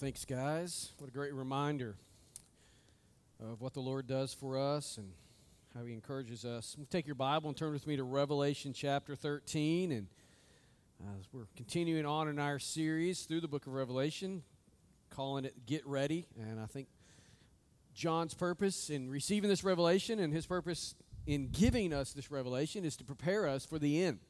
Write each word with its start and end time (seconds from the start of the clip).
Thanks, 0.00 0.24
guys. 0.24 0.92
What 0.96 1.10
a 1.10 1.12
great 1.12 1.34
reminder 1.34 1.94
of 3.38 3.60
what 3.60 3.74
the 3.74 3.80
Lord 3.80 4.06
does 4.06 4.32
for 4.32 4.56
us 4.56 4.96
and 4.96 5.12
how 5.76 5.84
He 5.84 5.92
encourages 5.92 6.46
us. 6.46 6.74
Take 6.88 7.04
your 7.04 7.16
Bible 7.16 7.50
and 7.50 7.56
turn 7.56 7.74
with 7.74 7.86
me 7.86 7.96
to 7.96 8.02
Revelation 8.02 8.72
chapter 8.72 9.14
13. 9.14 9.92
And 9.92 10.06
uh, 11.02 11.10
we're 11.34 11.48
continuing 11.54 12.06
on 12.06 12.28
in 12.28 12.38
our 12.38 12.58
series 12.58 13.24
through 13.24 13.42
the 13.42 13.48
book 13.48 13.66
of 13.66 13.74
Revelation, 13.74 14.42
calling 15.10 15.44
it 15.44 15.66
Get 15.66 15.86
Ready. 15.86 16.26
And 16.40 16.58
I 16.58 16.64
think 16.64 16.88
John's 17.92 18.32
purpose 18.32 18.88
in 18.88 19.10
receiving 19.10 19.50
this 19.50 19.64
revelation 19.64 20.18
and 20.18 20.32
his 20.32 20.46
purpose 20.46 20.94
in 21.26 21.48
giving 21.48 21.92
us 21.92 22.14
this 22.14 22.30
revelation 22.30 22.86
is 22.86 22.96
to 22.96 23.04
prepare 23.04 23.46
us 23.46 23.66
for 23.66 23.78
the 23.78 24.02
end. 24.02 24.20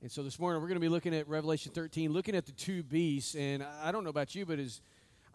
And 0.00 0.12
so 0.12 0.22
this 0.22 0.38
morning 0.38 0.62
we're 0.62 0.68
going 0.68 0.76
to 0.76 0.80
be 0.80 0.88
looking 0.88 1.12
at 1.12 1.26
Revelation 1.26 1.72
13, 1.72 2.12
looking 2.12 2.36
at 2.36 2.46
the 2.46 2.52
two 2.52 2.84
beasts. 2.84 3.34
And 3.34 3.64
I 3.82 3.90
don't 3.90 4.04
know 4.04 4.10
about 4.10 4.32
you, 4.32 4.46
but 4.46 4.60
as 4.60 4.80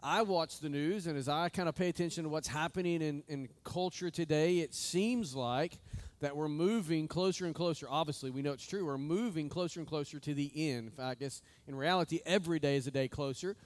I 0.02 0.22
watch 0.22 0.60
the 0.60 0.70
news 0.70 1.06
and 1.06 1.18
as 1.18 1.28
I 1.28 1.50
kind 1.50 1.68
of 1.68 1.74
pay 1.74 1.90
attention 1.90 2.24
to 2.24 2.30
what's 2.30 2.48
happening 2.48 3.02
in, 3.02 3.22
in 3.28 3.50
culture 3.62 4.08
today, 4.08 4.60
it 4.60 4.72
seems 4.72 5.34
like 5.34 5.78
that 6.20 6.34
we're 6.34 6.48
moving 6.48 7.08
closer 7.08 7.44
and 7.44 7.54
closer. 7.54 7.86
Obviously, 7.90 8.30
we 8.30 8.40
know 8.40 8.52
it's 8.52 8.66
true. 8.66 8.86
We're 8.86 8.96
moving 8.96 9.50
closer 9.50 9.80
and 9.80 9.86
closer 9.86 10.18
to 10.18 10.32
the 10.32 10.50
end. 10.56 10.86
In 10.86 10.92
fact, 10.92 11.10
I 11.10 11.14
guess 11.22 11.42
in 11.68 11.74
reality, 11.74 12.20
every 12.24 12.58
day 12.58 12.76
is 12.76 12.86
a 12.86 12.90
day 12.90 13.06
closer. 13.06 13.56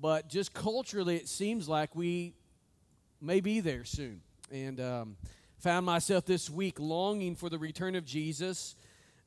But 0.00 0.28
just 0.28 0.52
culturally, 0.52 1.14
it 1.14 1.28
seems 1.28 1.68
like 1.68 1.94
we 1.94 2.34
may 3.20 3.38
be 3.38 3.60
there 3.60 3.84
soon. 3.84 4.20
And 4.50 4.80
um, 4.80 5.16
found 5.60 5.86
myself 5.86 6.26
this 6.26 6.50
week 6.50 6.80
longing 6.80 7.36
for 7.36 7.48
the 7.48 7.58
return 7.58 7.94
of 7.94 8.04
Jesus 8.04 8.74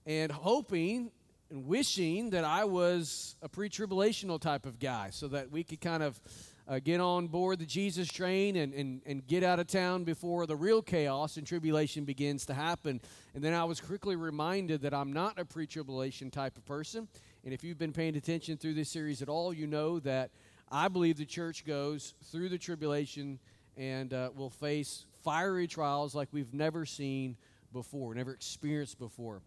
and 0.06 0.32
hoping 0.32 1.12
and 1.50 1.68
wishing 1.68 2.32
that 2.32 2.44
I 2.44 2.66
was 2.66 3.36
a 3.42 3.50
pre 3.50 3.70
tribulational 3.70 4.40
type 4.40 4.66
of 4.66 4.80
guy 4.80 5.10
so 5.12 5.28
that 5.30 5.52
we 5.52 5.64
could 5.64 5.82
kind 5.82 6.04
of 6.04 6.20
uh, 6.68 6.80
get 6.80 7.00
on 7.00 7.28
board 7.28 7.60
the 7.60 7.66
Jesus 7.66 8.08
train 8.08 8.56
and, 8.56 8.74
and, 8.74 9.02
and 9.06 9.28
get 9.28 9.44
out 9.44 9.60
of 9.60 9.68
town 9.68 10.04
before 10.04 10.46
the 10.46 10.56
real 10.56 10.82
chaos 10.82 11.38
and 11.38 11.46
tribulation 11.46 12.06
begins 12.06 12.46
to 12.46 12.54
happen. 12.54 13.02
And 13.36 13.44
then 13.44 13.54
I 13.54 13.66
was 13.66 13.82
quickly 13.82 14.16
reminded 14.16 14.82
that 14.82 14.94
I'm 14.94 15.12
not 15.12 15.38
a 15.40 15.46
pre 15.46 15.68
tribulation 15.68 16.32
type 16.32 16.58
of 16.58 16.66
person. 16.66 17.08
And 17.44 17.54
if 17.54 17.64
you've 17.64 17.78
been 17.78 17.94
paying 17.94 18.16
attention 18.16 18.58
through 18.58 18.76
this 18.76 18.90
series 18.90 19.22
at 19.22 19.30
all, 19.30 19.54
you 19.54 19.68
know 19.68 20.00
that 20.00 20.32
I 20.72 20.88
believe 20.88 21.18
the 21.18 21.26
church 21.26 21.66
goes 21.66 22.14
through 22.32 22.50
the 22.50 22.58
tribulation 22.58 23.40
and 23.76 24.14
uh, 24.14 24.30
will 24.36 24.50
face 24.50 25.06
fiery 25.24 25.68
trials 25.68 26.16
like 26.16 26.30
we've 26.32 26.54
never 26.54 26.86
seen 26.86 27.36
before, 27.74 28.16
never 28.16 28.34
experienced 28.34 28.98
before. 28.98 29.42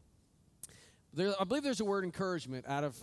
There, 1.16 1.32
I 1.40 1.44
believe 1.44 1.62
there's 1.62 1.80
a 1.80 1.84
word 1.84 2.04
encouragement 2.04 2.66
out 2.68 2.84
of 2.84 2.94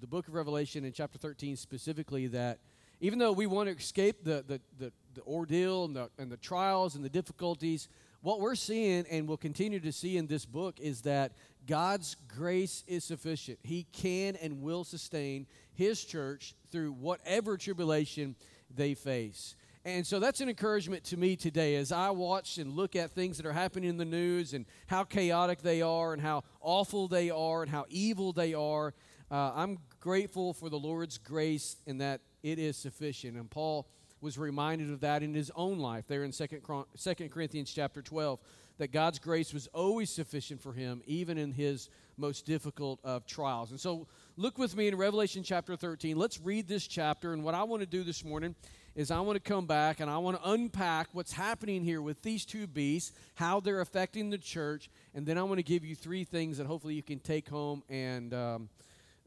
the 0.00 0.06
book 0.06 0.28
of 0.28 0.34
Revelation 0.34 0.84
in 0.84 0.92
chapter 0.92 1.18
13 1.18 1.56
specifically 1.56 2.28
that 2.28 2.60
even 3.00 3.18
though 3.18 3.32
we 3.32 3.46
want 3.46 3.68
to 3.68 3.74
escape 3.74 4.22
the, 4.22 4.44
the, 4.46 4.60
the, 4.78 4.92
the 5.14 5.22
ordeal 5.22 5.84
and 5.84 5.96
the, 5.96 6.10
and 6.16 6.30
the 6.30 6.36
trials 6.36 6.94
and 6.94 7.04
the 7.04 7.08
difficulties, 7.08 7.88
what 8.20 8.38
we're 8.38 8.54
seeing 8.54 9.04
and 9.10 9.26
will 9.26 9.36
continue 9.36 9.80
to 9.80 9.90
see 9.90 10.16
in 10.16 10.28
this 10.28 10.46
book 10.46 10.78
is 10.78 11.00
that 11.00 11.32
God's 11.66 12.14
grace 12.28 12.84
is 12.86 13.02
sufficient. 13.02 13.58
He 13.64 13.88
can 13.92 14.36
and 14.36 14.62
will 14.62 14.84
sustain 14.84 15.48
His 15.72 16.04
church 16.04 16.54
through 16.70 16.92
whatever 16.92 17.56
tribulation 17.56 18.36
they 18.72 18.94
face. 18.94 19.56
And 19.86 20.06
so 20.06 20.18
that's 20.18 20.40
an 20.40 20.48
encouragement 20.48 21.04
to 21.04 21.18
me 21.18 21.36
today 21.36 21.76
as 21.76 21.92
I 21.92 22.08
watch 22.08 22.56
and 22.56 22.72
look 22.72 22.96
at 22.96 23.10
things 23.10 23.36
that 23.36 23.44
are 23.44 23.52
happening 23.52 23.90
in 23.90 23.98
the 23.98 24.06
news 24.06 24.54
and 24.54 24.64
how 24.86 25.04
chaotic 25.04 25.60
they 25.60 25.82
are 25.82 26.14
and 26.14 26.22
how 26.22 26.44
awful 26.62 27.06
they 27.06 27.28
are 27.28 27.60
and 27.62 27.70
how 27.70 27.84
evil 27.90 28.32
they 28.32 28.54
are. 28.54 28.94
Uh, 29.30 29.52
I'm 29.54 29.78
grateful 30.00 30.54
for 30.54 30.70
the 30.70 30.78
Lord's 30.78 31.18
grace 31.18 31.76
in 31.84 31.98
that 31.98 32.22
it 32.42 32.58
is 32.58 32.78
sufficient. 32.78 33.36
And 33.36 33.50
Paul 33.50 33.86
was 34.22 34.38
reminded 34.38 34.90
of 34.90 35.00
that 35.00 35.22
in 35.22 35.34
his 35.34 35.52
own 35.54 35.78
life 35.78 36.06
there 36.06 36.24
in 36.24 36.32
2 36.32 37.28
Corinthians 37.28 37.70
chapter 37.70 38.00
12 38.00 38.40
that 38.78 38.90
God's 38.90 39.18
grace 39.18 39.52
was 39.52 39.66
always 39.74 40.08
sufficient 40.08 40.62
for 40.62 40.72
him 40.72 41.02
even 41.04 41.36
in 41.36 41.52
his 41.52 41.90
most 42.16 42.46
difficult 42.46 43.00
of 43.04 43.26
trials. 43.26 43.70
And 43.70 43.78
so 43.78 44.06
look 44.38 44.56
with 44.56 44.74
me 44.74 44.88
in 44.88 44.96
Revelation 44.96 45.42
chapter 45.42 45.76
13. 45.76 46.16
Let's 46.16 46.40
read 46.40 46.68
this 46.68 46.86
chapter 46.86 47.34
and 47.34 47.44
what 47.44 47.54
I 47.54 47.64
want 47.64 47.80
to 47.80 47.86
do 47.86 48.02
this 48.02 48.24
morning 48.24 48.54
is 48.94 49.10
I 49.10 49.20
want 49.20 49.36
to 49.36 49.40
come 49.40 49.66
back 49.66 50.00
and 50.00 50.08
I 50.08 50.18
want 50.18 50.40
to 50.40 50.50
unpack 50.50 51.08
what's 51.12 51.32
happening 51.32 51.82
here 51.82 52.00
with 52.00 52.22
these 52.22 52.44
two 52.44 52.66
beasts, 52.66 53.12
how 53.34 53.60
they're 53.60 53.80
affecting 53.80 54.30
the 54.30 54.38
church, 54.38 54.88
and 55.14 55.26
then 55.26 55.36
I 55.36 55.42
want 55.42 55.58
to 55.58 55.64
give 55.64 55.84
you 55.84 55.96
three 55.96 56.24
things 56.24 56.58
that 56.58 56.66
hopefully 56.66 56.94
you 56.94 57.02
can 57.02 57.18
take 57.18 57.48
home 57.48 57.82
and 57.88 58.32
um, 58.32 58.68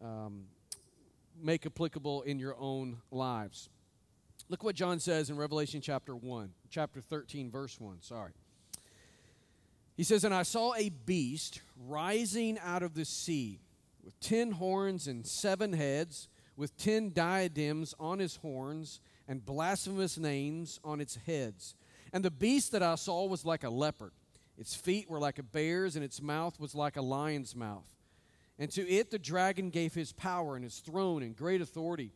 um, 0.01 0.43
make 1.41 1.65
applicable 1.65 2.21
in 2.21 2.39
your 2.39 2.55
own 2.57 2.97
lives. 3.11 3.69
Look 4.49 4.63
what 4.63 4.75
John 4.75 4.99
says 4.99 5.29
in 5.29 5.35
Revelation 5.35 5.81
chapter 5.81 6.15
1, 6.15 6.51
chapter 6.69 7.01
13, 7.01 7.51
verse 7.51 7.79
1. 7.79 8.01
Sorry. 8.01 8.31
He 9.97 10.03
says, 10.03 10.23
And 10.23 10.33
I 10.33 10.43
saw 10.43 10.73
a 10.75 10.89
beast 10.89 11.61
rising 11.85 12.57
out 12.59 12.83
of 12.83 12.93
the 12.93 13.03
sea 13.03 13.59
with 14.03 14.17
ten 14.21 14.51
horns 14.51 15.07
and 15.07 15.25
seven 15.25 15.73
heads, 15.73 16.29
with 16.55 16.77
ten 16.77 17.11
diadems 17.11 17.93
on 17.99 18.19
his 18.19 18.37
horns 18.37 19.01
and 19.27 19.45
blasphemous 19.45 20.17
names 20.17 20.79
on 20.83 21.01
its 21.01 21.17
heads. 21.25 21.75
And 22.13 22.23
the 22.23 22.31
beast 22.31 22.71
that 22.71 22.83
I 22.83 22.95
saw 22.95 23.25
was 23.25 23.45
like 23.45 23.63
a 23.63 23.69
leopard. 23.69 24.11
Its 24.57 24.75
feet 24.75 25.09
were 25.09 25.19
like 25.19 25.39
a 25.39 25.43
bear's, 25.43 25.95
and 25.95 26.03
its 26.03 26.21
mouth 26.21 26.59
was 26.59 26.73
like 26.73 26.97
a 26.97 27.01
lion's 27.01 27.55
mouth. 27.55 27.87
And 28.57 28.71
to 28.71 28.89
it 28.89 29.11
the 29.11 29.19
dragon 29.19 29.69
gave 29.69 29.93
his 29.93 30.11
power 30.11 30.55
and 30.55 30.63
his 30.63 30.79
throne 30.79 31.21
and 31.21 31.35
great 31.35 31.61
authority. 31.61 32.11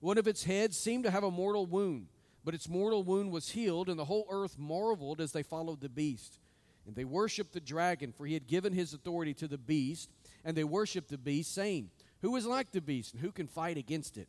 One 0.00 0.18
of 0.18 0.26
its 0.26 0.44
heads 0.44 0.76
seemed 0.76 1.04
to 1.04 1.10
have 1.10 1.24
a 1.24 1.30
mortal 1.30 1.66
wound, 1.66 2.08
but 2.44 2.54
its 2.54 2.68
mortal 2.68 3.04
wound 3.04 3.30
was 3.30 3.50
healed, 3.50 3.88
and 3.88 3.98
the 3.98 4.04
whole 4.04 4.26
earth 4.30 4.58
marveled 4.58 5.20
as 5.20 5.32
they 5.32 5.42
followed 5.42 5.80
the 5.80 5.88
beast. 5.88 6.38
And 6.86 6.94
they 6.94 7.04
worshiped 7.04 7.52
the 7.52 7.60
dragon, 7.60 8.12
for 8.12 8.26
he 8.26 8.34
had 8.34 8.46
given 8.46 8.72
his 8.72 8.92
authority 8.92 9.32
to 9.34 9.48
the 9.48 9.56
beast, 9.56 10.10
and 10.44 10.56
they 10.56 10.64
worshiped 10.64 11.08
the 11.08 11.16
beast, 11.16 11.54
saying, 11.54 11.90
Who 12.20 12.36
is 12.36 12.44
like 12.44 12.72
the 12.72 12.82
beast, 12.82 13.14
and 13.14 13.22
who 13.22 13.32
can 13.32 13.46
fight 13.46 13.78
against 13.78 14.18
it? 14.18 14.28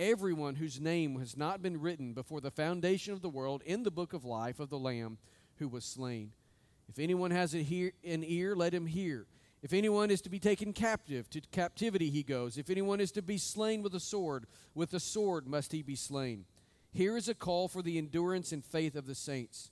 everyone 0.00 0.54
whose 0.54 0.80
name 0.80 1.18
has 1.18 1.36
not 1.36 1.62
been 1.62 1.78
written 1.78 2.14
before 2.14 2.40
the 2.40 2.50
foundation 2.50 3.12
of 3.12 3.20
the 3.20 3.28
world 3.28 3.62
in 3.66 3.82
the 3.82 3.90
book 3.90 4.14
of 4.14 4.24
life 4.24 4.58
of 4.58 4.70
the 4.70 4.78
Lamb 4.78 5.18
who 5.58 5.68
was 5.68 5.84
slain. 5.84 6.32
If 6.88 6.98
anyone 6.98 7.30
has 7.30 7.52
an 7.54 7.66
ear, 8.02 8.56
let 8.56 8.74
him 8.74 8.86
hear. 8.86 9.26
If 9.62 9.74
anyone 9.74 10.10
is 10.10 10.22
to 10.22 10.30
be 10.30 10.38
taken 10.38 10.72
captive, 10.72 11.28
to 11.30 11.42
captivity 11.52 12.08
he 12.08 12.22
goes. 12.22 12.56
If 12.56 12.70
anyone 12.70 12.98
is 12.98 13.12
to 13.12 13.22
be 13.22 13.36
slain 13.36 13.82
with 13.82 13.94
a 13.94 14.00
sword, 14.00 14.46
with 14.74 14.94
a 14.94 15.00
sword 15.00 15.46
must 15.46 15.70
he 15.70 15.82
be 15.82 15.96
slain. 15.96 16.46
Here 16.92 17.16
is 17.16 17.28
a 17.28 17.34
call 17.34 17.68
for 17.68 17.82
the 17.82 17.98
endurance 17.98 18.52
and 18.52 18.64
faith 18.64 18.96
of 18.96 19.06
the 19.06 19.14
saints. 19.14 19.70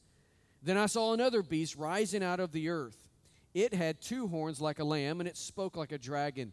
Then 0.63 0.77
I 0.77 0.87
saw 0.87 1.15
another 1.15 1.43
beast 1.43 1.75
rising 1.75 2.23
out 2.23 2.39
of 2.39 2.53
the 2.53 2.69
earth. 2.69 3.09
It 3.55 3.73
had 3.73 4.03
two 4.03 4.29
horns 4.29 4.61
like 4.61 4.79
a 4.79 4.85
lamb, 4.85 5.21
and 5.21 5.29
it 5.29 5.39
spoke 5.39 5.75
like 5.75 5.91
a 5.91 5.99
dragon. 5.99 6.53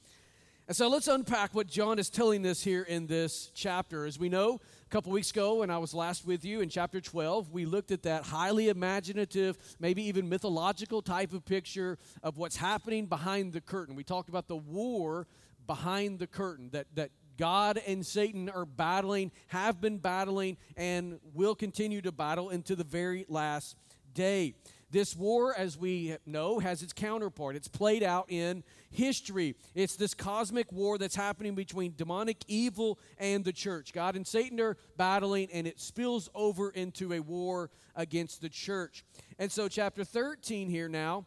And 0.69 0.77
so 0.77 0.89
let's 0.89 1.09
unpack 1.09 1.55
what 1.55 1.67
John 1.67 1.99
is 1.99 2.11
telling 2.11 2.45
us 2.47 2.63
here 2.63 2.83
in 2.83 3.07
this 3.07 3.51
chapter. 3.55 4.05
As 4.05 4.19
we 4.19 4.29
know, 4.29 4.61
a 4.85 4.89
couple 4.91 5.11
weeks 5.11 5.31
ago 5.31 5.61
when 5.61 5.71
I 5.71 5.79
was 5.79 5.95
last 5.95 6.27
with 6.27 6.45
you 6.45 6.61
in 6.61 6.69
chapter 6.69 7.01
12, 7.01 7.51
we 7.51 7.65
looked 7.65 7.91
at 7.91 8.03
that 8.03 8.25
highly 8.25 8.69
imaginative, 8.69 9.57
maybe 9.81 10.03
even 10.03 10.29
mythological 10.29 11.01
type 11.01 11.33
of 11.33 11.47
picture 11.47 11.97
of 12.23 12.37
what's 12.37 12.57
happening 12.57 13.07
behind 13.07 13.55
the 13.55 13.63
curtain. 13.63 13.95
We 13.95 14.05
talked 14.05 14.29
about 14.29 14.47
the 14.47 14.59
war 14.59 15.27
behind 15.67 16.19
the 16.19 16.27
curtain 16.27 16.69
that, 16.73 16.87
that 16.97 17.13
God 17.39 17.81
and 17.87 18.05
Satan 18.05 18.51
are 18.51 18.67
battling, 18.67 19.33
have 19.47 19.81
been 19.81 19.97
battling, 19.97 20.59
and 20.77 21.19
will 21.33 21.55
continue 21.55 22.03
to 22.03 22.13
battle 22.13 22.51
into 22.51 22.77
the 22.77 22.85
very 22.85 23.25
last 23.31 23.75
day. 24.13 24.55
This 24.91 25.15
war, 25.15 25.55
as 25.55 25.77
we 25.77 26.17
know, 26.25 26.61
has 26.61 26.83
its 26.83 26.95
counterpart. 26.95 27.57
It's 27.57 27.69
played 27.69 28.03
out 28.03 28.27
in 28.31 28.65
history. 28.91 29.55
It's 29.75 29.97
this 29.97 30.15
cosmic 30.15 30.73
war 30.73 30.97
that's 30.97 31.15
happening 31.15 31.55
between 31.55 31.95
demonic 31.95 32.39
evil 32.49 32.99
and 33.19 33.45
the 33.45 33.53
church. 33.53 33.93
God 33.93 34.17
and 34.17 34.27
Satan 34.27 34.59
are 34.61 34.79
battling, 34.97 35.49
and 35.53 35.67
it 35.67 35.79
spills 35.79 36.31
over 36.35 36.71
into 36.71 37.13
a 37.13 37.21
war 37.21 37.71
against 37.95 38.41
the 38.41 38.49
church. 38.49 39.05
And 39.39 39.53
so, 39.53 39.69
chapter 39.69 40.05
13 40.05 40.71
here 40.71 40.89
now 40.89 41.27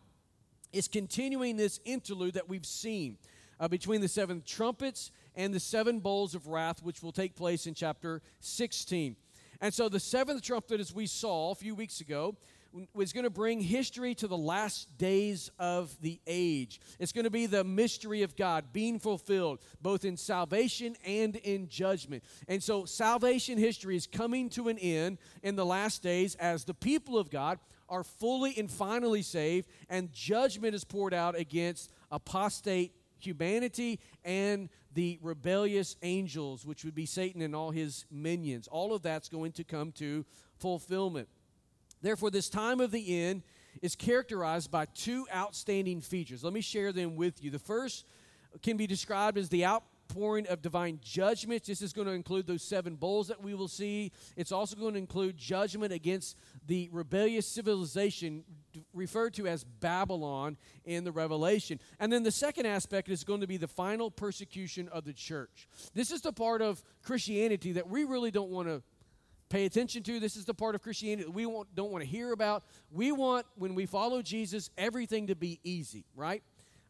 is 0.73 0.87
continuing 0.87 1.57
this 1.57 1.79
interlude 1.85 2.33
that 2.33 2.49
we've 2.49 2.65
seen 2.65 3.17
uh, 3.59 3.67
between 3.67 4.01
the 4.01 4.07
seven 4.07 4.41
trumpets 4.43 5.11
and 5.35 5.53
the 5.53 5.59
seven 5.59 5.99
bowls 5.99 6.33
of 6.33 6.47
wrath, 6.47 6.81
which 6.81 7.03
will 7.03 7.11
take 7.11 7.35
place 7.35 7.67
in 7.67 7.75
chapter 7.75 8.23
16. 8.39 9.15
And 9.61 9.71
so, 9.71 9.87
the 9.87 9.99
seventh 9.99 10.41
trumpet, 10.41 10.79
as 10.79 10.95
we 10.95 11.05
saw 11.05 11.51
a 11.51 11.55
few 11.55 11.75
weeks 11.75 12.01
ago, 12.01 12.35
was 12.93 13.13
going 13.13 13.23
to 13.23 13.29
bring 13.29 13.59
history 13.59 14.15
to 14.15 14.27
the 14.27 14.37
last 14.37 14.97
days 14.97 15.51
of 15.59 15.95
the 16.01 16.19
age. 16.27 16.79
It's 16.99 17.11
going 17.11 17.25
to 17.25 17.31
be 17.31 17.45
the 17.45 17.63
mystery 17.63 18.21
of 18.23 18.35
God 18.35 18.65
being 18.71 18.99
fulfilled, 18.99 19.59
both 19.81 20.05
in 20.05 20.17
salvation 20.17 20.95
and 21.05 21.35
in 21.37 21.67
judgment. 21.67 22.23
And 22.47 22.61
so, 22.61 22.85
salvation 22.85 23.57
history 23.57 23.95
is 23.95 24.07
coming 24.07 24.49
to 24.51 24.69
an 24.69 24.77
end 24.77 25.17
in 25.43 25.55
the 25.55 25.65
last 25.65 26.01
days 26.01 26.35
as 26.35 26.63
the 26.63 26.73
people 26.73 27.17
of 27.17 27.29
God 27.29 27.59
are 27.89 28.03
fully 28.03 28.57
and 28.57 28.71
finally 28.71 29.21
saved, 29.21 29.67
and 29.89 30.11
judgment 30.13 30.73
is 30.73 30.85
poured 30.85 31.13
out 31.13 31.37
against 31.37 31.91
apostate 32.09 32.93
humanity 33.19 33.99
and 34.23 34.69
the 34.93 35.19
rebellious 35.21 35.95
angels, 36.01 36.65
which 36.65 36.83
would 36.83 36.95
be 36.95 37.05
Satan 37.05 37.41
and 37.41 37.55
all 37.55 37.71
his 37.71 38.05
minions. 38.11 38.67
All 38.67 38.93
of 38.93 39.01
that's 39.01 39.29
going 39.29 39.51
to 39.53 39.63
come 39.63 39.91
to 39.93 40.25
fulfillment. 40.57 41.27
Therefore, 42.01 42.31
this 42.31 42.49
time 42.49 42.79
of 42.79 42.91
the 42.91 43.23
end 43.23 43.43
is 43.81 43.95
characterized 43.95 44.71
by 44.71 44.85
two 44.85 45.25
outstanding 45.33 46.01
features. 46.01 46.43
Let 46.43 46.53
me 46.53 46.61
share 46.61 46.91
them 46.91 47.15
with 47.15 47.43
you. 47.43 47.51
The 47.51 47.59
first 47.59 48.05
can 48.61 48.77
be 48.77 48.87
described 48.87 49.37
as 49.37 49.49
the 49.49 49.65
outpouring 49.65 50.47
of 50.47 50.61
divine 50.61 50.99
judgment. 51.01 51.63
This 51.63 51.81
is 51.81 51.93
going 51.93 52.07
to 52.07 52.13
include 52.13 52.47
those 52.47 52.63
seven 52.63 52.95
bowls 52.95 53.29
that 53.29 53.41
we 53.41 53.53
will 53.53 53.69
see. 53.69 54.11
It's 54.35 54.51
also 54.51 54.75
going 54.75 54.93
to 54.93 54.99
include 54.99 55.37
judgment 55.37 55.93
against 55.93 56.37
the 56.67 56.89
rebellious 56.91 57.47
civilization 57.47 58.43
referred 58.93 59.33
to 59.35 59.47
as 59.47 59.63
Babylon 59.63 60.57
in 60.83 61.03
the 61.03 61.11
Revelation. 61.11 61.79
And 61.99 62.11
then 62.11 62.23
the 62.23 62.31
second 62.31 62.65
aspect 62.65 63.09
is 63.09 63.23
going 63.23 63.41
to 63.41 63.47
be 63.47 63.57
the 63.57 63.67
final 63.67 64.11
persecution 64.11 64.89
of 64.89 65.05
the 65.05 65.13
church. 65.13 65.67
This 65.93 66.11
is 66.11 66.21
the 66.21 66.33
part 66.33 66.61
of 66.61 66.83
Christianity 67.03 67.73
that 67.73 67.87
we 67.87 68.03
really 68.03 68.31
don't 68.31 68.49
want 68.49 68.67
to 68.67 68.83
pay 69.51 69.65
attention 69.65 70.01
to. 70.03 70.19
This 70.19 70.35
is 70.35 70.45
the 70.45 70.53
part 70.53 70.75
of 70.75 70.81
Christianity 70.81 71.25
that 71.25 71.31
we 71.31 71.43
don't 71.43 71.91
want 71.91 72.03
to 72.03 72.09
hear 72.09 72.31
about. 72.31 72.63
We 72.89 73.11
want, 73.11 73.45
when 73.55 73.75
we 73.75 73.85
follow 73.85 74.21
Jesus, 74.21 74.69
everything 74.77 75.27
to 75.27 75.35
be 75.35 75.59
easy, 75.63 76.05
right? 76.15 76.41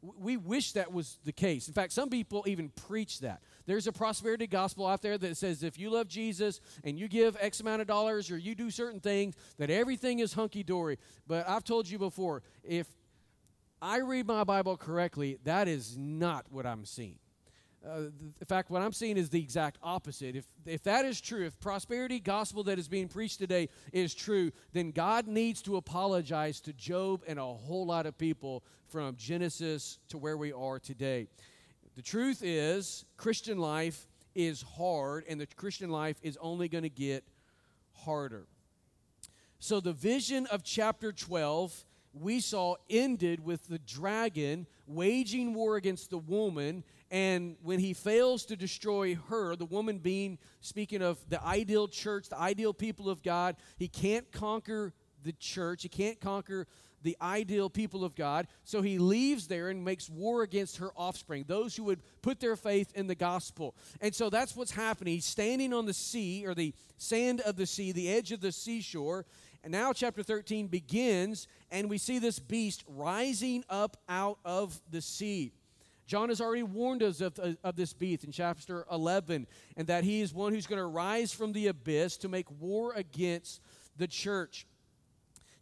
We 0.02 0.38
wish 0.38 0.72
that 0.74 0.92
was 0.92 1.20
the 1.26 1.32
case. 1.32 1.68
In 1.68 1.74
fact, 1.74 1.92
some 1.92 2.10
people 2.10 2.44
even 2.48 2.70
preach 2.70 3.20
that. 3.20 3.42
There's 3.66 3.88
a 3.88 3.92
prosperity 3.92 4.48
gospel 4.48 4.88
out 4.88 5.02
there 5.02 5.18
that 5.18 5.38
says 5.38 5.64
if 5.64 5.78
you 5.78 5.90
love 5.90 6.08
Jesus 6.08 6.60
and 6.84 6.98
you 6.98 7.08
give 7.08 7.38
X 7.40 7.60
amount 7.60 7.82
of 7.82 7.88
dollars 7.88 8.32
or 8.32 8.38
you 8.38 8.56
do 8.56 8.72
certain 8.72 9.00
things, 9.00 9.36
that 9.58 9.70
everything 9.70 10.20
is 10.20 10.34
hunky 10.34 10.64
dory. 10.64 10.98
But 11.28 11.48
I've 11.48 11.64
told 11.64 11.90
you 11.90 12.00
before, 12.00 12.42
if 12.64 12.88
I 13.82 14.00
read 14.00 14.28
my 14.28 14.44
Bible 14.44 14.78
correctly, 14.78 15.38
that 15.44 15.68
is 15.68 15.98
not 15.98 16.46
what 16.50 16.66
I'm 16.66 16.86
seeing. 16.86 17.20
Uh, 17.84 18.02
in 18.40 18.46
fact, 18.48 18.70
what 18.70 18.82
I'm 18.82 18.94
seeing 18.94 19.18
is 19.18 19.30
the 19.30 19.42
exact 19.42 19.80
opposite. 19.82 20.36
If, 20.36 20.46
if 20.68 20.84
that 20.84 21.04
is 21.04 21.20
true, 21.20 21.46
if 21.46 21.60
prosperity 21.60 22.20
gospel 22.20 22.64
that 22.66 22.78
is 22.78 22.88
being 22.88 23.08
preached 23.08 23.40
today 23.40 23.70
is 23.92 24.14
true, 24.14 24.52
then 24.72 24.92
God 24.92 25.28
needs 25.28 25.64
to 25.64 25.78
apologize 25.78 26.62
to 26.62 26.74
Job 26.74 27.24
and 27.28 27.40
a 27.40 27.44
whole 27.44 27.86
lot 27.88 28.06
of 28.06 28.18
people 28.18 28.64
from 28.88 29.16
Genesis 29.16 29.98
to 30.10 30.20
where 30.20 30.38
we 30.38 30.54
are 30.54 30.78
today. 30.78 31.28
The 31.96 32.04
truth 32.04 32.42
is, 32.44 33.04
Christian 33.18 33.58
life 33.58 34.08
is 34.36 34.62
hard, 34.62 35.26
and 35.28 35.42
the 35.42 35.48
Christian 35.48 35.90
life 35.90 36.18
is 36.22 36.38
only 36.40 36.70
going 36.70 36.84
to 36.84 36.90
get 36.90 37.24
harder. 37.94 38.46
So, 39.60 39.80
the 39.80 39.94
vision 39.94 40.46
of 40.48 40.64
chapter 40.64 41.12
12 41.12 41.86
we 42.14 42.40
saw 42.40 42.76
ended 42.90 43.44
with 43.44 43.68
the 43.68 43.80
dragon 43.80 44.68
waging 44.86 45.54
war 45.54 45.78
against 45.78 46.10
the 46.10 46.18
woman 46.18 46.84
and 47.12 47.58
when 47.62 47.80
he 47.80 47.94
fails 47.94 48.46
to 48.46 48.56
destroy 48.56 49.16
her, 49.28 49.58
the 49.58 49.66
woman 49.66 50.00
being, 50.00 50.40
speaking 50.62 51.02
of 51.02 51.20
the 51.30 51.44
ideal 51.44 51.90
church, 51.90 52.30
the 52.30 52.40
ideal 52.40 52.74
people 52.74 53.10
of 53.10 53.22
God, 53.22 53.58
he 53.78 53.90
can't 53.90 54.32
conquer 54.32 54.94
the 55.22 55.34
church. 55.34 55.84
He 55.84 55.90
can't 55.90 56.20
conquer 56.22 56.68
the 57.04 57.18
ideal 57.22 57.70
people 57.70 58.06
of 58.06 58.16
God. 58.16 58.48
So 58.64 58.82
he 58.82 58.98
leaves 58.98 59.48
there 59.48 59.70
and 59.70 59.84
makes 59.84 60.10
war 60.10 60.44
against 60.44 60.78
her 60.78 60.92
offspring, 60.96 61.46
those 61.48 61.76
who 61.76 61.84
would 61.84 62.00
put 62.22 62.40
their 62.40 62.56
faith 62.56 62.94
in 62.96 63.08
the 63.08 63.16
gospel. 63.16 63.76
And 64.00 64.16
so 64.16 64.30
that's 64.30 64.56
what's 64.56 64.72
happening. 64.72 65.16
He's 65.16 65.26
standing 65.26 65.74
on 65.74 65.86
the 65.86 65.94
sea, 65.94 66.46
or 66.46 66.54
the 66.54 66.74
sand 66.98 67.42
of 67.42 67.58
the 67.58 67.66
sea, 67.66 67.92
the 67.92 68.10
edge 68.10 68.32
of 68.32 68.40
the 68.40 68.54
seashore. 68.54 69.26
And 69.64 69.72
now 69.72 69.92
chapter 69.94 70.24
13 70.24 70.68
begins, 70.68 71.48
and 71.70 71.90
we 71.90 71.98
see 71.98 72.20
this 72.20 72.40
beast 72.40 72.84
rising 72.88 73.64
up 73.70 73.98
out 74.08 74.40
of 74.46 74.80
the 74.90 75.02
sea. 75.02 75.52
John 76.08 76.30
has 76.30 76.42
already 76.42 76.64
warned 76.64 77.04
us 77.04 77.22
of, 77.22 77.40
uh, 77.40 77.54
of 77.64 77.76
this 77.76 77.94
beast 77.94 78.24
in 78.24 78.32
chapter 78.32 78.86
11, 78.92 79.48
and 79.78 79.88
that 79.88 80.04
he 80.04 80.22
is 80.22 80.34
one 80.34 80.54
who's 80.54 80.68
going 80.68 80.80
to 80.82 80.86
rise 80.86 81.34
from 81.34 81.54
the 81.54 81.68
abyss 81.68 82.18
to 82.18 82.30
make 82.30 82.50
war 82.60 82.94
against 82.96 83.62
the 83.98 84.08
church. 84.08 84.66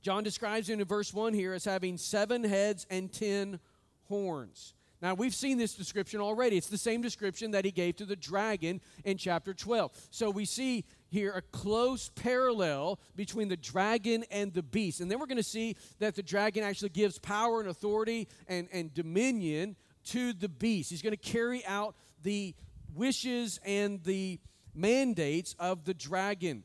John 0.02 0.24
describes 0.24 0.70
him 0.70 0.80
in 0.80 0.88
verse 0.88 1.14
1 1.14 1.34
here 1.34 1.54
as 1.54 1.66
having 1.66 1.98
seven 1.98 2.44
heads 2.44 2.88
and 2.90 3.12
ten 3.12 3.60
horns. 4.08 4.74
Now, 5.02 5.14
we've 5.14 5.34
seen 5.34 5.58
this 5.58 5.76
description 5.76 6.20
already. 6.20 6.58
It's 6.58 6.68
the 6.68 6.78
same 6.78 7.02
description 7.02 7.52
that 7.52 7.64
he 7.64 7.72
gave 7.72 7.96
to 7.98 8.06
the 8.06 8.18
dragon 8.18 8.82
in 9.06 9.18
chapter 9.18 9.54
12. 9.54 9.92
So 10.12 10.30
we 10.30 10.44
see 10.44 10.84
here 11.10 11.32
a 11.32 11.42
close 11.42 12.12
parallel 12.16 13.00
between 13.16 13.48
the 13.48 13.56
dragon 13.56 14.26
and 14.30 14.54
the 14.54 14.64
beast. 14.64 15.00
And 15.00 15.10
then 15.10 15.20
we're 15.20 15.26
going 15.26 15.38
to 15.38 15.44
see 15.44 15.78
that 16.00 16.16
the 16.16 16.24
dragon 16.24 16.66
actually 16.66 16.90
gives 16.90 17.18
power 17.18 17.62
and 17.62 17.70
authority 17.70 18.28
and, 18.48 18.68
and 18.74 18.94
dominion 18.94 19.78
to 20.06 20.34
the 20.34 20.50
beast. 20.50 20.90
He's 20.90 21.02
going 21.02 21.16
to 21.16 21.18
carry 21.18 21.66
out 21.66 21.96
the 22.24 22.56
wishes 22.94 23.60
and 23.66 24.04
the 24.04 24.40
mandates 24.74 25.56
of 25.60 25.86
the 25.86 25.94
dragon. 25.94 26.64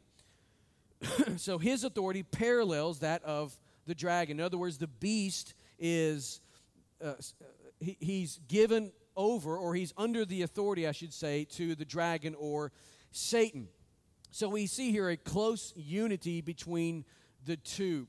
so 1.37 1.59
his 1.59 1.85
authority 1.85 2.23
parallels 2.23 3.01
that 3.01 3.23
of 3.25 3.59
the 3.87 3.95
dragon. 3.95 4.39
In 4.39 4.45
other 4.45 4.59
words, 4.59 4.79
the 4.79 4.87
beast 4.87 5.55
is, 5.79 6.41
uh, 7.03 7.09
uh, 7.09 7.15
he, 7.81 7.97
he's 8.01 8.41
given 8.49 8.93
over, 9.17 9.57
or 9.57 9.75
he's 9.75 9.93
under 9.97 10.25
the 10.25 10.43
authority, 10.43 10.87
I 10.89 10.93
should 10.93 11.13
say, 11.13 11.45
to 11.53 11.75
the 11.75 11.85
dragon 11.85 12.35
or 12.35 12.73
Satan. 13.13 13.69
So 14.31 14.49
we 14.49 14.67
see 14.67 14.91
here 14.91 15.11
a 15.11 15.17
close 15.17 15.73
unity 15.77 16.41
between 16.41 17.05
the 17.45 17.57
two 17.57 18.09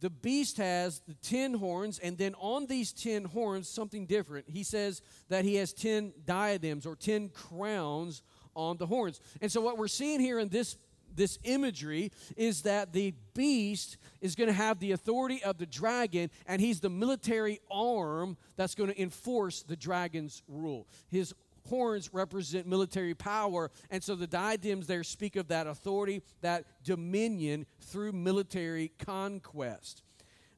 the 0.00 0.10
beast 0.10 0.58
has 0.58 1.00
the 1.06 1.14
10 1.14 1.54
horns, 1.54 1.98
and 1.98 2.16
then 2.16 2.34
on 2.38 2.66
these 2.66 2.92
10 2.92 3.24
horns, 3.24 3.68
something 3.68 4.06
different. 4.06 4.48
He 4.48 4.62
says 4.62 5.02
that 5.28 5.44
he 5.44 5.56
has 5.56 5.72
10 5.72 6.12
diadems 6.24 6.86
or 6.86 6.94
10 6.94 7.30
crowns 7.30 8.22
on 8.54 8.76
the 8.76 8.86
horns. 8.86 9.20
And 9.40 9.50
so, 9.50 9.60
what 9.60 9.78
we're 9.78 9.88
seeing 9.88 10.20
here 10.20 10.38
in 10.38 10.48
this, 10.48 10.76
this 11.14 11.38
imagery 11.44 12.12
is 12.36 12.62
that 12.62 12.92
the 12.92 13.14
beast 13.34 13.96
is 14.20 14.34
going 14.34 14.48
to 14.48 14.54
have 14.54 14.78
the 14.78 14.92
authority 14.92 15.42
of 15.42 15.58
the 15.58 15.66
dragon, 15.66 16.30
and 16.46 16.60
he's 16.60 16.80
the 16.80 16.90
military 16.90 17.60
arm 17.70 18.36
that's 18.56 18.74
going 18.74 18.90
to 18.90 19.00
enforce 19.00 19.62
the 19.62 19.76
dragon's 19.76 20.42
rule. 20.48 20.86
His 21.08 21.34
horns 21.68 22.10
represent 22.12 22.66
military 22.66 23.14
power. 23.14 23.70
And 23.90 24.02
so 24.02 24.14
the 24.14 24.26
diadems 24.26 24.86
there 24.86 25.04
speak 25.04 25.36
of 25.36 25.48
that 25.48 25.66
authority, 25.66 26.22
that 26.40 26.64
dominion 26.84 27.66
through 27.80 28.12
military 28.12 28.92
conquest. 28.98 30.02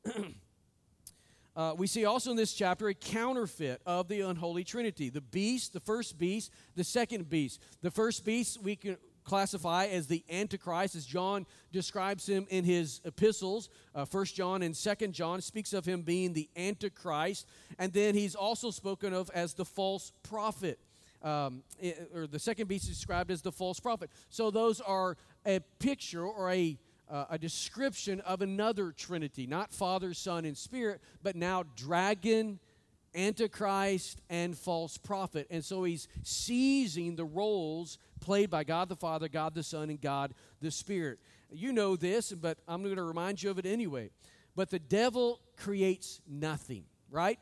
Uh, 1.56 1.74
we 1.76 1.86
see 1.86 2.04
also 2.04 2.30
in 2.30 2.36
this 2.36 2.54
chapter 2.54 2.88
a 2.88 2.94
counterfeit 2.94 3.82
of 3.84 4.08
the 4.08 4.20
unholy 4.20 4.64
trinity. 4.64 5.10
The 5.10 5.20
beast 5.20 5.72
the 5.72 5.80
first 5.80 6.16
beast 6.16 6.52
the 6.76 6.84
second 6.84 7.28
beast. 7.28 7.60
The 7.82 7.90
first 7.90 8.24
beast 8.24 8.62
we 8.62 8.76
can 8.76 8.96
classify 9.24 9.86
as 9.86 10.06
the 10.06 10.24
antichrist 10.30 10.94
as 10.94 11.04
john 11.04 11.44
describes 11.72 12.26
him 12.26 12.46
in 12.50 12.64
his 12.64 13.00
epistles. 13.04 13.68
Uh, 13.94 14.04
first 14.04 14.36
john 14.36 14.62
and 14.62 14.76
second 14.76 15.12
john 15.12 15.40
speaks 15.40 15.72
of 15.72 15.84
him 15.84 16.02
being 16.02 16.32
the 16.32 16.48
antichrist. 16.56 17.46
And 17.78 17.92
then 17.92 18.14
he's 18.14 18.34
also 18.34 18.70
spoken 18.70 19.12
of 19.12 19.28
as 19.34 19.54
the 19.54 19.64
false 19.64 20.12
prophet 20.22 20.78
um, 21.22 21.62
or 22.14 22.26
the 22.26 22.38
second 22.38 22.68
beast 22.68 22.84
is 22.84 22.96
described 22.96 23.30
as 23.30 23.42
the 23.42 23.52
false 23.52 23.78
prophet 23.78 24.10
so 24.28 24.50
those 24.50 24.80
are 24.80 25.16
a 25.46 25.60
picture 25.78 26.24
or 26.24 26.50
a 26.50 26.78
uh, 27.10 27.24
a 27.30 27.38
description 27.38 28.20
of 28.20 28.40
another 28.40 28.92
Trinity, 28.92 29.46
not 29.46 29.72
Father, 29.72 30.14
Son, 30.14 30.44
and 30.44 30.56
Spirit, 30.56 31.00
but 31.22 31.34
now 31.34 31.64
dragon, 31.74 32.60
Antichrist, 33.14 34.20
and 34.30 34.56
false 34.56 34.96
prophet. 34.96 35.46
And 35.50 35.64
so 35.64 35.82
he's 35.84 36.06
seizing 36.22 37.16
the 37.16 37.24
roles 37.24 37.98
played 38.20 38.50
by 38.50 38.64
God 38.64 38.88
the 38.88 38.96
Father, 38.96 39.28
God 39.28 39.54
the 39.54 39.62
Son, 39.62 39.90
and 39.90 40.00
God 40.00 40.34
the 40.60 40.70
Spirit. 40.70 41.18
You 41.50 41.72
know 41.72 41.96
this, 41.96 42.32
but 42.32 42.58
I'm 42.68 42.82
going 42.82 42.96
to 42.96 43.02
remind 43.02 43.42
you 43.42 43.50
of 43.50 43.58
it 43.58 43.66
anyway. 43.66 44.10
But 44.54 44.70
the 44.70 44.78
devil 44.78 45.40
creates 45.56 46.20
nothing, 46.28 46.84
right? 47.10 47.38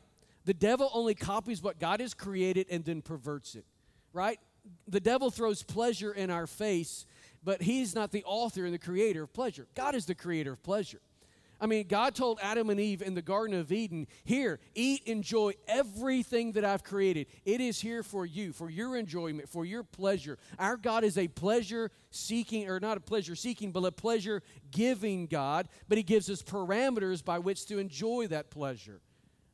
The 0.49 0.53
devil 0.55 0.89
only 0.95 1.13
copies 1.13 1.61
what 1.61 1.77
God 1.77 1.99
has 1.99 2.15
created 2.15 2.65
and 2.71 2.83
then 2.83 3.03
perverts 3.03 3.53
it, 3.53 3.65
right? 4.13 4.39
The 4.87 4.99
devil 4.99 5.29
throws 5.29 5.61
pleasure 5.61 6.11
in 6.11 6.31
our 6.31 6.47
face 6.47 7.05
but 7.43 7.61
he's 7.61 7.95
not 7.95 8.11
the 8.11 8.23
author 8.25 8.65
and 8.65 8.73
the 8.73 8.79
creator 8.79 9.23
of 9.23 9.33
pleasure. 9.33 9.67
God 9.75 9.95
is 9.95 10.05
the 10.05 10.15
creator 10.15 10.53
of 10.53 10.63
pleasure. 10.63 10.99
I 11.61 11.65
mean, 11.65 11.87
God 11.87 12.15
told 12.15 12.39
Adam 12.41 12.69
and 12.69 12.79
Eve 12.79 13.01
in 13.01 13.15
the 13.15 13.21
Garden 13.21 13.59
of 13.59 13.71
Eden, 13.73 14.07
Here, 14.23 14.59
eat, 14.75 15.03
enjoy 15.05 15.53
everything 15.67 16.53
that 16.53 16.63
I've 16.63 16.85
created. 16.85 17.27
It 17.43 17.59
is 17.59 17.81
here 17.81 18.01
for 18.01 18.25
you, 18.25 18.53
for 18.53 18.69
your 18.69 18.95
enjoyment, 18.95 19.49
for 19.49 19.65
your 19.65 19.83
pleasure. 19.83 20.37
Our 20.57 20.77
God 20.77 21.03
is 21.03 21.17
a 21.17 21.27
pleasure 21.27 21.91
seeking, 22.11 22.69
or 22.69 22.79
not 22.79 22.95
a 22.95 23.01
pleasure 23.01 23.35
seeking, 23.35 23.73
but 23.73 23.83
a 23.83 23.91
pleasure 23.91 24.41
giving 24.71 25.27
God, 25.27 25.67
but 25.89 25.97
He 25.97 26.03
gives 26.03 26.29
us 26.29 26.41
parameters 26.41 27.23
by 27.23 27.39
which 27.39 27.65
to 27.65 27.77
enjoy 27.77 28.27
that 28.27 28.51
pleasure. 28.51 29.01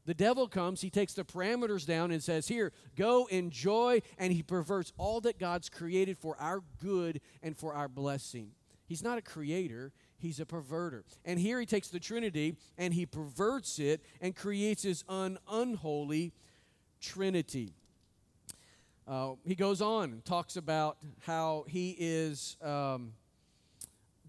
The 0.05 0.13
devil 0.13 0.47
comes, 0.47 0.81
he 0.81 0.91
takes 0.91 1.13
the 1.13 1.24
parameters 1.24 1.85
down 1.85 2.12
and 2.12 2.21
says, 2.21 2.47
Here, 2.47 2.71
go 2.95 3.25
enjoy, 3.25 4.01
and 4.19 4.31
he 4.31 4.43
perverts 4.43 4.93
all 4.97 5.19
that 5.21 5.39
God's 5.39 5.67
created 5.67 6.17
for 6.17 6.38
our 6.39 6.62
good 6.81 7.21
and 7.41 7.57
for 7.57 7.74
our 7.74 7.88
blessing. 7.88 8.51
He's 8.85 9.03
not 9.03 9.17
a 9.17 9.21
creator, 9.21 9.91
he's 10.19 10.39
a 10.39 10.45
perverter. 10.45 11.03
And 11.25 11.39
here 11.39 11.59
he 11.59 11.65
takes 11.65 11.88
the 11.88 12.00
Trinity 12.00 12.55
and 12.77 12.93
he 12.93 13.07
perverts 13.07 13.79
it 13.79 14.05
and 14.21 14.35
creates 14.35 14.83
his 14.83 15.03
un- 15.09 15.39
unholy 15.50 16.33
Trinity. 17.01 17.74
Uh, 19.07 19.33
he 19.45 19.55
goes 19.55 19.81
on 19.81 20.12
and 20.12 20.25
talks 20.25 20.55
about 20.55 20.97
how 21.21 21.65
he 21.67 21.95
is 21.97 22.57
um, 22.62 23.13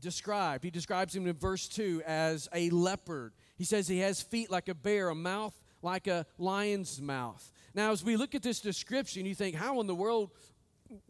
described. 0.01 0.65
He 0.65 0.71
describes 0.71 1.15
him 1.15 1.27
in 1.27 1.35
verse 1.35 1.69
2 1.69 2.03
as 2.07 2.49
a 2.55 2.71
leopard. 2.71 3.33
He 3.57 3.65
says 3.65 3.89
he 3.89 3.99
has 3.99 4.23
feet 4.23 4.51
like 4.51 4.69
a 4.69 4.75
bear, 4.75 5.09
a 5.09 5.15
mouth 5.15 5.55
like 5.87 6.07
a 6.07 6.27
lion's 6.37 7.01
mouth. 7.01 7.51
Now, 7.75 7.93
as 7.93 8.05
we 8.05 8.17
look 8.17 8.35
at 8.35 8.43
this 8.43 8.61
description, 8.61 9.25
you 9.25 9.35
think, 9.35 9.55
how 9.55 9.81
in 9.81 9.87
the 9.87 9.95
world 9.95 10.31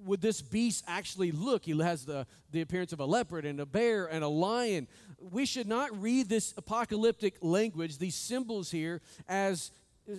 would 0.05 0.21
this 0.21 0.43
beast 0.43 0.85
actually 0.87 1.33
look? 1.33 1.65
He 1.65 1.79
has 1.81 2.05
the, 2.05 2.27
the 2.53 2.61
appearance 2.61 2.93
of 2.93 3.01
a 3.01 3.05
leopard 3.05 3.45
and 3.45 3.59
a 3.59 3.67
bear 3.67 4.07
and 4.07 4.23
a 4.23 4.29
lion. 4.29 4.87
We 5.19 5.47
should 5.47 5.67
not 5.67 6.01
read 6.01 6.29
this 6.29 6.55
apocalyptic 6.57 7.39
language, 7.41 7.99
these 7.99 8.15
symbols 8.15 8.71
here, 8.71 9.01
as 9.29 9.73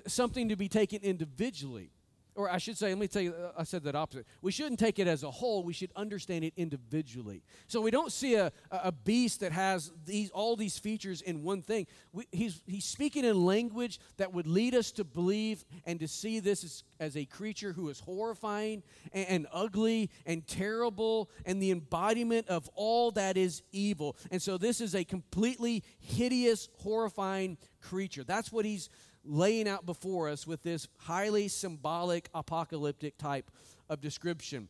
something 0.08 0.50
to 0.50 0.56
be 0.56 0.68
taken 0.68 1.02
individually 1.02 1.92
or 2.38 2.50
I 2.50 2.60
should 2.60 2.77
say, 2.77 2.89
let 2.89 3.00
me 3.00 3.08
tell 3.08 3.22
you, 3.22 3.34
uh, 3.34 3.51
I 3.58 3.63
said 3.63 3.84
that 3.84 3.96
opposite. 3.96 4.27
We 4.44 4.51
shouldn't 4.51 4.79
take 4.79 5.00
it 5.00 5.08
as 5.08 5.24
a 5.24 5.32
whole. 5.32 5.63
We 5.63 5.74
should 5.74 5.91
understand 5.96 6.46
it 6.46 6.53
individually. 6.56 7.41
So 7.67 7.82
we 7.82 7.89
don't 7.89 8.12
see 8.12 8.36
a, 8.36 8.51
a 8.72 8.91
beast 8.91 9.39
that 9.39 9.51
has 9.51 9.91
these 10.06 10.29
all 10.29 10.56
these 10.56 10.77
features 10.77 11.22
in 11.22 11.41
one 11.41 11.63
thing. 11.63 11.88
We, 12.13 12.27
he's, 12.32 12.62
he's 12.67 12.86
speaking 12.86 13.25
in 13.25 13.44
language 13.44 14.00
that 14.17 14.32
would 14.34 14.46
lead 14.46 14.75
us 14.75 14.91
to 14.91 15.03
believe 15.03 15.65
and 15.86 16.00
to 16.00 16.08
see 16.08 16.39
this 16.39 16.63
as, 16.63 16.84
as 17.00 17.17
a 17.17 17.25
creature 17.25 17.74
who 17.74 17.89
is 17.89 18.00
horrifying 18.00 18.84
and, 19.12 19.27
and 19.27 19.48
ugly 19.51 20.12
and 20.27 20.46
terrible 20.46 21.32
and 21.44 21.60
the 21.60 21.72
embodiment 21.72 22.48
of 22.50 22.70
all 22.75 23.10
that 23.12 23.36
is 23.36 23.63
evil. 23.72 24.15
And 24.29 24.39
so 24.39 24.60
this 24.60 24.79
is 24.79 24.94
a 24.94 25.03
completely 25.03 25.84
hideous, 26.00 26.70
horrifying 26.77 27.58
creature. 27.82 28.24
That's 28.24 28.51
what 28.51 28.65
he's 28.65 28.89
laying 29.28 29.68
out 29.68 29.86
before 29.86 30.30
us 30.30 30.48
with 30.48 30.64
this 30.64 30.88
highly 30.98 31.48
symbolic, 31.48 32.30
apocalyptic 32.34 33.18
type 33.18 33.52
of 33.90 34.02
description. 34.02 34.68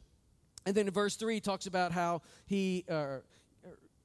And 0.65 0.75
then 0.75 0.87
in 0.87 0.93
verse 0.93 1.15
3, 1.15 1.35
he 1.35 1.39
talks 1.39 1.65
about 1.67 1.91
how 1.91 2.21
he. 2.45 2.85
Uh, 2.89 3.17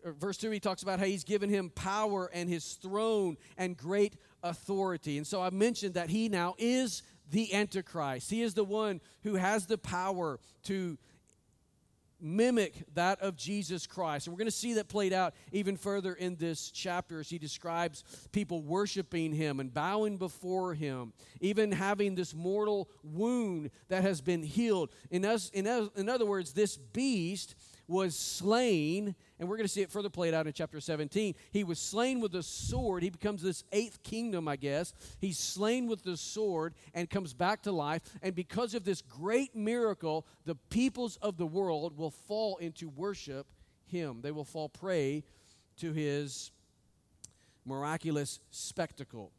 verse 0.05 0.37
2 0.37 0.51
he 0.51 0.59
talks 0.59 0.83
about 0.83 0.99
how 0.99 1.05
he's 1.05 1.23
given 1.23 1.49
him 1.49 1.71
power 1.71 2.29
and 2.35 2.49
his 2.49 2.73
throne 2.75 3.37
and 3.57 3.77
great 3.77 4.17
authority 4.43 5.17
and 5.17 5.25
so 5.25 5.41
i 5.41 5.49
mentioned 5.51 5.95
that 5.95 6.11
he 6.11 6.29
now 6.29 6.57
is 6.59 7.05
the 7.31 7.55
antichrist 7.55 8.29
he 8.29 8.43
is 8.43 8.55
the 8.55 8.65
one 8.65 9.01
who 9.23 9.37
has 9.37 9.67
the 9.67 9.79
power 9.79 10.41
to 10.65 10.99
mimic 12.23 12.85
that 12.95 13.21
of 13.21 13.37
Jesus 13.37 13.87
Christ. 13.87 14.27
And 14.27 14.35
we're 14.35 14.39
going 14.39 14.47
to 14.47 14.53
see 14.53 14.75
that 14.75 14.89
played 14.89 15.13
out 15.13 15.35
even 15.51 15.77
further 15.77 16.15
in 16.15 16.37
this 16.37 16.71
chapter 16.71 17.21
as 17.21 17.29
he 17.29 17.39
describes 17.39 18.05
people 18.33 18.63
worshiping 18.63 19.33
him 19.33 19.61
and 19.61 19.73
bowing 19.73 20.17
before 20.17 20.75
him, 20.75 21.13
even 21.41 21.73
having 21.73 22.15
this 22.15 22.35
mortal 22.35 22.89
wound 23.03 23.71
that 23.89 24.03
has 24.03 24.21
been 24.21 24.43
healed. 24.43 24.91
In, 25.11 25.25
us, 25.25 25.51
in, 25.51 25.67
in 25.97 26.09
other 26.09 26.27
words, 26.27 26.53
this 26.53 26.77
beast 26.77 27.55
was 27.87 28.17
slain, 28.17 29.15
and 29.39 29.49
we're 29.49 29.57
going 29.57 29.67
to 29.67 29.73
see 29.73 29.83
it 29.83 29.91
further 29.91 30.09
played 30.09 30.35
out 30.35 30.47
in 30.47 30.53
chapter 30.53 30.81
17. 30.81 31.35
He 31.51 31.65
was 31.65 31.79
slain 31.79 32.21
with 32.21 32.35
a 32.35 32.43
sword. 32.43 33.03
He 33.03 33.11
becomes 33.11 33.43
this 33.43 33.65
eighth 33.73 34.03
kingdom, 34.03 34.49
I 34.49 34.57
guess. 34.57 34.95
He's 35.21 35.39
slain 35.39 35.87
with 35.89 36.03
the 36.03 36.17
sword 36.17 36.75
and 36.95 37.11
comes 37.11 37.35
back 37.35 37.63
to 37.63 37.73
life. 37.73 38.03
And 38.23 38.35
because 38.35 38.75
of 38.75 38.85
this 38.85 39.03
great 39.03 39.55
miracle, 39.55 40.27
the 40.45 40.55
peoples 40.55 41.17
of 41.17 41.37
the 41.37 41.47
world 41.47 41.97
will 41.97 42.11
fall 42.11 42.57
into 42.59 42.89
worship 42.89 43.47
him. 43.87 44.21
They 44.23 44.33
will 44.33 44.45
fall 44.45 44.69
prey 44.69 45.25
to 45.79 45.93
his 45.93 46.51
miraculous 47.65 48.41
spectacle. 48.51 49.33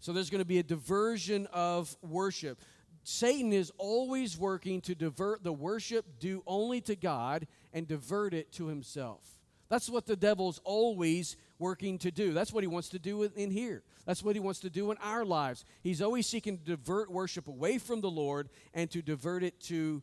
So 0.00 0.12
there's 0.12 0.30
going 0.30 0.40
to 0.42 0.46
be 0.46 0.58
a 0.58 0.62
diversion 0.62 1.46
of 1.52 1.96
worship. 2.02 2.58
Satan 3.02 3.52
is 3.52 3.72
always 3.78 4.36
working 4.36 4.80
to 4.82 4.94
divert 4.94 5.42
the 5.42 5.52
worship 5.52 6.18
due 6.18 6.42
only 6.46 6.80
to 6.82 6.96
God 6.96 7.46
and 7.72 7.86
divert 7.86 8.34
it 8.34 8.52
to 8.52 8.66
himself. 8.66 9.36
That's 9.68 9.88
what 9.88 10.06
the 10.06 10.16
devil's 10.16 10.60
always 10.64 11.36
working 11.58 11.98
to 11.98 12.10
do. 12.10 12.32
That's 12.32 12.52
what 12.52 12.64
he 12.64 12.68
wants 12.68 12.88
to 12.90 12.98
do 12.98 13.22
in 13.22 13.50
here. 13.50 13.82
That's 14.04 14.22
what 14.22 14.34
he 14.34 14.40
wants 14.40 14.60
to 14.60 14.70
do 14.70 14.90
in 14.90 14.96
our 15.00 15.24
lives. 15.24 15.64
He's 15.82 16.02
always 16.02 16.26
seeking 16.26 16.58
to 16.58 16.64
divert 16.64 17.10
worship 17.10 17.46
away 17.46 17.78
from 17.78 18.00
the 18.00 18.10
Lord 18.10 18.48
and 18.74 18.90
to 18.90 19.00
divert 19.00 19.44
it 19.44 19.60
to 19.62 20.02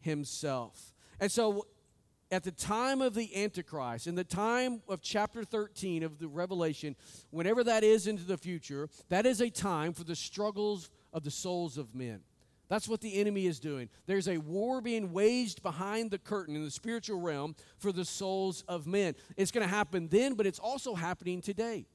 himself. 0.00 0.94
And 1.20 1.30
so 1.30 1.66
at 2.30 2.44
the 2.44 2.50
time 2.50 3.02
of 3.02 3.14
the 3.14 3.44
Antichrist, 3.44 4.06
in 4.06 4.14
the 4.14 4.24
time 4.24 4.80
of 4.88 5.02
chapter 5.02 5.44
13 5.44 6.02
of 6.02 6.18
the 6.18 6.28
Revelation, 6.28 6.96
whenever 7.30 7.62
that 7.64 7.84
is 7.84 8.06
into 8.06 8.24
the 8.24 8.38
future, 8.38 8.88
that 9.10 9.26
is 9.26 9.42
a 9.42 9.50
time 9.50 9.92
for 9.92 10.04
the 10.04 10.16
struggles 10.16 10.88
of 11.12 11.24
the 11.24 11.30
souls 11.30 11.76
of 11.76 11.94
men. 11.94 12.20
That's 12.68 12.88
what 12.88 13.00
the 13.00 13.20
enemy 13.20 13.46
is 13.46 13.60
doing. 13.60 13.88
There's 14.06 14.28
a 14.28 14.38
war 14.38 14.80
being 14.80 15.12
waged 15.12 15.62
behind 15.62 16.10
the 16.10 16.18
curtain 16.18 16.56
in 16.56 16.64
the 16.64 16.70
spiritual 16.70 17.20
realm 17.20 17.54
for 17.78 17.92
the 17.92 18.04
souls 18.04 18.64
of 18.66 18.86
men. 18.86 19.14
It's 19.36 19.50
going 19.50 19.66
to 19.66 19.74
happen 19.74 20.08
then, 20.08 20.34
but 20.34 20.46
it's 20.46 20.58
also 20.58 20.94
happening 20.94 21.42
today. 21.42 21.86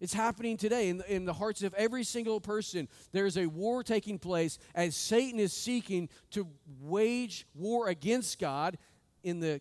It's 0.00 0.14
happening 0.14 0.56
today 0.56 0.88
in 0.88 0.98
the, 0.98 1.12
in 1.12 1.24
the 1.24 1.32
hearts 1.32 1.62
of 1.62 1.74
every 1.74 2.04
single 2.04 2.40
person. 2.40 2.88
There's 3.12 3.36
a 3.36 3.46
war 3.46 3.82
taking 3.82 4.18
place 4.18 4.58
as 4.74 4.96
Satan 4.96 5.40
is 5.40 5.52
seeking 5.52 6.08
to 6.30 6.46
wage 6.80 7.46
war 7.54 7.88
against 7.88 8.38
God 8.38 8.78
in 9.22 9.40
the 9.40 9.60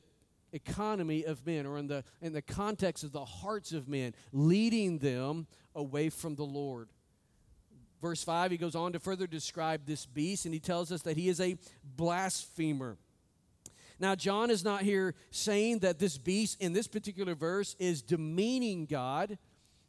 economy 0.54 1.24
of 1.24 1.46
men 1.46 1.66
or 1.66 1.78
in 1.78 1.88
the, 1.88 2.04
in 2.22 2.34
the 2.34 2.42
context 2.42 3.04
of 3.04 3.12
the 3.12 3.26
hearts 3.26 3.72
of 3.74 3.88
men, 3.88 4.14
leading 4.32 5.00
them 5.00 5.48
away 5.76 6.10
from 6.10 6.36
the 6.36 6.46
Lord. 6.46 6.90
Verse 8.02 8.24
5, 8.24 8.52
he 8.52 8.58
goes 8.58 8.76
on 8.76 8.94
to 8.94 9.00
further 9.00 9.28
describe 9.28 9.86
this 9.86 10.06
beast, 10.06 10.46
and 10.46 10.54
he 10.54 10.60
tells 10.60 10.92
us 10.92 11.02
that 11.02 11.18
he 11.18 11.30
is 11.30 11.40
a 11.40 11.58
blasphemer. 11.84 12.98
Now, 14.00 14.14
John 14.14 14.52
is 14.52 14.64
not 14.64 14.84
here 14.84 15.16
saying 15.32 15.80
that 15.80 15.98
this 15.98 16.18
beast 16.18 16.62
in 16.62 16.74
this 16.74 16.88
particular 16.88 17.34
verse 17.34 17.76
is 17.80 18.04
demeaning 18.04 18.86
God, 18.86 19.40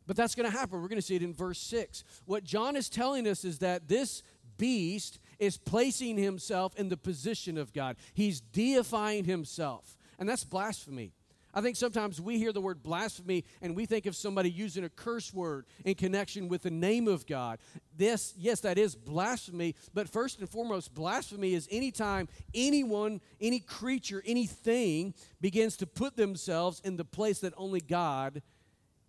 but 0.06 0.16
that's 0.16 0.34
going 0.34 0.50
to 0.50 0.56
happen. 0.56 0.80
We're 0.80 0.88
going 0.88 1.00
to 1.00 1.06
see 1.06 1.16
it 1.16 1.22
in 1.22 1.34
verse 1.34 1.58
6. 1.58 2.04
What 2.24 2.44
John 2.44 2.76
is 2.76 2.88
telling 2.88 3.28
us 3.28 3.44
is 3.44 3.58
that 3.58 3.88
this 3.88 4.22
beast 4.56 5.18
is 5.38 5.58
placing 5.58 6.16
himself 6.16 6.74
in 6.76 6.88
the 6.88 6.96
position 6.96 7.58
of 7.58 7.74
God. 7.74 7.96
He's 8.14 8.40
deifying 8.40 9.24
himself. 9.24 9.96
And 10.18 10.26
that's 10.26 10.44
blasphemy. 10.44 11.12
I 11.58 11.60
think 11.60 11.74
sometimes 11.74 12.20
we 12.20 12.38
hear 12.38 12.52
the 12.52 12.60
word 12.60 12.84
blasphemy 12.84 13.44
and 13.60 13.74
we 13.74 13.84
think 13.84 14.06
of 14.06 14.14
somebody 14.14 14.48
using 14.48 14.84
a 14.84 14.88
curse 14.88 15.34
word 15.34 15.66
in 15.84 15.96
connection 15.96 16.46
with 16.46 16.62
the 16.62 16.70
name 16.70 17.08
of 17.08 17.26
God. 17.26 17.58
This, 17.96 18.32
yes, 18.38 18.60
that 18.60 18.78
is 18.78 18.94
blasphemy, 18.94 19.74
but 19.92 20.08
first 20.08 20.38
and 20.38 20.48
foremost, 20.48 20.94
blasphemy 20.94 21.54
is 21.54 21.66
anytime 21.68 22.28
anyone, 22.54 23.20
any 23.40 23.58
creature, 23.58 24.22
anything 24.24 25.14
begins 25.40 25.76
to 25.78 25.86
put 25.88 26.14
themselves 26.16 26.80
in 26.84 26.96
the 26.96 27.04
place 27.04 27.40
that 27.40 27.54
only 27.56 27.80
God 27.80 28.40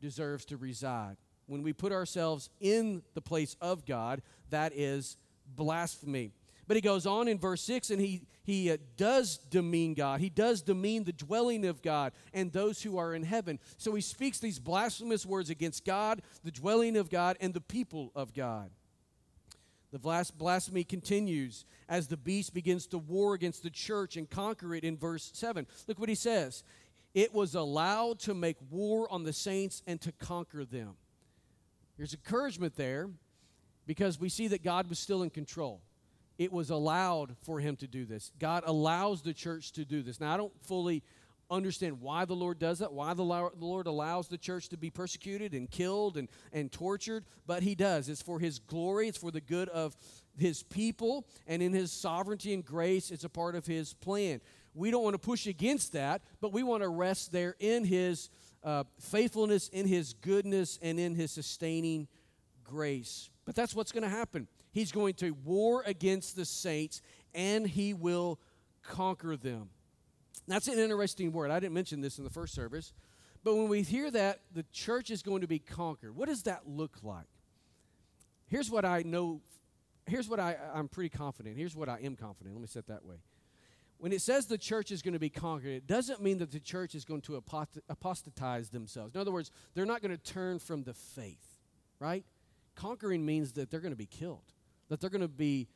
deserves 0.01 0.43
to 0.45 0.57
reside. 0.57 1.17
When 1.45 1.61
we 1.61 1.71
put 1.71 1.91
ourselves 1.91 2.49
in 2.59 3.03
the 3.13 3.21
place 3.21 3.57
of 3.61 3.85
God, 3.85 4.23
that 4.49 4.73
is 4.73 5.17
blasphemy. 5.45 6.31
But 6.69 6.77
he 6.77 6.81
goes 6.81 7.07
on 7.07 7.27
in 7.27 7.39
verse 7.39 7.63
6 7.63 7.89
and 7.89 7.99
he, 7.99 8.21
he 8.43 8.69
uh, 8.69 8.77
does 8.95 9.39
demean 9.39 9.95
God. 9.95 10.19
He 10.19 10.29
does 10.29 10.61
demean 10.61 11.03
the 11.03 11.11
dwelling 11.11 11.65
of 11.65 11.81
God 11.81 12.13
and 12.31 12.53
those 12.53 12.83
who 12.83 12.99
are 12.99 13.15
in 13.15 13.23
heaven. 13.23 13.57
So 13.77 13.95
he 13.95 14.01
speaks 14.01 14.37
these 14.37 14.59
blasphemous 14.59 15.25
words 15.25 15.49
against 15.49 15.83
God, 15.83 16.21
the 16.43 16.51
dwelling 16.51 16.95
of 16.95 17.09
God, 17.09 17.37
and 17.41 17.55
the 17.55 17.59
people 17.59 18.11
of 18.15 18.35
God. 18.35 18.69
The 19.91 19.97
blasphemy 19.97 20.83
continues 20.83 21.65
as 21.89 22.07
the 22.07 22.17
beast 22.17 22.53
begins 22.53 22.85
to 22.87 22.99
war 22.99 23.33
against 23.33 23.63
the 23.63 23.71
church 23.71 24.15
and 24.15 24.29
conquer 24.29 24.75
it 24.75 24.83
in 24.83 24.95
verse 24.95 25.31
7. 25.33 25.65
Look 25.87 25.97
what 25.97 26.07
he 26.07 26.13
says 26.13 26.63
It 27.15 27.33
was 27.33 27.55
allowed 27.55 28.19
to 28.19 28.35
make 28.35 28.57
war 28.69 29.11
on 29.11 29.23
the 29.23 29.33
saints 29.33 29.81
and 29.87 29.99
to 30.01 30.11
conquer 30.11 30.65
them. 30.65 30.97
There's 31.97 32.13
encouragement 32.13 32.75
there 32.75 33.09
because 33.87 34.19
we 34.19 34.29
see 34.29 34.49
that 34.49 34.63
God 34.63 34.87
was 34.87 34.99
still 34.99 35.23
in 35.23 35.31
control 35.31 35.81
it 36.39 36.53
was 36.53 36.69
allowed 36.69 37.35
for 37.43 37.59
him 37.59 37.75
to 37.75 37.85
do 37.85 38.05
this. 38.05 38.31
God 38.39 38.63
allows 38.65 39.21
the 39.21 39.33
church 39.33 39.73
to 39.73 39.83
do 39.83 40.01
this. 40.01 40.21
Now, 40.21 40.33
I 40.33 40.37
don't 40.37 40.53
fully 40.63 41.03
understand 41.51 41.99
why 41.99 42.23
the 42.23 42.35
Lord 42.35 42.59
does 42.59 42.79
that, 42.79 42.93
why 42.93 43.13
the 43.13 43.23
Lord 43.23 43.87
allows 43.87 44.29
the 44.29 44.37
church 44.37 44.69
to 44.69 44.77
be 44.77 44.89
persecuted 44.89 45.53
and 45.53 45.69
killed 45.69 46.15
and, 46.15 46.29
and 46.53 46.71
tortured, 46.71 47.25
but 47.45 47.61
He 47.61 47.75
does. 47.75 48.07
It's 48.07 48.21
for 48.21 48.39
His 48.39 48.57
glory, 48.59 49.09
it's 49.09 49.17
for 49.17 49.31
the 49.31 49.41
good 49.41 49.67
of 49.69 49.97
His 50.37 50.63
people, 50.63 51.27
and 51.45 51.61
in 51.61 51.73
His 51.73 51.91
sovereignty 51.91 52.53
and 52.53 52.63
grace, 52.63 53.11
it's 53.11 53.25
a 53.25 53.29
part 53.29 53.55
of 53.55 53.65
His 53.65 53.93
plan. 53.93 54.39
We 54.73 54.91
don't 54.91 55.03
want 55.03 55.15
to 55.15 55.19
push 55.19 55.45
against 55.45 55.91
that, 55.93 56.21
but 56.39 56.53
we 56.53 56.63
want 56.63 56.83
to 56.83 56.89
rest 56.89 57.33
there 57.33 57.55
in 57.59 57.83
His 57.83 58.29
uh, 58.63 58.85
faithfulness, 58.99 59.67
in 59.69 59.87
His 59.87 60.13
goodness, 60.13 60.79
and 60.81 60.99
in 60.99 61.15
His 61.15 61.31
sustaining 61.31 62.07
grace. 62.63 63.29
But 63.43 63.55
that's 63.55 63.75
what's 63.75 63.91
going 63.91 64.03
to 64.03 64.09
happen. 64.09 64.47
He's 64.71 64.91
going 64.91 65.15
to 65.15 65.31
war 65.31 65.83
against 65.85 66.35
the 66.35 66.45
saints 66.45 67.01
and 67.33 67.67
he 67.67 67.93
will 67.93 68.39
conquer 68.83 69.35
them. 69.35 69.69
That's 70.47 70.67
an 70.67 70.79
interesting 70.79 71.31
word. 71.31 71.51
I 71.51 71.59
didn't 71.59 71.73
mention 71.73 72.01
this 72.01 72.17
in 72.17 72.23
the 72.23 72.29
first 72.29 72.53
service. 72.53 72.93
But 73.43 73.55
when 73.55 73.69
we 73.69 73.83
hear 73.83 74.11
that 74.11 74.41
the 74.53 74.65
church 74.71 75.11
is 75.11 75.21
going 75.21 75.41
to 75.41 75.47
be 75.47 75.59
conquered, 75.59 76.15
what 76.15 76.27
does 76.27 76.43
that 76.43 76.67
look 76.67 76.97
like? 77.03 77.27
Here's 78.47 78.69
what 78.69 78.83
I 78.83 79.03
know. 79.03 79.41
Here's 80.07 80.27
what 80.27 80.39
I, 80.39 80.57
I'm 80.73 80.87
pretty 80.87 81.09
confident. 81.09 81.55
Here's 81.55 81.75
what 81.75 81.87
I 81.87 81.99
am 82.03 82.15
confident. 82.15 82.55
Let 82.55 82.61
me 82.61 82.67
set 82.67 82.79
it 82.79 82.87
that 82.87 83.05
way. 83.05 83.17
When 83.99 84.11
it 84.11 84.21
says 84.21 84.47
the 84.47 84.57
church 84.57 84.91
is 84.91 85.01
going 85.01 85.13
to 85.13 85.19
be 85.19 85.29
conquered, 85.29 85.71
it 85.71 85.87
doesn't 85.87 86.21
mean 86.21 86.39
that 86.39 86.51
the 86.51 86.59
church 86.59 86.95
is 86.95 87.05
going 87.05 87.21
to 87.21 87.41
apostatize 87.89 88.69
themselves. 88.69 89.13
In 89.13 89.21
other 89.21 89.31
words, 89.31 89.51
they're 89.73 89.85
not 89.85 90.01
going 90.01 90.15
to 90.15 90.23
turn 90.23 90.57
from 90.57 90.83
the 90.83 90.93
faith, 90.93 91.57
right? 91.99 92.23
Conquering 92.75 93.25
means 93.25 93.51
that 93.53 93.69
they're 93.69 93.81
going 93.81 93.91
to 93.91 93.97
be 93.97 94.05
killed 94.05 94.53
that 94.89 94.99
they're 94.99 95.09
going 95.09 95.21
to 95.21 95.27
be 95.27 95.67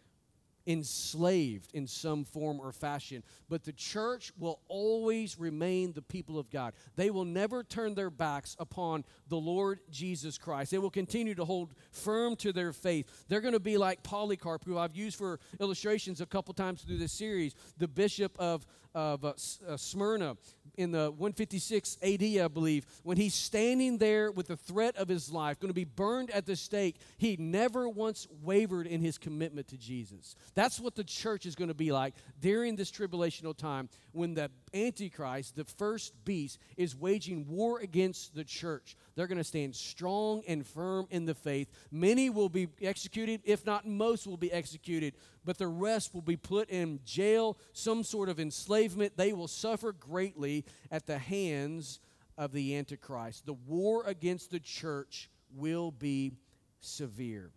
enslaved 0.66 1.72
in 1.74 1.88
some 1.88 2.24
form 2.24 2.60
or 2.60 2.72
fashion. 2.72 3.24
But 3.50 3.64
the 3.64 3.74
church 3.74 4.32
will 4.38 4.60
always 4.68 5.40
remain 5.40 5.94
the 5.94 6.02
people 6.02 6.40
of 6.40 6.50
God. 6.50 6.74
They 6.96 7.10
will 7.10 7.26
never 7.26 7.64
turn 7.64 7.96
their 7.96 8.10
backs 8.10 8.56
upon 8.60 9.04
the 9.28 9.38
Lord 9.38 9.80
Jesus 9.92 10.38
Christ. 10.38 10.72
They 10.72 10.78
will 10.78 10.90
continue 10.90 11.36
to 11.36 11.46
hold 11.46 11.74
firm 11.92 12.36
to 12.38 12.54
their 12.54 12.74
faith. 12.74 13.26
They're 13.28 13.42
going 13.42 13.54
to 13.54 13.60
be 13.60 13.78
like 13.78 14.04
Polycarp, 14.04 14.66
who 14.66 14.78
I've 14.78 14.96
used 14.96 15.18
for 15.18 15.40
illustrations 15.60 16.22
a 16.22 16.26
couple 16.26 16.54
times 16.54 16.82
through 16.82 16.98
this 16.98 17.12
series, 17.12 17.56
the 17.78 17.88
bishop 17.88 18.38
of, 18.40 18.66
of 18.96 19.26
uh, 19.26 19.34
uh 19.68 19.78
Smyrna 19.78 20.38
in 20.76 20.92
the 20.92 21.12
156 21.12 21.98
AD, 22.02 22.24
I 22.24 22.48
believe, 22.48 22.86
when 23.04 23.18
he's 23.18 23.34
standing 23.34 23.98
there 23.98 24.32
with 24.32 24.48
the 24.48 24.58
threat 24.58 24.96
of 24.98 25.08
his 25.08 25.32
life, 25.32 25.60
going 25.60 25.70
to 25.70 25.74
be 25.74 25.84
burned 25.84 26.32
at 26.32 26.46
the 26.46 26.56
stake, 26.56 26.98
he 27.18 27.36
never 27.38 27.88
once 27.88 28.28
wavered 28.42 28.88
in 28.88 29.02
his 29.02 29.18
commitment 29.18 29.68
to 29.70 29.78
Jesus. 29.78 30.36
That's 30.56 30.80
what 30.80 30.96
the 30.96 31.04
church 31.04 31.46
is 31.46 31.56
going 31.56 31.70
to 31.70 31.74
be 31.74 31.92
like 31.92 32.14
during 32.40 32.76
this 32.76 32.92
tribulational 32.92 33.56
time 33.56 33.90
when 34.12 34.34
the 34.34 34.52
Antichrist, 34.74 35.56
the 35.56 35.66
first 35.66 36.14
beast, 36.26 36.60
is 36.78 36.96
waging 36.96 37.48
war 37.48 37.80
against 37.80 38.36
the 38.36 38.44
church. 38.44 38.96
They're 39.16 39.28
going 39.28 39.40
to 39.40 39.44
stand 39.44 39.76
strong 39.76 40.44
and 40.48 40.66
firm 40.66 41.08
in 41.10 41.26
the 41.26 41.34
faith. 41.34 41.70
Many 41.92 42.30
will 42.30 42.50
be 42.50 42.68
executed, 42.82 43.42
if 43.44 43.66
not 43.66 43.88
most 43.88 44.28
will 44.28 44.38
be 44.38 44.52
executed, 44.52 45.16
but 45.44 45.58
the 45.58 45.68
rest 45.68 46.14
will 46.14 46.22
be 46.22 46.38
put 46.38 46.70
in 46.70 47.00
jail, 47.04 47.58
some 47.74 48.04
sort 48.04 48.30
of 48.30 48.40
enslavement. 48.40 49.18
They 49.18 49.34
will 49.34 49.48
suffer 49.48 49.92
greatly 49.92 50.66
at 50.92 51.08
the 51.08 51.18
hands 51.18 52.00
of 52.38 52.52
the 52.52 52.76
Antichrist. 52.76 53.46
The 53.46 53.54
war 53.54 54.04
against 54.06 54.52
the 54.52 54.60
church 54.60 55.30
will 55.56 55.92
be 55.92 56.34
severe. 56.80 57.52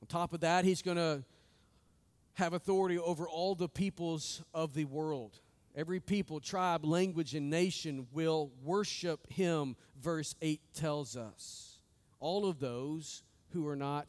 On 0.00 0.06
top 0.08 0.32
of 0.32 0.40
that, 0.40 0.64
he's 0.64 0.82
going 0.82 0.96
to 0.96 1.24
have 2.38 2.52
authority 2.52 2.96
over 2.96 3.28
all 3.28 3.56
the 3.56 3.68
peoples 3.68 4.44
of 4.54 4.72
the 4.72 4.84
world. 4.84 5.40
Every 5.74 5.98
people, 5.98 6.38
tribe, 6.38 6.84
language, 6.84 7.34
and 7.34 7.50
nation 7.50 8.06
will 8.12 8.52
worship 8.62 9.30
him, 9.32 9.74
verse 10.00 10.36
8 10.40 10.60
tells 10.72 11.16
us. 11.16 11.80
All 12.20 12.48
of 12.48 12.60
those 12.60 13.24
who 13.52 13.66
are 13.66 13.76
not 13.76 14.06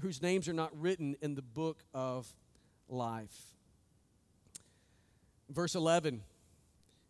whose 0.00 0.22
names 0.22 0.48
are 0.48 0.54
not 0.54 0.70
written 0.80 1.16
in 1.20 1.34
the 1.34 1.42
book 1.42 1.84
of 1.92 2.34
life. 2.88 3.54
Verse 5.50 5.74
11 5.74 6.22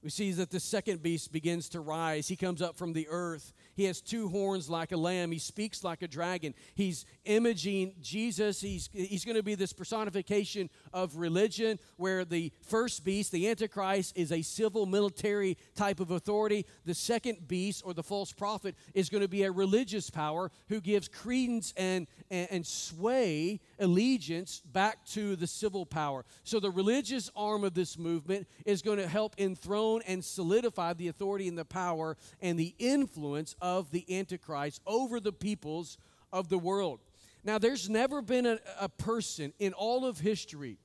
we 0.02 0.08
see 0.08 0.32
that 0.32 0.50
the 0.50 0.60
second 0.60 1.02
beast 1.02 1.30
begins 1.30 1.68
to 1.70 1.80
rise. 1.80 2.28
He 2.28 2.36
comes 2.36 2.62
up 2.62 2.76
from 2.76 2.94
the 2.94 3.06
earth. 3.10 3.52
He 3.74 3.84
has 3.84 4.00
two 4.00 4.28
horns 4.28 4.68
like 4.68 4.92
a 4.92 4.96
lamb. 4.96 5.32
He 5.32 5.38
speaks 5.38 5.82
like 5.84 6.02
a 6.02 6.08
dragon. 6.08 6.54
He's 6.74 7.06
imaging 7.24 7.94
Jesus. 8.00 8.60
He's, 8.60 8.90
he's 8.92 9.24
going 9.24 9.36
to 9.36 9.42
be 9.42 9.54
this 9.54 9.72
personification 9.72 10.70
of 10.92 11.16
religion, 11.16 11.78
where 11.96 12.24
the 12.24 12.52
first 12.62 13.04
beast, 13.04 13.32
the 13.32 13.48
Antichrist, 13.48 14.16
is 14.16 14.32
a 14.32 14.42
civil 14.42 14.86
military 14.86 15.56
type 15.74 16.00
of 16.00 16.10
authority. 16.10 16.66
The 16.84 16.94
second 16.94 17.48
beast, 17.48 17.82
or 17.84 17.94
the 17.94 18.02
false 18.02 18.32
prophet, 18.32 18.74
is 18.94 19.08
going 19.08 19.22
to 19.22 19.28
be 19.28 19.44
a 19.44 19.52
religious 19.52 20.10
power 20.10 20.50
who 20.68 20.80
gives 20.80 21.08
credence 21.08 21.72
and, 21.76 22.06
and, 22.30 22.48
and 22.50 22.66
sway, 22.66 23.60
allegiance 23.78 24.62
back 24.72 25.04
to 25.06 25.36
the 25.36 25.46
civil 25.46 25.86
power. 25.86 26.24
So 26.44 26.60
the 26.60 26.70
religious 26.70 27.30
arm 27.36 27.64
of 27.64 27.74
this 27.74 27.98
movement 27.98 28.46
is 28.66 28.82
going 28.82 28.98
to 28.98 29.08
help 29.08 29.34
enthrone 29.38 30.02
and 30.06 30.24
solidify 30.24 30.94
the 30.94 31.08
authority 31.08 31.48
and 31.48 31.58
the 31.58 31.64
power 31.64 32.16
and 32.40 32.58
the 32.58 32.74
influence 32.78 33.54
of 33.60 33.90
the 33.90 34.18
Antichrist 34.18 34.80
over 34.86 35.20
the 35.20 35.32
peoples 35.32 35.98
of 36.32 36.48
the 36.48 36.58
world. 36.58 37.00
Now, 37.42 37.58
there's 37.58 37.88
never 37.88 38.20
been 38.20 38.46
a, 38.46 38.58
a 38.78 38.88
person 38.88 39.52
in 39.58 39.72
all 39.72 40.04
of 40.04 40.20
history, 40.20 40.78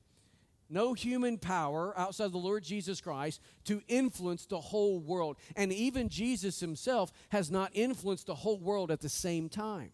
no 0.69 0.93
human 0.93 1.37
power 1.37 1.93
outside 1.97 2.31
the 2.31 2.37
Lord 2.37 2.63
Jesus 2.63 3.01
Christ, 3.01 3.41
to 3.65 3.81
influence 3.87 4.45
the 4.45 4.61
whole 4.61 4.99
world. 4.99 5.37
And 5.55 5.71
even 5.73 6.09
Jesus 6.09 6.59
himself 6.59 7.11
has 7.29 7.51
not 7.51 7.71
influenced 7.73 8.27
the 8.27 8.35
whole 8.35 8.59
world 8.59 8.89
at 8.89 9.01
the 9.01 9.09
same 9.09 9.49
time 9.49 9.91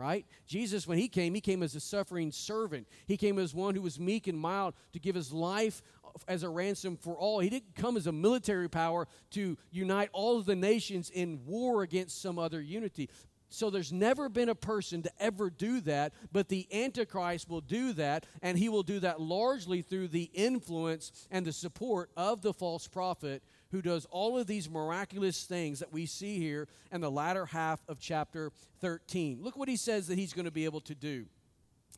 right? 0.00 0.24
Jesus, 0.46 0.86
when 0.86 0.96
he 0.96 1.08
came, 1.08 1.34
he 1.34 1.42
came 1.42 1.62
as 1.62 1.74
a 1.74 1.80
suffering 1.80 2.32
servant. 2.32 2.88
He 3.06 3.18
came 3.18 3.38
as 3.38 3.54
one 3.54 3.74
who 3.74 3.82
was 3.82 4.00
meek 4.00 4.28
and 4.28 4.38
mild 4.38 4.72
to 4.94 4.98
give 4.98 5.14
his 5.14 5.30
life 5.30 5.82
as 6.28 6.42
a 6.42 6.48
ransom 6.48 6.96
for 6.96 7.14
all. 7.16 7.40
He 7.40 7.50
didn't 7.50 7.74
come 7.74 7.96
as 7.96 8.06
a 8.06 8.12
military 8.12 8.68
power 8.68 9.08
to 9.30 9.56
unite 9.70 10.10
all 10.12 10.38
of 10.38 10.46
the 10.46 10.56
nations 10.56 11.10
in 11.10 11.44
war 11.46 11.82
against 11.82 12.20
some 12.20 12.38
other 12.38 12.60
unity. 12.60 13.08
So 13.50 13.68
there's 13.68 13.92
never 13.92 14.28
been 14.28 14.48
a 14.48 14.54
person 14.54 15.02
to 15.02 15.10
ever 15.18 15.50
do 15.50 15.80
that, 15.80 16.14
but 16.32 16.48
the 16.48 16.68
Antichrist 16.72 17.48
will 17.48 17.60
do 17.60 17.92
that, 17.94 18.24
and 18.42 18.56
he 18.56 18.68
will 18.68 18.84
do 18.84 19.00
that 19.00 19.20
largely 19.20 19.82
through 19.82 20.08
the 20.08 20.30
influence 20.32 21.10
and 21.32 21.44
the 21.44 21.52
support 21.52 22.10
of 22.16 22.42
the 22.42 22.54
false 22.54 22.86
prophet 22.86 23.42
who 23.72 23.82
does 23.82 24.06
all 24.06 24.38
of 24.38 24.46
these 24.46 24.70
miraculous 24.70 25.44
things 25.44 25.80
that 25.80 25.92
we 25.92 26.06
see 26.06 26.38
here 26.38 26.68
in 26.92 27.00
the 27.00 27.10
latter 27.10 27.46
half 27.46 27.80
of 27.88 27.98
chapter 27.98 28.52
13. 28.80 29.42
Look 29.42 29.56
what 29.56 29.68
he 29.68 29.76
says 29.76 30.06
that 30.06 30.18
he's 30.18 30.32
going 30.32 30.44
to 30.44 30.50
be 30.52 30.64
able 30.64 30.80
to 30.82 30.94
do. 30.94 31.26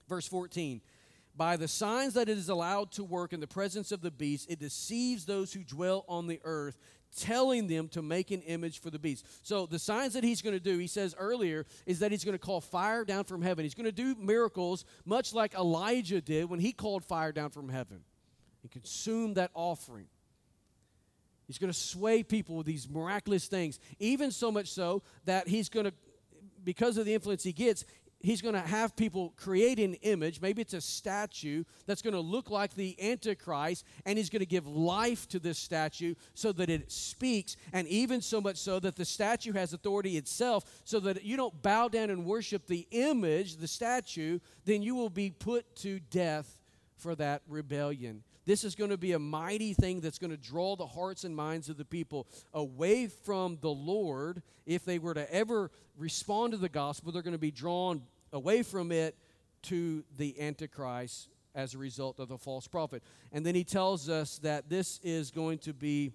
Verse 0.08 0.26
14 0.26 0.80
by 1.34 1.56
the 1.56 1.68
signs 1.68 2.14
that 2.14 2.28
it 2.28 2.36
is 2.36 2.48
allowed 2.48 2.92
to 2.92 3.04
work 3.04 3.32
in 3.32 3.40
the 3.40 3.46
presence 3.46 3.90
of 3.92 4.02
the 4.02 4.10
beast, 4.10 4.50
it 4.50 4.58
deceives 4.58 5.24
those 5.24 5.52
who 5.52 5.64
dwell 5.64 6.04
on 6.08 6.26
the 6.26 6.40
earth, 6.44 6.76
telling 7.16 7.66
them 7.66 7.88
to 7.88 8.02
make 8.02 8.30
an 8.30 8.42
image 8.42 8.80
for 8.80 8.90
the 8.90 8.98
beast. 8.98 9.26
So 9.42 9.66
the 9.66 9.78
signs 9.78 10.14
that 10.14 10.24
he's 10.24 10.42
going 10.42 10.54
to 10.54 10.60
do, 10.60 10.78
he 10.78 10.86
says 10.86 11.14
earlier, 11.18 11.66
is 11.86 11.98
that 12.00 12.10
he's 12.10 12.24
going 12.24 12.34
to 12.34 12.38
call 12.38 12.60
fire 12.60 13.04
down 13.04 13.24
from 13.24 13.42
heaven. 13.42 13.64
He's 13.64 13.74
going 13.74 13.84
to 13.86 13.92
do 13.92 14.14
miracles 14.14 14.84
much 15.04 15.34
like 15.34 15.54
Elijah 15.54 16.20
did 16.20 16.48
when 16.48 16.60
he 16.60 16.72
called 16.72 17.04
fire 17.04 17.32
down 17.32 17.50
from 17.50 17.68
heaven 17.68 18.00
and 18.62 18.70
consumed 18.70 19.36
that 19.36 19.50
offering. 19.54 20.06
He's 21.46 21.58
going 21.58 21.72
to 21.72 21.78
sway 21.78 22.22
people 22.22 22.56
with 22.56 22.66
these 22.66 22.88
miraculous 22.88 23.46
things, 23.46 23.78
even 23.98 24.30
so 24.30 24.50
much 24.50 24.70
so 24.70 25.02
that 25.24 25.48
he's 25.48 25.68
going 25.68 25.86
to, 25.86 25.92
because 26.64 26.96
of 26.96 27.04
the 27.04 27.12
influence 27.12 27.42
he 27.42 27.52
gets, 27.52 27.84
he's 28.22 28.40
going 28.40 28.54
to 28.54 28.60
have 28.60 28.96
people 28.96 29.34
create 29.36 29.78
an 29.78 29.94
image. 29.94 30.40
Maybe 30.40 30.62
it's 30.62 30.74
a 30.74 30.80
statue 30.80 31.64
that's 31.86 32.02
going 32.02 32.14
to 32.14 32.20
look 32.20 32.50
like 32.50 32.74
the 32.74 32.96
Antichrist, 33.02 33.84
and 34.06 34.16
he's 34.16 34.30
going 34.30 34.40
to 34.40 34.46
give 34.46 34.66
life 34.66 35.28
to 35.28 35.38
this 35.38 35.58
statue 35.58 36.14
so 36.34 36.52
that 36.52 36.70
it 36.70 36.90
speaks, 36.90 37.56
and 37.72 37.86
even 37.88 38.20
so 38.20 38.40
much 38.40 38.56
so 38.56 38.78
that 38.80 38.96
the 38.96 39.04
statue 39.04 39.52
has 39.52 39.72
authority 39.72 40.16
itself, 40.16 40.64
so 40.84 41.00
that 41.00 41.24
you 41.24 41.36
don't 41.36 41.62
bow 41.62 41.88
down 41.88 42.10
and 42.10 42.24
worship 42.24 42.66
the 42.66 42.86
image, 42.90 43.56
the 43.56 43.68
statue, 43.68 44.38
then 44.64 44.82
you 44.82 44.94
will 44.94 45.10
be 45.10 45.30
put 45.30 45.76
to 45.76 46.00
death 46.10 46.58
for 46.96 47.14
that 47.16 47.42
rebellion. 47.48 48.22
This 48.44 48.64
is 48.64 48.74
going 48.74 48.90
to 48.90 48.96
be 48.96 49.12
a 49.12 49.18
mighty 49.18 49.72
thing 49.72 50.00
that's 50.00 50.18
going 50.18 50.30
to 50.30 50.36
draw 50.36 50.74
the 50.74 50.86
hearts 50.86 51.24
and 51.24 51.34
minds 51.34 51.68
of 51.68 51.76
the 51.76 51.84
people 51.84 52.26
away 52.52 53.06
from 53.06 53.58
the 53.60 53.70
Lord. 53.70 54.42
If 54.66 54.84
they 54.84 54.98
were 54.98 55.14
to 55.14 55.32
ever 55.32 55.70
respond 55.96 56.52
to 56.52 56.58
the 56.58 56.68
gospel, 56.68 57.12
they're 57.12 57.22
going 57.22 57.32
to 57.32 57.38
be 57.38 57.52
drawn 57.52 58.02
away 58.32 58.62
from 58.62 58.92
it 58.92 59.16
to 59.62 60.04
the 60.16 60.40
Antichrist 60.40 61.28
as 61.54 61.74
a 61.74 61.78
result 61.78 62.18
of 62.18 62.28
the 62.28 62.38
false 62.38 62.66
prophet. 62.66 63.02
And 63.30 63.44
then 63.44 63.54
he 63.54 63.64
tells 63.64 64.08
us 64.08 64.38
that 64.38 64.68
this 64.68 65.00
is 65.02 65.30
going 65.30 65.58
to 65.58 65.72
be 65.72 66.12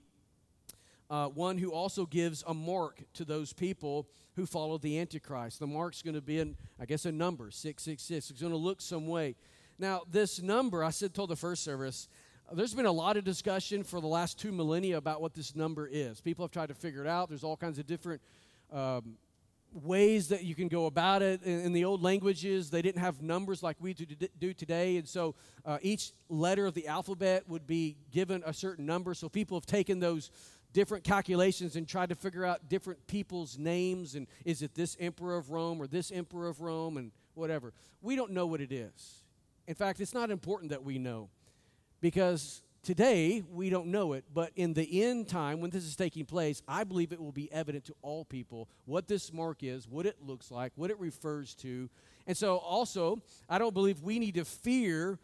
uh, 1.09 1.27
one 1.27 1.57
who 1.57 1.71
also 1.71 2.05
gives 2.05 2.43
a 2.47 2.53
mark 2.53 3.01
to 3.13 3.23
those 3.23 3.53
people 3.53 4.07
who 4.35 4.45
follow 4.45 4.77
the 4.77 4.99
Antichrist. 4.99 5.59
The 5.59 5.67
mark's 5.67 6.01
going 6.01 6.15
to 6.15 6.21
be, 6.21 6.39
in, 6.39 6.55
I 6.79 6.85
guess, 6.85 7.05
a 7.05 7.11
number, 7.11 7.49
666. 7.49 8.31
It's 8.31 8.41
going 8.41 8.51
to 8.51 8.57
look 8.57 8.81
some 8.81 9.07
way. 9.07 9.35
Now, 9.79 10.01
this 10.09 10.41
number, 10.41 10.83
I 10.83 10.89
said, 10.89 11.13
told 11.13 11.29
the 11.29 11.35
first 11.35 11.63
service, 11.63 12.09
there's 12.51 12.73
been 12.73 12.85
a 12.85 12.91
lot 12.91 13.17
of 13.17 13.23
discussion 13.23 13.83
for 13.83 14.01
the 14.01 14.07
last 14.07 14.39
two 14.39 14.51
millennia 14.51 14.97
about 14.97 15.21
what 15.21 15.33
this 15.33 15.55
number 15.55 15.87
is. 15.89 16.21
People 16.21 16.45
have 16.45 16.51
tried 16.51 16.69
to 16.69 16.75
figure 16.75 17.03
it 17.03 17.07
out. 17.07 17.29
There's 17.29 17.43
all 17.43 17.57
kinds 17.57 17.77
of 17.77 17.85
different 17.85 18.21
um, 18.71 19.17
ways 19.83 20.29
that 20.29 20.43
you 20.43 20.55
can 20.55 20.67
go 20.67 20.85
about 20.85 21.21
it. 21.21 21.43
In, 21.43 21.61
in, 21.61 21.73
the 21.73 21.85
old 21.85 22.01
languages, 22.01 22.69
they 22.69 22.81
didn't 22.81 23.01
have 23.01 23.21
numbers 23.21 23.61
like 23.61 23.77
we 23.79 23.93
do, 23.93 24.53
today, 24.53 24.97
and 24.97 25.07
so 25.07 25.35
uh, 25.65 25.77
each 25.81 26.11
letter 26.29 26.65
of 26.65 26.73
the 26.73 26.87
alphabet 26.87 27.47
would 27.47 27.67
be 27.67 27.97
given 28.11 28.43
a 28.45 28.53
certain 28.53 28.85
number. 28.85 29.13
So 29.13 29.29
people 29.29 29.57
have 29.57 29.65
taken 29.65 29.99
those 29.99 30.31
different 30.73 31.03
calculations 31.03 31.75
and 31.75 31.87
tried 31.87 32.09
to 32.09 32.15
figure 32.15 32.45
out 32.45 32.69
different 32.69 33.05
people's 33.07 33.57
names 33.57 34.15
and 34.15 34.27
is 34.45 34.61
it 34.61 34.75
this 34.75 34.97
emperor 34.99 35.37
of 35.37 35.49
Rome 35.49 35.81
or 35.81 35.87
this 35.87 36.11
emperor 36.11 36.47
of 36.47 36.61
Rome 36.61 36.97
and 36.97 37.11
whatever. 37.33 37.73
We 38.01 38.15
don't 38.15 38.31
know 38.31 38.45
what 38.45 38.61
it 38.61 38.71
is. 38.71 39.23
In 39.67 39.75
fact, 39.75 39.99
it's 39.99 40.13
not 40.13 40.29
important 40.29 40.71
that 40.71 40.83
we 40.83 40.97
know 40.97 41.29
because 41.99 42.61
today 42.87 43.43
we 43.51 43.69
don't 43.69 43.87
know 43.87 44.13
it, 44.13 44.23
but 44.33 44.49
in 44.55 44.73
the 44.73 45.03
end 45.03 45.27
time 45.27 45.59
when 45.59 45.69
this 45.69 45.83
is 45.83 45.97
taking 45.97 46.23
place, 46.23 46.61
I 46.69 46.85
believe 46.85 47.11
it 47.11 47.19
will 47.19 47.33
be 47.33 47.51
evident 47.51 47.83
to 47.87 47.95
all 48.01 48.23
people 48.23 48.69
what 48.85 49.09
this 49.09 49.33
mark 49.33 49.61
is, 49.61 49.89
what 49.89 50.05
it 50.05 50.15
looks 50.25 50.51
like, 50.51 50.71
what 50.77 50.89
it 50.89 50.97
refers 50.97 51.53
to. 51.55 51.89
And 52.27 52.37
so 52.37 52.55
also, 52.55 53.21
I 53.49 53.57
don't 53.57 53.73
believe 53.73 54.01
we 54.03 54.19
need 54.19 54.35
to 54.35 54.45
fear 54.45 55.19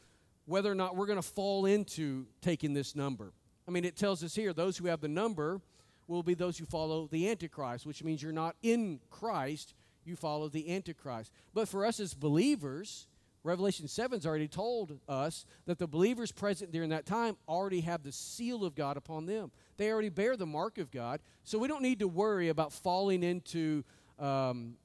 whether 0.45 0.69
or 0.69 0.75
not 0.75 0.97
we're 0.97 1.05
going 1.05 1.17
to 1.17 1.21
fall 1.21 1.65
into 1.65 2.25
taking 2.41 2.73
this 2.73 2.97
number. 2.97 3.31
I 3.65 3.71
mean, 3.71 3.85
it 3.85 3.95
tells 3.95 4.25
us 4.25 4.35
here 4.35 4.51
those 4.51 4.77
who 4.77 4.87
have 4.87 4.99
the 4.99 5.07
number 5.07 5.61
will 6.07 6.21
be 6.21 6.33
those 6.33 6.57
who 6.57 6.65
follow 6.65 7.07
the 7.09 7.29
Antichrist, 7.29 7.85
which 7.85 8.03
means 8.03 8.21
you're 8.21 8.33
not 8.33 8.57
in 8.61 8.99
Christ, 9.09 9.73
you 10.03 10.17
follow 10.17 10.49
the 10.49 10.75
Antichrist. 10.75 11.31
But 11.53 11.69
for 11.69 11.85
us 11.85 12.01
as 12.01 12.13
believers, 12.13 13.07
Revelation 13.43 13.87
7's 13.87 14.25
already 14.25 14.47
told 14.47 14.99
us 15.07 15.45
that 15.65 15.77
the 15.77 15.87
believers 15.87 16.31
present 16.31 16.71
during 16.71 16.89
that 16.89 17.05
time 17.05 17.35
already 17.47 17.81
have 17.81 18.03
the 18.03 18.11
seal 18.11 18.63
of 18.63 18.73
God 18.73 18.95
upon 18.95 19.25
them. 19.25 19.51
They 19.77 19.91
already 19.91 20.09
bear 20.09 20.37
the 20.37 20.45
mark 20.45 20.77
of 20.77 20.91
God. 20.91 21.19
So 21.43 21.57
we 21.57 21.67
don't 21.67 21.81
need 21.81 21.99
to 21.99 22.07
worry 22.07 22.47
about 22.49 22.71
falling 22.71 23.21
into 23.21 23.83
um, 24.17 24.75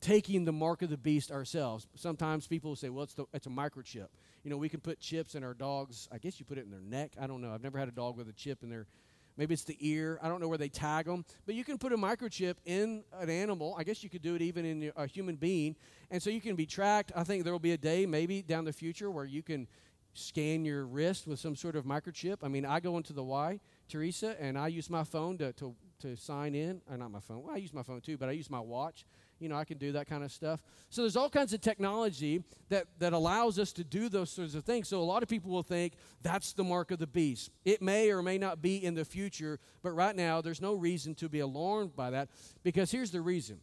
taking 0.00 0.44
the 0.44 0.52
mark 0.52 0.82
of 0.82 0.90
the 0.90 0.96
beast 0.96 1.30
ourselves. 1.30 1.86
Sometimes 1.94 2.46
people 2.46 2.74
say, 2.74 2.88
well, 2.88 3.04
it's, 3.04 3.14
the, 3.14 3.26
it's 3.32 3.46
a 3.46 3.50
microchip. 3.50 4.08
You 4.42 4.50
know, 4.50 4.56
we 4.56 4.68
can 4.68 4.80
put 4.80 5.00
chips 5.00 5.34
in 5.34 5.44
our 5.44 5.54
dogs. 5.54 6.08
I 6.12 6.18
guess 6.18 6.38
you 6.40 6.46
put 6.46 6.58
it 6.58 6.64
in 6.64 6.70
their 6.70 6.80
neck. 6.80 7.12
I 7.20 7.26
don't 7.26 7.40
know. 7.40 7.52
I've 7.52 7.62
never 7.62 7.78
had 7.78 7.88
a 7.88 7.92
dog 7.92 8.16
with 8.16 8.28
a 8.28 8.32
chip 8.32 8.62
in 8.62 8.68
their 8.68 8.86
Maybe 9.36 9.54
it's 9.54 9.64
the 9.64 9.76
ear. 9.80 10.18
I 10.22 10.28
don't 10.28 10.40
know 10.40 10.48
where 10.48 10.58
they 10.58 10.68
tag 10.68 11.06
them. 11.06 11.24
But 11.44 11.54
you 11.54 11.64
can 11.64 11.78
put 11.78 11.92
a 11.92 11.96
microchip 11.96 12.56
in 12.64 13.04
an 13.12 13.30
animal. 13.30 13.74
I 13.78 13.84
guess 13.84 14.02
you 14.02 14.10
could 14.10 14.22
do 14.22 14.34
it 14.34 14.42
even 14.42 14.64
in 14.64 14.92
a 14.96 15.06
human 15.06 15.36
being. 15.36 15.76
And 16.10 16.22
so 16.22 16.30
you 16.30 16.40
can 16.40 16.56
be 16.56 16.66
tracked. 16.66 17.12
I 17.14 17.24
think 17.24 17.44
there 17.44 17.52
will 17.52 17.60
be 17.60 17.72
a 17.72 17.78
day, 17.78 18.06
maybe 18.06 18.42
down 18.42 18.64
the 18.64 18.72
future, 18.72 19.10
where 19.10 19.24
you 19.24 19.42
can 19.42 19.66
scan 20.14 20.64
your 20.64 20.86
wrist 20.86 21.26
with 21.26 21.38
some 21.38 21.54
sort 21.54 21.76
of 21.76 21.84
microchip. 21.84 22.38
I 22.42 22.48
mean, 22.48 22.64
I 22.64 22.80
go 22.80 22.96
into 22.96 23.12
the 23.12 23.22
Y, 23.22 23.60
Teresa, 23.88 24.40
and 24.40 24.58
I 24.58 24.68
use 24.68 24.88
my 24.88 25.04
phone 25.04 25.36
to, 25.38 25.52
to, 25.54 25.74
to 26.00 26.16
sign 26.16 26.54
in. 26.54 26.80
Or 26.88 26.94
uh, 26.94 26.96
not 26.96 27.10
my 27.10 27.20
phone. 27.20 27.42
Well, 27.42 27.54
I 27.54 27.58
use 27.58 27.74
my 27.74 27.82
phone 27.82 28.00
too, 28.00 28.16
but 28.16 28.28
I 28.28 28.32
use 28.32 28.48
my 28.48 28.60
watch 28.60 29.04
you 29.38 29.48
know, 29.48 29.56
I 29.56 29.64
can 29.64 29.78
do 29.78 29.92
that 29.92 30.08
kind 30.08 30.24
of 30.24 30.32
stuff. 30.32 30.62
So 30.88 31.02
there's 31.02 31.16
all 31.16 31.28
kinds 31.28 31.52
of 31.52 31.60
technology 31.60 32.42
that, 32.68 32.86
that 32.98 33.12
allows 33.12 33.58
us 33.58 33.72
to 33.74 33.84
do 33.84 34.08
those 34.08 34.30
sorts 34.30 34.54
of 34.54 34.64
things. 34.64 34.88
So 34.88 35.00
a 35.00 35.04
lot 35.04 35.22
of 35.22 35.28
people 35.28 35.50
will 35.50 35.62
think 35.62 35.94
that's 36.22 36.52
the 36.52 36.64
mark 36.64 36.90
of 36.90 36.98
the 36.98 37.06
beast. 37.06 37.50
It 37.64 37.82
may 37.82 38.10
or 38.10 38.22
may 38.22 38.38
not 38.38 38.62
be 38.62 38.82
in 38.82 38.94
the 38.94 39.04
future, 39.04 39.58
but 39.82 39.90
right 39.90 40.16
now 40.16 40.40
there's 40.40 40.62
no 40.62 40.74
reason 40.74 41.14
to 41.16 41.28
be 41.28 41.40
alarmed 41.40 41.94
by 41.94 42.10
that 42.10 42.28
because 42.62 42.90
here's 42.90 43.10
the 43.10 43.20
reason. 43.20 43.60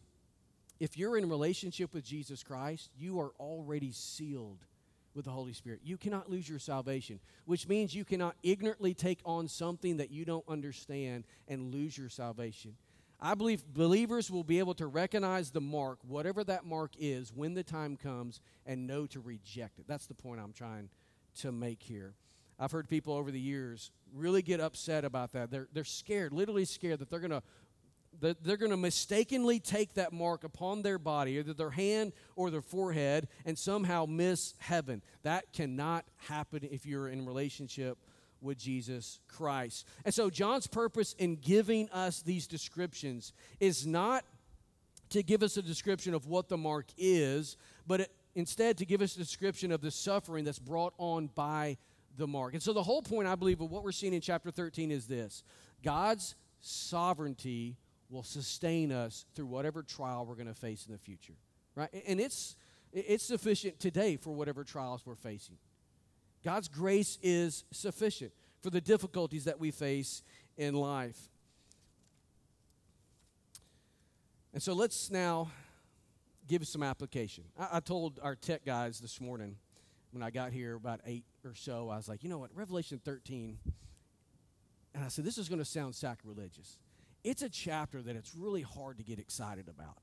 If 0.80 0.98
you're 0.98 1.16
in 1.16 1.28
relationship 1.28 1.94
with 1.94 2.04
Jesus 2.04 2.42
Christ, 2.42 2.90
you 2.96 3.20
are 3.20 3.32
already 3.38 3.92
sealed 3.92 4.64
with 5.14 5.24
the 5.24 5.30
Holy 5.30 5.52
Spirit. 5.52 5.80
You 5.84 5.96
cannot 5.96 6.28
lose 6.28 6.48
your 6.48 6.58
salvation, 6.58 7.20
which 7.46 7.68
means 7.68 7.94
you 7.94 8.04
cannot 8.04 8.34
ignorantly 8.42 8.94
take 8.94 9.20
on 9.24 9.46
something 9.48 9.98
that 9.98 10.10
you 10.10 10.24
don't 10.24 10.44
understand 10.48 11.24
and 11.48 11.72
lose 11.72 11.96
your 11.96 12.08
salvation. 12.08 12.74
I 13.24 13.34
believe 13.34 13.64
believers 13.72 14.30
will 14.30 14.44
be 14.44 14.58
able 14.58 14.74
to 14.74 14.86
recognize 14.86 15.50
the 15.50 15.60
mark, 15.62 15.98
whatever 16.06 16.44
that 16.44 16.66
mark 16.66 16.92
is, 16.98 17.32
when 17.32 17.54
the 17.54 17.62
time 17.62 17.96
comes, 17.96 18.42
and 18.66 18.86
know 18.86 19.06
to 19.06 19.20
reject 19.20 19.78
it. 19.78 19.86
That's 19.88 20.04
the 20.06 20.14
point 20.14 20.42
I'm 20.42 20.52
trying 20.52 20.90
to 21.40 21.50
make 21.50 21.82
here. 21.82 22.12
I've 22.60 22.70
heard 22.70 22.86
people 22.86 23.14
over 23.14 23.30
the 23.30 23.40
years 23.40 23.92
really 24.12 24.42
get 24.42 24.60
upset 24.60 25.06
about 25.06 25.32
that. 25.32 25.50
They're, 25.50 25.68
they're 25.72 25.84
scared, 25.84 26.34
literally 26.34 26.66
scared, 26.66 26.98
that 26.98 27.08
they're 27.08 27.18
going 27.18 27.30
to 27.30 27.42
that 28.20 28.44
they're 28.44 28.58
going 28.58 28.70
to 28.70 28.76
mistakenly 28.76 29.58
take 29.58 29.94
that 29.94 30.12
mark 30.12 30.44
upon 30.44 30.82
their 30.82 31.00
body, 31.00 31.32
either 31.32 31.52
their 31.52 31.70
hand 31.70 32.12
or 32.36 32.48
their 32.48 32.60
forehead, 32.60 33.26
and 33.44 33.58
somehow 33.58 34.06
miss 34.06 34.54
heaven. 34.58 35.02
That 35.24 35.52
cannot 35.52 36.04
happen 36.28 36.60
if 36.70 36.86
you're 36.86 37.08
in 37.08 37.26
relationship 37.26 37.98
with 38.44 38.58
Jesus 38.58 39.20
Christ. 39.26 39.86
And 40.04 40.14
so, 40.14 40.30
John's 40.30 40.66
purpose 40.66 41.14
in 41.18 41.36
giving 41.36 41.88
us 41.90 42.22
these 42.22 42.46
descriptions 42.46 43.32
is 43.58 43.86
not 43.86 44.24
to 45.10 45.22
give 45.22 45.42
us 45.42 45.56
a 45.56 45.62
description 45.62 46.14
of 46.14 46.26
what 46.26 46.48
the 46.48 46.56
mark 46.56 46.86
is, 46.96 47.56
but 47.86 48.00
it, 48.02 48.12
instead 48.34 48.78
to 48.78 48.86
give 48.86 49.00
us 49.00 49.14
a 49.16 49.18
description 49.18 49.72
of 49.72 49.80
the 49.80 49.90
suffering 49.90 50.44
that's 50.44 50.58
brought 50.58 50.94
on 50.98 51.28
by 51.34 51.76
the 52.16 52.26
mark. 52.26 52.54
And 52.54 52.62
so, 52.62 52.72
the 52.72 52.82
whole 52.82 53.02
point, 53.02 53.26
I 53.26 53.34
believe, 53.34 53.60
of 53.60 53.70
what 53.70 53.82
we're 53.82 53.92
seeing 53.92 54.14
in 54.14 54.20
chapter 54.20 54.50
13 54.50 54.90
is 54.90 55.06
this 55.06 55.42
God's 55.82 56.34
sovereignty 56.60 57.76
will 58.10 58.22
sustain 58.22 58.92
us 58.92 59.26
through 59.34 59.46
whatever 59.46 59.82
trial 59.82 60.24
we're 60.26 60.34
going 60.34 60.46
to 60.46 60.54
face 60.54 60.86
in 60.86 60.92
the 60.92 60.98
future. 60.98 61.34
Right? 61.74 61.90
And 62.06 62.20
it's, 62.20 62.56
it's 62.92 63.24
sufficient 63.24 63.80
today 63.80 64.16
for 64.16 64.30
whatever 64.30 64.62
trials 64.62 65.02
we're 65.04 65.16
facing. 65.16 65.56
God's 66.44 66.68
grace 66.68 67.18
is 67.22 67.64
sufficient 67.70 68.32
for 68.60 68.70
the 68.70 68.80
difficulties 68.80 69.44
that 69.44 69.58
we 69.58 69.70
face 69.70 70.22
in 70.56 70.74
life. 70.74 71.18
And 74.52 74.62
so 74.62 74.74
let's 74.74 75.10
now 75.10 75.50
give 76.46 76.66
some 76.66 76.82
application. 76.82 77.44
I, 77.58 77.68
I, 77.72 77.80
told 77.80 78.20
our 78.22 78.36
tech 78.36 78.64
guys 78.64 79.00
this 79.00 79.20
morning 79.20 79.56
when 80.12 80.22
I 80.22 80.30
got 80.30 80.52
here 80.52 80.74
about 80.74 81.00
8 81.04 81.24
or 81.44 81.54
so, 81.54 81.88
I 81.88 81.96
was 81.96 82.08
like, 82.08 82.22
you 82.22 82.28
know 82.28 82.38
what, 82.38 82.50
Revelation 82.54 83.00
13, 83.04 83.58
and 84.94 85.02
I 85.04 85.08
said, 85.08 85.24
this 85.24 85.38
is 85.38 85.48
going 85.48 85.58
to 85.58 85.64
sound 85.64 85.94
sacrilegious. 85.94 86.78
It's 87.24 87.42
a 87.42 87.48
chapter 87.48 88.02
that 88.02 88.14
it's 88.14 88.34
really 88.36 88.62
hard 88.62 88.98
to 88.98 89.02
get 89.02 89.18
excited 89.18 89.68
about. 89.68 89.96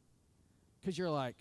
Because 0.82 0.98
you're 0.98 1.10
like, 1.10 1.36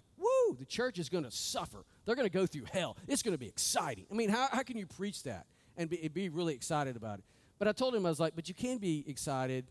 the 0.58 0.64
church 0.64 0.98
is 0.98 1.08
going 1.08 1.24
to 1.24 1.30
suffer. 1.30 1.84
They're 2.04 2.16
going 2.16 2.28
to 2.28 2.32
go 2.32 2.46
through 2.46 2.64
hell. 2.72 2.96
It's 3.08 3.22
going 3.22 3.34
to 3.34 3.38
be 3.38 3.48
exciting. 3.48 4.06
I 4.10 4.14
mean, 4.14 4.28
how, 4.28 4.48
how 4.50 4.62
can 4.62 4.76
you 4.76 4.86
preach 4.86 5.22
that 5.24 5.46
and 5.76 5.88
be, 5.88 6.08
be 6.08 6.28
really 6.28 6.54
excited 6.54 6.96
about 6.96 7.18
it? 7.18 7.24
But 7.58 7.68
I 7.68 7.72
told 7.72 7.94
him, 7.94 8.06
I 8.06 8.08
was 8.08 8.20
like, 8.20 8.34
but 8.34 8.48
you 8.48 8.54
can 8.54 8.78
be 8.78 9.04
excited 9.06 9.66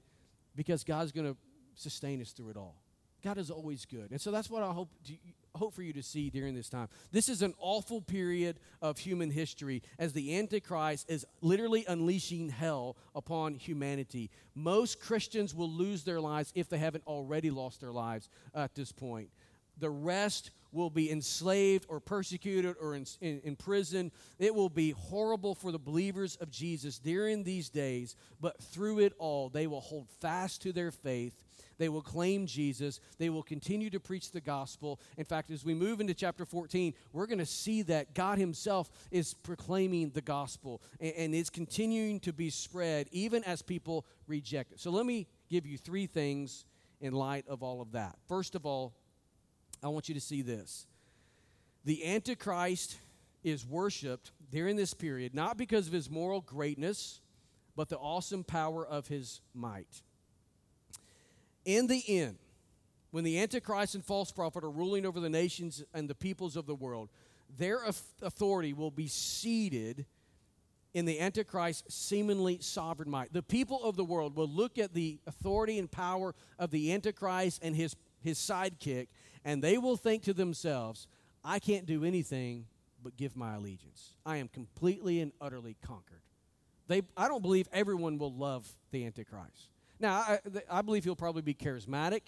because 0.55 0.83
God's 0.83 1.11
going 1.11 1.27
to 1.27 1.37
sustain 1.75 2.21
us 2.21 2.31
through 2.31 2.49
it 2.49 2.57
all. 2.57 2.81
God 3.23 3.37
is 3.37 3.49
always 3.49 3.85
good. 3.85 4.11
And 4.11 4.21
so 4.21 4.31
that's 4.31 4.49
what 4.49 4.63
I 4.63 4.71
hope 4.71 4.89
to, 5.07 5.13
hope 5.55 5.73
for 5.73 5.81
you 5.81 5.93
to 5.93 6.03
see 6.03 6.29
during 6.29 6.55
this 6.55 6.69
time. 6.69 6.87
This 7.11 7.27
is 7.27 7.41
an 7.41 7.53
awful 7.59 8.01
period 8.01 8.59
of 8.81 8.97
human 8.97 9.29
history 9.29 9.81
as 9.97 10.13
the 10.13 10.37
Antichrist 10.37 11.09
is 11.09 11.25
literally 11.41 11.85
unleashing 11.87 12.49
hell 12.49 12.95
upon 13.13 13.55
humanity. 13.55 14.29
Most 14.55 15.01
Christians 15.01 15.53
will 15.53 15.69
lose 15.69 16.03
their 16.03 16.21
lives 16.21 16.51
if 16.55 16.69
they 16.69 16.77
haven't 16.77 17.05
already 17.07 17.49
lost 17.49 17.81
their 17.81 17.91
lives 17.91 18.29
at 18.53 18.75
this 18.75 18.91
point. 18.91 19.29
The 19.77 19.89
rest 19.89 20.51
will 20.71 20.89
be 20.89 21.11
enslaved 21.11 21.85
or 21.89 21.99
persecuted 21.99 22.75
or 22.81 22.95
in, 22.95 23.05
in, 23.21 23.41
in, 23.43 23.55
prison. 23.55 24.11
It 24.37 24.53
will 24.53 24.69
be 24.69 24.91
horrible 24.91 25.55
for 25.55 25.71
the 25.71 25.79
believers 25.79 26.35
of 26.37 26.51
Jesus 26.51 26.99
during 26.99 27.43
these 27.43 27.69
days, 27.69 28.15
but 28.39 28.61
through 28.61 28.99
it 28.99 29.13
all, 29.17 29.49
they 29.49 29.67
will 29.67 29.81
hold 29.81 30.07
fast 30.19 30.61
to 30.63 30.71
their 30.71 30.91
faith 30.91 31.43
they 31.79 31.89
will 31.89 32.01
claim 32.01 32.45
Jesus. 32.45 32.99
They 33.17 33.29
will 33.29 33.41
continue 33.41 33.89
to 33.89 33.99
preach 33.99 34.31
the 34.31 34.41
gospel. 34.41 34.99
In 35.17 35.25
fact, 35.25 35.49
as 35.49 35.65
we 35.65 35.73
move 35.73 36.01
into 36.01 36.13
chapter 36.13 36.45
14, 36.45 36.93
we're 37.13 37.25
going 37.25 37.39
to 37.39 37.45
see 37.45 37.81
that 37.83 38.13
God 38.13 38.37
Himself 38.37 38.91
is 39.09 39.33
proclaiming 39.33 40.11
the 40.11 40.21
gospel 40.21 40.81
and, 40.99 41.13
and 41.17 41.35
it's 41.35 41.49
continuing 41.49 42.19
to 42.21 42.33
be 42.33 42.51
spread 42.51 43.07
even 43.11 43.43
as 43.45 43.61
people 43.63 44.05
reject 44.27 44.73
it. 44.73 44.79
So 44.79 44.91
let 44.91 45.05
me 45.05 45.25
give 45.49 45.65
you 45.65 45.77
three 45.77 46.05
things 46.05 46.65
in 47.01 47.13
light 47.13 47.45
of 47.47 47.63
all 47.63 47.81
of 47.81 47.93
that. 47.93 48.17
First 48.27 48.55
of 48.55 48.65
all, 48.65 48.93
I 49.81 49.87
want 49.87 50.09
you 50.09 50.15
to 50.15 50.21
see 50.21 50.41
this. 50.41 50.85
The 51.85 52.05
Antichrist 52.05 52.97
is 53.43 53.65
worshiped 53.65 54.31
during 54.51 54.75
this 54.75 54.93
period 54.93 55.33
not 55.33 55.57
because 55.57 55.87
of 55.87 55.93
his 55.93 56.09
moral 56.09 56.41
greatness, 56.41 57.21
but 57.75 57.89
the 57.89 57.97
awesome 57.97 58.43
power 58.43 58.85
of 58.85 59.07
his 59.07 59.41
might. 59.53 60.01
In 61.65 61.87
the 61.87 62.03
end, 62.07 62.37
when 63.11 63.23
the 63.23 63.39
Antichrist 63.39 63.95
and 63.95 64.03
false 64.03 64.31
prophet 64.31 64.63
are 64.63 64.69
ruling 64.69 65.05
over 65.05 65.19
the 65.19 65.29
nations 65.29 65.83
and 65.93 66.09
the 66.09 66.15
peoples 66.15 66.55
of 66.55 66.65
the 66.65 66.75
world, 66.75 67.09
their 67.57 67.83
authority 67.85 68.73
will 68.73 68.91
be 68.91 69.07
seated 69.07 70.05
in 70.93 71.05
the 71.05 71.19
Antichrist's 71.19 71.93
seemingly 71.93 72.59
sovereign 72.61 73.09
might. 73.09 73.31
The 73.31 73.43
people 73.43 73.83
of 73.83 73.95
the 73.95 74.03
world 74.03 74.35
will 74.35 74.47
look 74.49 74.77
at 74.77 74.93
the 74.93 75.19
authority 75.27 75.79
and 75.79 75.89
power 75.89 76.33
of 76.57 76.71
the 76.71 76.93
Antichrist 76.93 77.59
and 77.63 77.75
his, 77.75 77.95
his 78.21 78.37
sidekick, 78.37 79.07
and 79.45 79.63
they 79.63 79.77
will 79.77 79.97
think 79.97 80.23
to 80.23 80.33
themselves, 80.33 81.07
I 81.43 81.59
can't 81.59 81.85
do 81.85 82.03
anything 82.03 82.65
but 83.03 83.15
give 83.15 83.35
my 83.35 83.55
allegiance. 83.55 84.13
I 84.25 84.37
am 84.37 84.47
completely 84.47 85.21
and 85.21 85.31
utterly 85.39 85.77
conquered. 85.85 86.21
They, 86.87 87.03
I 87.15 87.27
don't 87.27 87.41
believe 87.41 87.67
everyone 87.71 88.17
will 88.17 88.33
love 88.33 88.67
the 88.91 89.05
Antichrist. 89.05 89.69
Now, 89.99 90.15
I, 90.15 90.39
I 90.69 90.81
believe 90.81 91.03
he'll 91.03 91.15
probably 91.15 91.41
be 91.41 91.53
charismatic. 91.53 92.21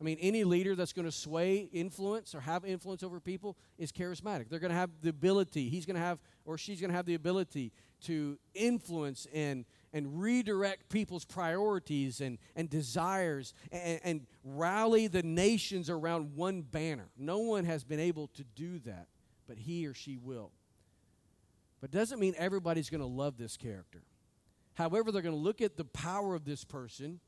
I 0.00 0.04
mean, 0.04 0.18
any 0.20 0.44
leader 0.44 0.74
that's 0.74 0.92
going 0.92 1.06
to 1.06 1.12
sway 1.12 1.68
influence 1.72 2.34
or 2.34 2.40
have 2.40 2.64
influence 2.64 3.02
over 3.02 3.20
people 3.20 3.56
is 3.78 3.92
charismatic. 3.92 4.48
They're 4.48 4.58
going 4.58 4.72
to 4.72 4.76
have 4.76 4.90
the 5.02 5.10
ability, 5.10 5.68
he's 5.68 5.86
going 5.86 5.96
to 5.96 6.02
have, 6.02 6.18
or 6.44 6.58
she's 6.58 6.80
going 6.80 6.90
to 6.90 6.96
have 6.96 7.06
the 7.06 7.14
ability 7.14 7.72
to 8.02 8.38
influence 8.54 9.26
and, 9.32 9.64
and 9.94 10.20
redirect 10.20 10.90
people's 10.90 11.24
priorities 11.24 12.20
and, 12.20 12.36
and 12.56 12.68
desires 12.68 13.54
and, 13.70 14.00
and 14.02 14.26
rally 14.42 15.06
the 15.06 15.22
nations 15.22 15.88
around 15.88 16.34
one 16.34 16.62
banner. 16.62 17.08
No 17.16 17.38
one 17.38 17.64
has 17.64 17.84
been 17.84 18.00
able 18.00 18.26
to 18.34 18.42
do 18.42 18.80
that, 18.80 19.06
but 19.46 19.56
he 19.56 19.86
or 19.86 19.94
she 19.94 20.18
will. 20.18 20.50
But 21.80 21.92
doesn't 21.92 22.18
mean 22.18 22.34
everybody's 22.36 22.90
going 22.90 23.02
to 23.02 23.06
love 23.06 23.38
this 23.38 23.56
character. 23.56 24.02
However, 24.74 25.12
they're 25.12 25.22
going 25.22 25.34
to 25.34 25.40
look 25.40 25.62
at 25.62 25.76
the 25.76 25.84
power 25.84 26.34
of 26.34 26.44
this 26.44 26.64
person 26.64 27.20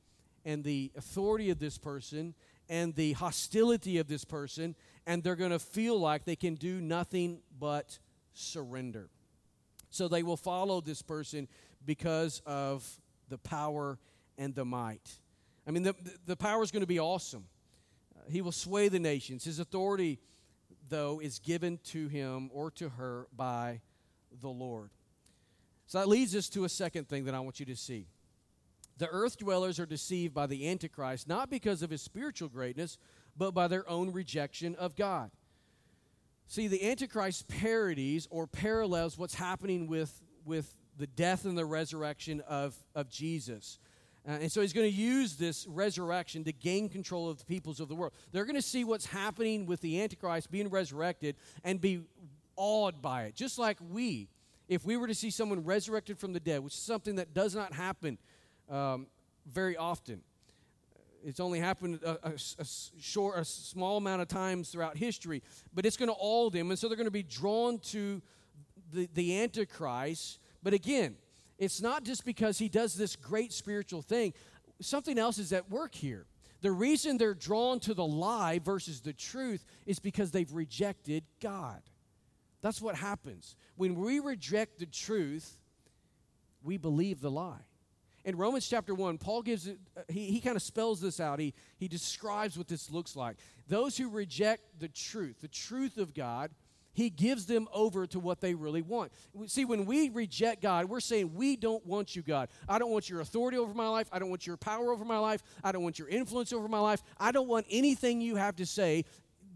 and 0.44 0.64
the 0.64 0.90
authority 0.96 1.50
of 1.50 1.60
this 1.60 1.78
person 1.78 2.34
and 2.68 2.94
the 2.96 3.12
hostility 3.12 3.98
of 3.98 4.08
this 4.08 4.24
person, 4.24 4.74
and 5.06 5.22
they're 5.22 5.36
going 5.36 5.52
to 5.52 5.60
feel 5.60 6.00
like 6.00 6.24
they 6.24 6.34
can 6.34 6.56
do 6.56 6.80
nothing 6.80 7.38
but 7.60 8.00
surrender. 8.32 9.08
So 9.90 10.08
they 10.08 10.22
will 10.22 10.36
follow 10.36 10.80
this 10.80 11.00
person 11.00 11.48
because 11.86 12.42
of 12.44 12.86
the 13.28 13.38
power 13.38 13.98
and 14.36 14.54
the 14.54 14.64
might. 14.64 15.18
I 15.66 15.70
mean, 15.70 15.82
the, 15.82 15.94
the 16.26 16.36
power 16.36 16.62
is 16.62 16.70
going 16.70 16.82
to 16.82 16.86
be 16.86 17.00
awesome. 17.00 17.46
Uh, 18.16 18.30
he 18.30 18.40
will 18.40 18.52
sway 18.52 18.88
the 18.88 18.98
nations. 18.98 19.44
His 19.44 19.58
authority, 19.58 20.20
though, 20.88 21.20
is 21.20 21.38
given 21.38 21.78
to 21.86 22.08
him 22.08 22.50
or 22.52 22.70
to 22.72 22.90
her 22.90 23.26
by 23.34 23.80
the 24.40 24.48
Lord. 24.48 24.90
So 25.86 25.98
that 25.98 26.08
leads 26.08 26.34
us 26.34 26.48
to 26.50 26.64
a 26.64 26.68
second 26.68 27.08
thing 27.08 27.24
that 27.24 27.34
I 27.34 27.40
want 27.40 27.60
you 27.60 27.66
to 27.66 27.76
see. 27.76 28.06
The 28.98 29.08
earth 29.08 29.38
dwellers 29.38 29.78
are 29.78 29.86
deceived 29.86 30.34
by 30.34 30.46
the 30.46 30.68
Antichrist 30.68 31.28
not 31.28 31.50
because 31.50 31.82
of 31.82 31.90
his 31.90 32.02
spiritual 32.02 32.48
greatness, 32.48 32.98
but 33.36 33.52
by 33.52 33.68
their 33.68 33.88
own 33.88 34.12
rejection 34.12 34.74
of 34.76 34.96
God. 34.96 35.30
See, 36.48 36.68
the 36.68 36.88
Antichrist 36.88 37.48
parodies 37.48 38.26
or 38.30 38.46
parallels 38.46 39.18
what's 39.18 39.34
happening 39.34 39.86
with, 39.86 40.22
with 40.44 40.74
the 40.98 41.06
death 41.06 41.44
and 41.44 41.56
the 41.56 41.64
resurrection 41.64 42.42
of, 42.48 42.74
of 42.94 43.08
Jesus. 43.08 43.78
Uh, 44.28 44.32
and 44.32 44.50
so 44.50 44.60
he's 44.60 44.72
going 44.72 44.90
to 44.90 44.96
use 44.96 45.36
this 45.36 45.66
resurrection 45.68 46.42
to 46.44 46.52
gain 46.52 46.88
control 46.88 47.28
of 47.28 47.38
the 47.38 47.44
peoples 47.44 47.80
of 47.80 47.88
the 47.88 47.94
world. 47.94 48.12
They're 48.32 48.44
going 48.44 48.56
to 48.56 48.62
see 48.62 48.82
what's 48.82 49.06
happening 49.06 49.66
with 49.66 49.80
the 49.80 50.02
Antichrist 50.02 50.50
being 50.50 50.68
resurrected 50.68 51.36
and 51.62 51.80
be 51.80 52.02
awed 52.56 53.00
by 53.00 53.24
it, 53.24 53.34
just 53.34 53.58
like 53.58 53.78
we 53.90 54.28
if 54.68 54.84
we 54.84 54.96
were 54.96 55.06
to 55.06 55.14
see 55.14 55.30
someone 55.30 55.64
resurrected 55.64 56.18
from 56.18 56.32
the 56.32 56.40
dead, 56.40 56.62
which 56.62 56.74
is 56.74 56.80
something 56.80 57.16
that 57.16 57.34
does 57.34 57.54
not 57.54 57.72
happen 57.72 58.18
um, 58.68 59.06
very 59.46 59.76
often, 59.76 60.22
it's 61.24 61.40
only 61.40 61.60
happened 61.60 62.00
a, 62.04 62.18
a, 62.22 62.32
a, 62.58 62.64
short, 63.00 63.38
a 63.38 63.44
small 63.44 63.96
amount 63.96 64.22
of 64.22 64.28
times 64.28 64.70
throughout 64.70 64.96
history, 64.96 65.42
but 65.74 65.86
it's 65.86 65.96
going 65.96 66.08
to 66.08 66.16
awe 66.18 66.50
them, 66.50 66.70
and 66.70 66.78
so 66.78 66.88
they're 66.88 66.96
going 66.96 67.06
to 67.06 67.10
be 67.10 67.22
drawn 67.22 67.78
to 67.78 68.20
the, 68.92 69.08
the 69.14 69.40
Antichrist. 69.40 70.40
But 70.66 70.74
again, 70.74 71.14
it's 71.58 71.80
not 71.80 72.02
just 72.02 72.24
because 72.24 72.58
he 72.58 72.68
does 72.68 72.96
this 72.96 73.14
great 73.14 73.52
spiritual 73.52 74.02
thing. 74.02 74.34
Something 74.80 75.16
else 75.16 75.38
is 75.38 75.52
at 75.52 75.70
work 75.70 75.94
here. 75.94 76.26
The 76.60 76.72
reason 76.72 77.18
they're 77.18 77.34
drawn 77.34 77.78
to 77.78 77.94
the 77.94 78.04
lie 78.04 78.58
versus 78.58 79.00
the 79.00 79.12
truth 79.12 79.64
is 79.86 80.00
because 80.00 80.32
they've 80.32 80.52
rejected 80.52 81.22
God. 81.40 81.82
That's 82.62 82.82
what 82.82 82.96
happens. 82.96 83.54
When 83.76 83.94
we 83.94 84.18
reject 84.18 84.80
the 84.80 84.86
truth, 84.86 85.56
we 86.64 86.78
believe 86.78 87.20
the 87.20 87.30
lie. 87.30 87.62
In 88.24 88.34
Romans 88.36 88.66
chapter 88.66 88.92
1, 88.92 89.18
Paul 89.18 89.42
gives 89.42 89.68
it, 89.68 89.78
uh, 89.96 90.00
he, 90.08 90.32
he 90.32 90.40
kind 90.40 90.56
of 90.56 90.62
spells 90.62 91.00
this 91.00 91.20
out. 91.20 91.38
He, 91.38 91.54
he 91.76 91.86
describes 91.86 92.58
what 92.58 92.66
this 92.66 92.90
looks 92.90 93.14
like. 93.14 93.36
Those 93.68 93.96
who 93.96 94.08
reject 94.10 94.80
the 94.80 94.88
truth, 94.88 95.42
the 95.42 95.46
truth 95.46 95.96
of 95.96 96.12
God, 96.12 96.50
he 96.96 97.10
gives 97.10 97.44
them 97.44 97.68
over 97.74 98.06
to 98.06 98.18
what 98.18 98.40
they 98.40 98.54
really 98.54 98.80
want. 98.80 99.12
See, 99.48 99.66
when 99.66 99.84
we 99.84 100.08
reject 100.08 100.62
God, 100.62 100.86
we're 100.86 101.00
saying, 101.00 101.34
We 101.34 101.54
don't 101.54 101.84
want 101.84 102.16
you, 102.16 102.22
God. 102.22 102.48
I 102.66 102.78
don't 102.78 102.90
want 102.90 103.10
your 103.10 103.20
authority 103.20 103.58
over 103.58 103.74
my 103.74 103.86
life. 103.86 104.08
I 104.10 104.18
don't 104.18 104.30
want 104.30 104.46
your 104.46 104.56
power 104.56 104.90
over 104.90 105.04
my 105.04 105.18
life. 105.18 105.42
I 105.62 105.72
don't 105.72 105.82
want 105.82 105.98
your 105.98 106.08
influence 106.08 106.54
over 106.54 106.68
my 106.68 106.78
life. 106.78 107.02
I 107.20 107.32
don't 107.32 107.48
want 107.48 107.66
anything 107.68 108.22
you 108.22 108.36
have 108.36 108.56
to 108.56 108.64
say 108.66 109.04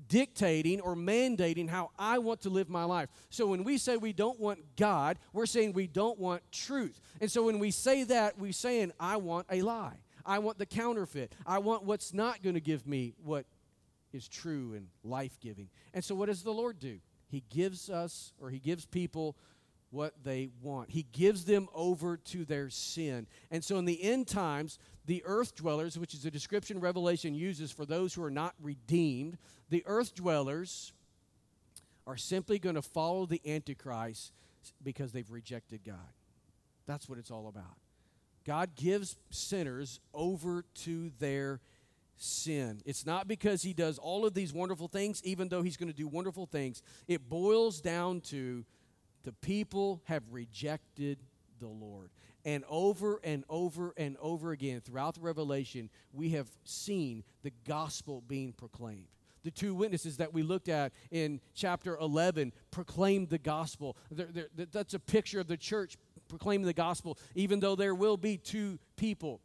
dictating 0.06 0.82
or 0.82 0.94
mandating 0.94 1.66
how 1.66 1.92
I 1.98 2.18
want 2.18 2.42
to 2.42 2.50
live 2.50 2.68
my 2.68 2.84
life. 2.84 3.08
So 3.30 3.46
when 3.46 3.64
we 3.64 3.78
say 3.78 3.96
we 3.96 4.12
don't 4.12 4.38
want 4.38 4.58
God, 4.76 5.18
we're 5.32 5.46
saying 5.46 5.72
we 5.72 5.86
don't 5.86 6.18
want 6.18 6.42
truth. 6.52 7.00
And 7.22 7.30
so 7.30 7.44
when 7.44 7.58
we 7.58 7.70
say 7.70 8.04
that, 8.04 8.38
we're 8.38 8.52
saying, 8.52 8.92
I 9.00 9.16
want 9.16 9.46
a 9.50 9.62
lie. 9.62 9.96
I 10.26 10.40
want 10.40 10.58
the 10.58 10.66
counterfeit. 10.66 11.32
I 11.46 11.58
want 11.60 11.84
what's 11.84 12.12
not 12.12 12.42
going 12.42 12.54
to 12.54 12.60
give 12.60 12.86
me 12.86 13.14
what 13.24 13.46
is 14.12 14.28
true 14.28 14.74
and 14.74 14.88
life 15.02 15.38
giving. 15.40 15.70
And 15.94 16.04
so 16.04 16.14
what 16.14 16.26
does 16.26 16.42
the 16.42 16.52
Lord 16.52 16.78
do? 16.78 16.98
He 17.30 17.44
gives 17.48 17.88
us, 17.88 18.32
or 18.40 18.50
He 18.50 18.58
gives 18.58 18.84
people 18.84 19.36
what 19.90 20.14
they 20.22 20.50
want. 20.62 20.90
He 20.90 21.06
gives 21.12 21.44
them 21.44 21.68
over 21.74 22.16
to 22.16 22.44
their 22.44 22.70
sin. 22.70 23.26
And 23.50 23.64
so 23.64 23.78
in 23.78 23.84
the 23.84 24.02
end 24.02 24.28
times, 24.28 24.78
the 25.06 25.22
earth 25.24 25.56
dwellers, 25.56 25.98
which 25.98 26.14
is 26.14 26.24
a 26.24 26.30
description 26.30 26.80
Revelation 26.80 27.34
uses 27.34 27.72
for 27.72 27.84
those 27.84 28.14
who 28.14 28.22
are 28.22 28.30
not 28.30 28.54
redeemed, 28.60 29.36
the 29.68 29.82
earth 29.86 30.14
dwellers 30.14 30.92
are 32.06 32.16
simply 32.16 32.58
going 32.58 32.76
to 32.76 32.82
follow 32.82 33.26
the 33.26 33.40
Antichrist 33.46 34.32
because 34.82 35.12
they've 35.12 35.30
rejected 35.30 35.80
God. 35.84 35.96
That's 36.86 37.08
what 37.08 37.18
it's 37.18 37.30
all 37.30 37.48
about. 37.48 37.76
God 38.44 38.74
gives 38.74 39.16
sinners 39.30 40.00
over 40.14 40.64
to 40.82 41.10
their 41.18 41.60
sin. 42.22 42.80
It's 42.84 43.06
not 43.06 43.26
because 43.26 43.62
he 43.62 43.72
does 43.72 43.98
all 43.98 44.26
of 44.26 44.34
these 44.34 44.52
wonderful 44.52 44.88
things, 44.88 45.22
even 45.24 45.48
though 45.48 45.62
he's 45.62 45.76
going 45.76 45.90
to 45.90 45.96
do 45.96 46.06
wonderful 46.06 46.46
things. 46.46 46.82
It 47.08 47.28
boils 47.28 47.80
down 47.80 48.20
to 48.22 48.64
the 49.22 49.32
people 49.32 50.02
have 50.04 50.22
rejected 50.30 51.18
the 51.58 51.68
Lord. 51.68 52.10
And 52.44 52.64
over 52.68 53.20
and 53.22 53.44
over 53.48 53.92
and 53.96 54.16
over 54.20 54.52
again 54.52 54.80
throughout 54.80 55.14
the 55.14 55.20
Revelation, 55.20 55.90
we 56.12 56.30
have 56.30 56.48
seen 56.64 57.22
the 57.42 57.52
gospel 57.66 58.22
being 58.26 58.52
proclaimed. 58.52 59.08
The 59.42 59.50
two 59.50 59.74
witnesses 59.74 60.18
that 60.18 60.34
we 60.34 60.42
looked 60.42 60.68
at 60.68 60.92
in 61.10 61.40
chapter 61.54 61.96
11 61.96 62.52
proclaimed 62.70 63.30
the 63.30 63.38
gospel. 63.38 63.96
They're, 64.10 64.28
they're, 64.30 64.66
that's 64.70 64.94
a 64.94 64.98
picture 64.98 65.40
of 65.40 65.48
the 65.48 65.56
church 65.56 65.96
proclaiming 66.28 66.66
the 66.66 66.74
gospel, 66.74 67.18
even 67.34 67.60
though 67.60 67.74
there 67.74 67.94
will 67.94 68.18
be 68.18 68.36
two 68.36 68.78
people 68.96 69.40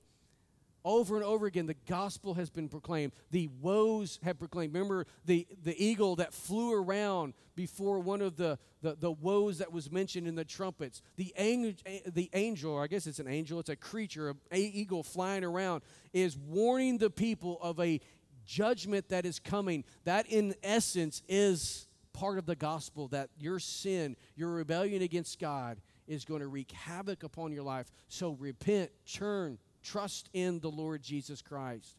Over 0.86 1.16
and 1.16 1.26
over 1.26 1.48
again, 1.48 1.66
the 1.66 1.76
gospel 1.88 2.36
has 2.36 2.52
been 2.52 2.70
proclaimed. 2.70 3.12
The 3.32 3.50
woes 3.60 4.20
have 4.22 4.38
proclaimed. 4.38 4.72
Remember 4.76 5.08
the, 5.26 5.48
the 5.64 5.76
eagle 5.84 6.16
that 6.18 6.32
flew 6.32 6.74
around 6.74 7.34
before 7.56 8.00
one 8.00 8.22
of 8.22 8.38
the, 8.38 8.60
the, 8.84 8.96
the 8.96 9.12
woes 9.12 9.58
that 9.58 9.72
was 9.72 9.92
mentioned 9.92 10.28
in 10.28 10.36
the 10.36 10.46
trumpets. 10.46 11.02
The, 11.16 11.34
ang- 11.36 11.76
the 12.06 12.30
angel, 12.34 12.74
or 12.74 12.84
I 12.84 12.88
guess 12.88 13.08
it's 13.08 13.18
an 13.18 13.28
angel, 13.28 13.60
it's 13.60 13.70
a 13.70 13.76
creature, 13.76 14.30
an 14.30 14.38
eagle 14.52 15.02
flying 15.02 15.44
around, 15.44 15.82
is 16.14 16.38
warning 16.38 17.00
the 17.00 17.10
people 17.10 17.58
of 17.64 17.80
a 17.80 18.00
judgment 18.46 19.10
that 19.10 19.26
is 19.26 19.40
coming. 19.40 19.86
That, 20.04 20.28
in 20.28 20.54
essence, 20.62 21.24
is 21.28 21.88
part 22.14 22.38
of 22.38 22.46
the 22.46 22.56
gospel 22.56 23.08
that 23.08 23.32
your 23.40 23.60
sin, 23.60 24.16
your 24.36 24.52
rebellion 24.52 25.02
against 25.02 25.40
God, 25.40 25.82
is 26.08 26.26
going 26.26 26.42
to 26.42 26.48
wreak 26.48 26.72
havoc 26.72 27.24
upon 27.24 27.52
your 27.52 27.64
life. 27.64 27.92
So 28.08 28.34
repent, 28.40 28.92
turn, 29.12 29.58
trust 29.86 30.30
in 30.34 30.60
the 30.60 30.70
Lord 30.70 31.02
Jesus 31.02 31.42
Christ. 31.42 31.96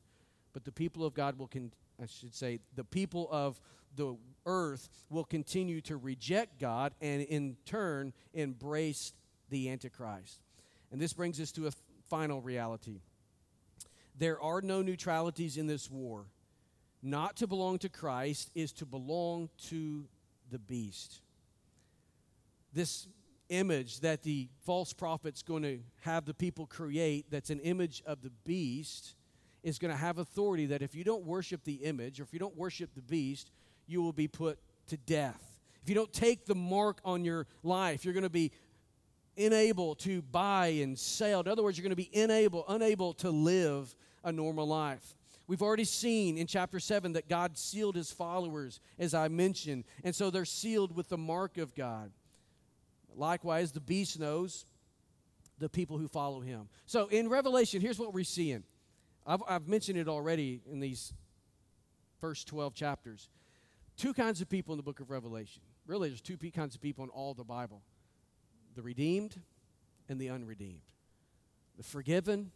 But 0.53 0.65
the 0.65 0.73
people 0.73 1.05
of 1.05 1.15
God 1.15 1.39
will, 1.39 1.49
con- 1.49 1.73
I 2.03 2.07
should 2.07 2.35
say, 2.35 2.59
the 2.75 2.85
people 2.85 3.29
of 3.31 3.61
the 3.95 4.17
earth 4.45 4.89
will 5.09 5.25
continue 5.25 5.81
to 5.83 5.97
reject 5.97 6.59
God 6.61 6.93
and 7.01 7.23
in 7.23 7.57
turn 7.65 8.13
embrace 8.35 9.13
the 9.49 9.71
Antichrist. 9.71 10.41
And 10.93 11.01
this 11.01 11.13
brings 11.13 11.41
us 11.41 11.53
to 11.53 11.67
a 11.67 11.73
final 12.09 12.41
reality. 12.41 13.01
There 14.19 14.41
are 14.41 14.61
no 14.61 14.83
neutralities 14.83 15.57
in 15.57 15.67
this 15.67 15.91
war. 15.91 16.27
Not 17.03 17.37
to 17.37 17.47
belong 17.47 17.79
to 17.81 17.89
Christ 17.89 18.51
is 18.55 18.73
to 18.75 18.87
belong 18.87 19.51
to 19.69 20.07
the 20.51 20.59
beast. 20.59 21.21
This 22.73 23.07
image 23.49 24.01
that 24.01 24.23
the 24.23 24.49
false 24.65 24.93
prophet's 24.93 25.43
going 25.43 25.63
to 25.63 25.79
have 26.03 26.25
the 26.25 26.35
people 26.35 26.67
create, 26.67 27.27
that's 27.31 27.51
an 27.51 27.61
image 27.61 28.03
of 28.07 28.23
the 28.23 28.31
beast, 28.45 29.15
is 29.63 29.79
going 29.79 29.91
to 29.91 29.99
have 29.99 30.19
authority 30.19 30.67
that 30.67 30.83
if 30.83 30.95
you 30.95 31.05
don't 31.05 31.25
worship 31.25 31.65
the 31.65 31.75
image 31.75 32.21
or 32.21 32.23
if 32.23 32.33
you 32.33 32.39
don't 32.39 32.57
worship 32.57 32.91
the 32.95 33.03
beast, 33.03 33.51
you 33.87 34.03
will 34.03 34.13
be 34.13 34.29
put 34.29 34.59
to 34.89 34.97
death. 34.97 35.59
If 35.83 35.89
you 35.89 35.95
don't 35.95 36.13
take 36.13 36.47
the 36.47 36.55
mark 36.55 37.01
on 37.05 37.25
your 37.25 37.47
life, 37.63 38.05
you're 38.05 38.15
going 38.15 38.25
to 38.25 38.31
be 38.31 38.53
unable 39.39 39.95
to 39.97 40.23
buy 40.23 40.67
and 40.67 40.99
sell. 40.99 41.41
In 41.41 41.49
other 41.49 41.63
words, 41.63 41.79
you're 41.79 41.83
going 41.83 41.91
to 41.91 41.97
be 41.97 42.11
unable, 42.15 42.65
unable 42.69 43.13
to 43.15 43.31
live 43.31 43.95
a 44.25 44.33
normal 44.33 44.67
life. 44.67 45.15
We've 45.47 45.63
already 45.63 45.85
seen 45.85 46.39
in 46.39 46.47
chapter 46.47 46.81
7 46.81 47.13
that 47.13 47.29
God 47.29 47.57
sealed 47.57 47.95
his 47.95 48.11
followers, 48.11 48.81
as 48.99 49.15
I 49.15 49.29
mentioned, 49.29 49.85
and 50.03 50.15
so 50.15 50.31
they're 50.31 50.45
sealed 50.45 50.97
with 50.97 51.09
the 51.09 51.19
mark 51.19 51.57
of 51.59 51.75
God. 51.75 52.11
Likewise, 53.17 53.73
the 53.73 53.81
beast 53.81 54.21
knows 54.21 54.67
the 55.59 55.69
people 55.69 55.99
who 55.99 56.07
follow 56.07 56.41
him. 56.41 56.69
So 56.85 57.07
in 57.07 57.29
Revelation, 57.29 57.81
here's 57.81 57.99
what 57.99 58.13
we're 58.13 58.25
seeing. 58.25 58.63
I've, 59.27 59.43
I've 59.49 59.67
mentioned 59.67 59.99
it 59.99 60.07
already 60.07 60.61
in 60.71 60.81
these 60.81 61.13
first 62.21 62.47
12 62.47 62.75
chapters. 62.75 63.31
Two 63.97 64.13
kinds 64.13 64.41
of 64.41 64.49
people 64.49 64.75
in 64.75 64.77
the 64.77 64.83
book 64.83 65.01
of 65.01 65.11
Revelation. 65.11 65.63
Really, 65.87 66.09
there's 66.09 66.21
two 66.21 66.37
kinds 66.37 66.75
of 66.75 66.83
people 66.83 67.05
in 67.05 67.11
all 67.11 67.35
the 67.35 67.45
Bible 67.45 67.83
the 68.75 68.83
redeemed 68.83 69.41
and 70.07 70.21
the 70.21 70.29
unredeemed, 70.29 70.83
the 71.79 71.83
forgiven 71.83 72.51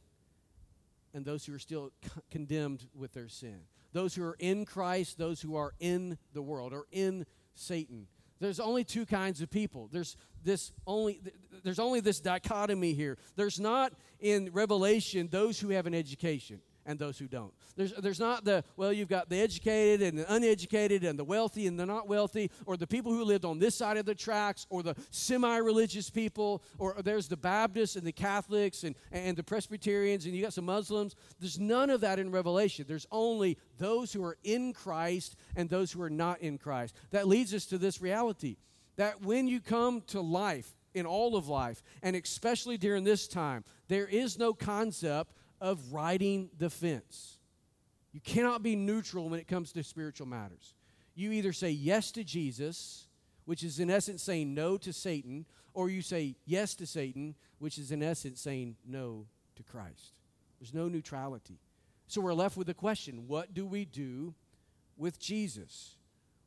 and 1.14 1.25
those 1.25 1.46
who 1.46 1.55
are 1.55 1.59
still 1.59 1.92
condemned 2.31 2.87
with 2.94 3.12
their 3.12 3.29
sin. 3.29 3.61
Those 3.92 4.14
who 4.14 4.23
are 4.23 4.37
in 4.38 4.66
Christ, 4.66 5.18
those 5.18 5.40
who 5.40 5.57
are 5.57 5.73
in 5.81 6.18
the 6.33 6.42
world 6.42 6.73
or 6.73 6.85
in 6.92 7.27
Satan. 7.55 8.07
There's 8.40 8.61
only 8.61 8.85
two 8.85 9.07
kinds 9.07 9.42
of 9.42 9.50
people. 9.50 9.88
There's 9.92 10.16
this 10.42 10.72
only 10.87 11.20
there's 11.62 11.79
only 11.79 12.00
this 12.00 12.20
dichotomy 12.20 12.94
here. 12.94 13.18
There's 13.37 13.61
not 13.61 13.92
in 14.18 14.50
Revelation 14.53 15.29
those 15.31 15.61
who 15.61 15.70
have 15.70 15.87
an 15.87 15.94
education 15.94 16.61
and 16.90 16.98
those 16.98 17.18
who 17.18 17.29
don't. 17.29 17.55
There's, 17.76 17.92
there's 17.92 18.18
not 18.18 18.44
the, 18.44 18.64
well, 18.76 18.92
you've 18.92 19.09
got 19.09 19.29
the 19.29 19.40
educated 19.40 20.03
and 20.03 20.18
the 20.18 20.33
uneducated 20.33 21.05
and 21.05 21.16
the 21.16 21.24
wealthy 21.24 21.68
and 21.68 21.79
the 21.79 21.87
not 21.87 22.09
wealthy, 22.09 22.50
or 22.66 22.76
the 22.76 22.87
people 22.87 23.12
who 23.12 23.22
lived 23.22 23.44
on 23.44 23.61
this 23.61 23.76
side 23.76 23.96
of 23.96 24.07
the 24.07 24.14
tracks, 24.14 24.66
or 24.70 24.83
the 24.83 24.96
semi 25.11 25.57
religious 25.59 26.11
people, 26.11 26.62
or 26.79 26.96
there's 27.05 27.29
the 27.29 27.37
Baptists 27.37 27.94
and 27.94 28.05
the 28.05 28.12
Catholics 28.12 28.83
and, 28.83 28.96
and 29.12 29.37
the 29.37 29.44
Presbyterians, 29.44 30.26
and 30.26 30.35
you 30.35 30.42
got 30.42 30.53
some 30.53 30.66
Muslims. 30.66 31.14
There's 31.38 31.61
none 31.61 31.90
of 31.90 32.00
that 32.00 32.18
in 32.18 32.33
Revelation. 32.33 32.87
There's 32.88 33.07
only 33.12 33.57
those 33.79 34.12
who 34.12 34.24
are 34.24 34.37
in 34.42 34.72
Christ 34.72 35.37
and 35.55 35.70
those 35.70 35.92
who 35.92 36.03
are 36.03 36.11
not 36.11 36.40
in 36.40 36.59
Christ. 36.59 36.96
That 37.12 37.29
leads 37.29 37.55
us 37.55 37.66
to 37.66 37.79
this 37.79 38.00
reality 38.00 38.57
that 38.96 39.22
when 39.22 39.46
you 39.46 39.61
come 39.61 40.03
to 40.09 40.20
life, 40.20 40.74
in 40.94 41.07
all 41.07 41.37
of 41.37 41.48
life, 41.48 41.83
and 42.03 42.16
especially 42.16 42.76
during 42.76 43.05
this 43.05 43.29
time, 43.29 43.64
there 43.88 44.07
is 44.07 44.38
no 44.38 44.53
concept 44.53 45.33
of 45.61 45.92
riding 45.92 46.51
the 46.59 46.70
fence. 46.70 47.38
You 48.12 48.20
cannot 48.20 48.62
be 48.62 48.77
neutral 48.77 49.29
when 49.29 49.40
it 49.40 49.46
comes 49.46 49.73
to 49.73 49.83
spiritual 49.83 50.27
matters. 50.27 50.75
You 51.14 51.33
either 51.33 51.53
say 51.53 51.70
yes 51.70 52.11
to 52.12 52.25
Jesus, 52.25 53.07
which 53.44 53.62
is 53.62 53.79
in 53.79 53.90
essence 53.90 54.23
saying 54.23 54.55
no 54.55 54.77
to 54.79 54.92
Satan, 54.92 55.46
or 55.75 55.88
you 55.90 56.03
say 56.03 56.37
yes 56.44 56.75
to 56.77 56.87
Satan, 56.87 57.35
which 57.59 57.79
is 57.79 57.92
in 57.92 58.03
essence 58.03 58.40
saying 58.40 58.77
no 58.87 59.27
to 59.57 59.62
Christ. 59.62 60.20
There's 60.59 60.75
no 60.75 60.88
neutrality. 60.88 61.59
So 62.07 62.20
we're 62.20 62.35
left 62.35 62.57
with 62.57 62.66
the 62.66 62.75
question 62.75 63.29
what 63.29 63.55
do 63.55 63.64
we 63.64 63.85
do 63.85 64.35
with 64.96 65.18
Jesus? 65.18 65.96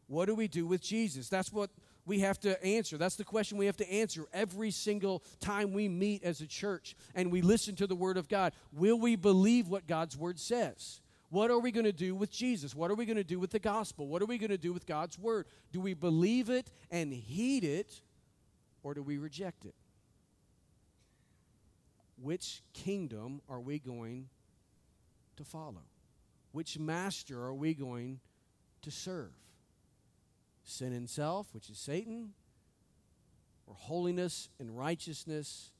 What 0.07 0.25
do 0.25 0.35
we 0.35 0.47
do 0.47 0.67
with 0.67 0.81
Jesus? 0.81 1.29
That's 1.29 1.51
what 1.53 1.69
we 2.05 2.19
have 2.19 2.39
to 2.41 2.61
answer. 2.63 2.97
That's 2.97 3.15
the 3.15 3.23
question 3.23 3.57
we 3.57 3.67
have 3.67 3.77
to 3.77 3.91
answer 3.91 4.25
every 4.33 4.71
single 4.71 5.23
time 5.39 5.71
we 5.71 5.87
meet 5.87 6.23
as 6.23 6.41
a 6.41 6.47
church 6.47 6.95
and 7.15 7.31
we 7.31 7.41
listen 7.41 7.75
to 7.77 7.87
the 7.87 7.95
Word 7.95 8.17
of 8.17 8.27
God. 8.27 8.53
Will 8.73 8.99
we 8.99 9.15
believe 9.15 9.69
what 9.69 9.87
God's 9.87 10.17
Word 10.17 10.39
says? 10.39 11.01
What 11.29 11.49
are 11.49 11.59
we 11.59 11.71
going 11.71 11.85
to 11.85 11.91
do 11.91 12.13
with 12.13 12.29
Jesus? 12.29 12.75
What 12.75 12.91
are 12.91 12.95
we 12.95 13.05
going 13.05 13.17
to 13.17 13.23
do 13.23 13.39
with 13.39 13.51
the 13.51 13.59
gospel? 13.59 14.07
What 14.07 14.21
are 14.21 14.25
we 14.25 14.37
going 14.37 14.51
to 14.51 14.57
do 14.57 14.73
with 14.73 14.85
God's 14.85 15.17
Word? 15.17 15.47
Do 15.71 15.79
we 15.79 15.93
believe 15.93 16.49
it 16.49 16.69
and 16.91 17.11
heed 17.11 17.63
it, 17.63 18.01
or 18.83 18.93
do 18.93 19.01
we 19.01 19.17
reject 19.17 19.65
it? 19.65 19.73
Which 22.21 22.61
kingdom 22.73 23.41
are 23.49 23.59
we 23.59 23.79
going 23.79 24.29
to 25.37 25.43
follow? 25.43 25.81
Which 26.51 26.77
master 26.77 27.41
are 27.43 27.55
we 27.55 27.73
going 27.73 28.19
to 28.83 28.91
serve? 28.91 29.31
Sin 30.63 30.93
and 30.93 31.09
self, 31.09 31.53
which 31.53 31.69
is 31.69 31.77
Satan, 31.77 32.33
or 33.67 33.75
holiness 33.75 34.49
and 34.59 34.77
righteousness, 34.77 35.71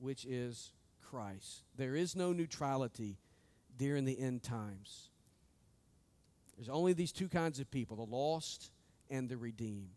which 0.00 0.24
is 0.24 0.72
Christ. 1.02 1.62
There 1.76 1.94
is 1.94 2.16
no 2.16 2.32
neutrality 2.32 3.18
during 3.76 4.04
the 4.04 4.18
end 4.18 4.42
times. 4.42 5.10
There's 6.56 6.68
only 6.68 6.92
these 6.92 7.12
two 7.12 7.28
kinds 7.28 7.60
of 7.60 7.70
people 7.70 7.96
the 7.96 8.02
lost 8.04 8.70
and 9.10 9.28
the 9.28 9.36
redeemed. 9.36 9.90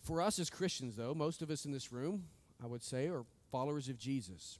For 0.00 0.22
us 0.22 0.38
as 0.38 0.48
Christians, 0.48 0.96
though, 0.96 1.14
most 1.14 1.42
of 1.42 1.50
us 1.50 1.64
in 1.64 1.72
this 1.72 1.92
room, 1.92 2.24
I 2.62 2.66
would 2.66 2.82
say, 2.82 3.08
are 3.08 3.24
followers 3.50 3.88
of 3.88 3.98
Jesus. 3.98 4.58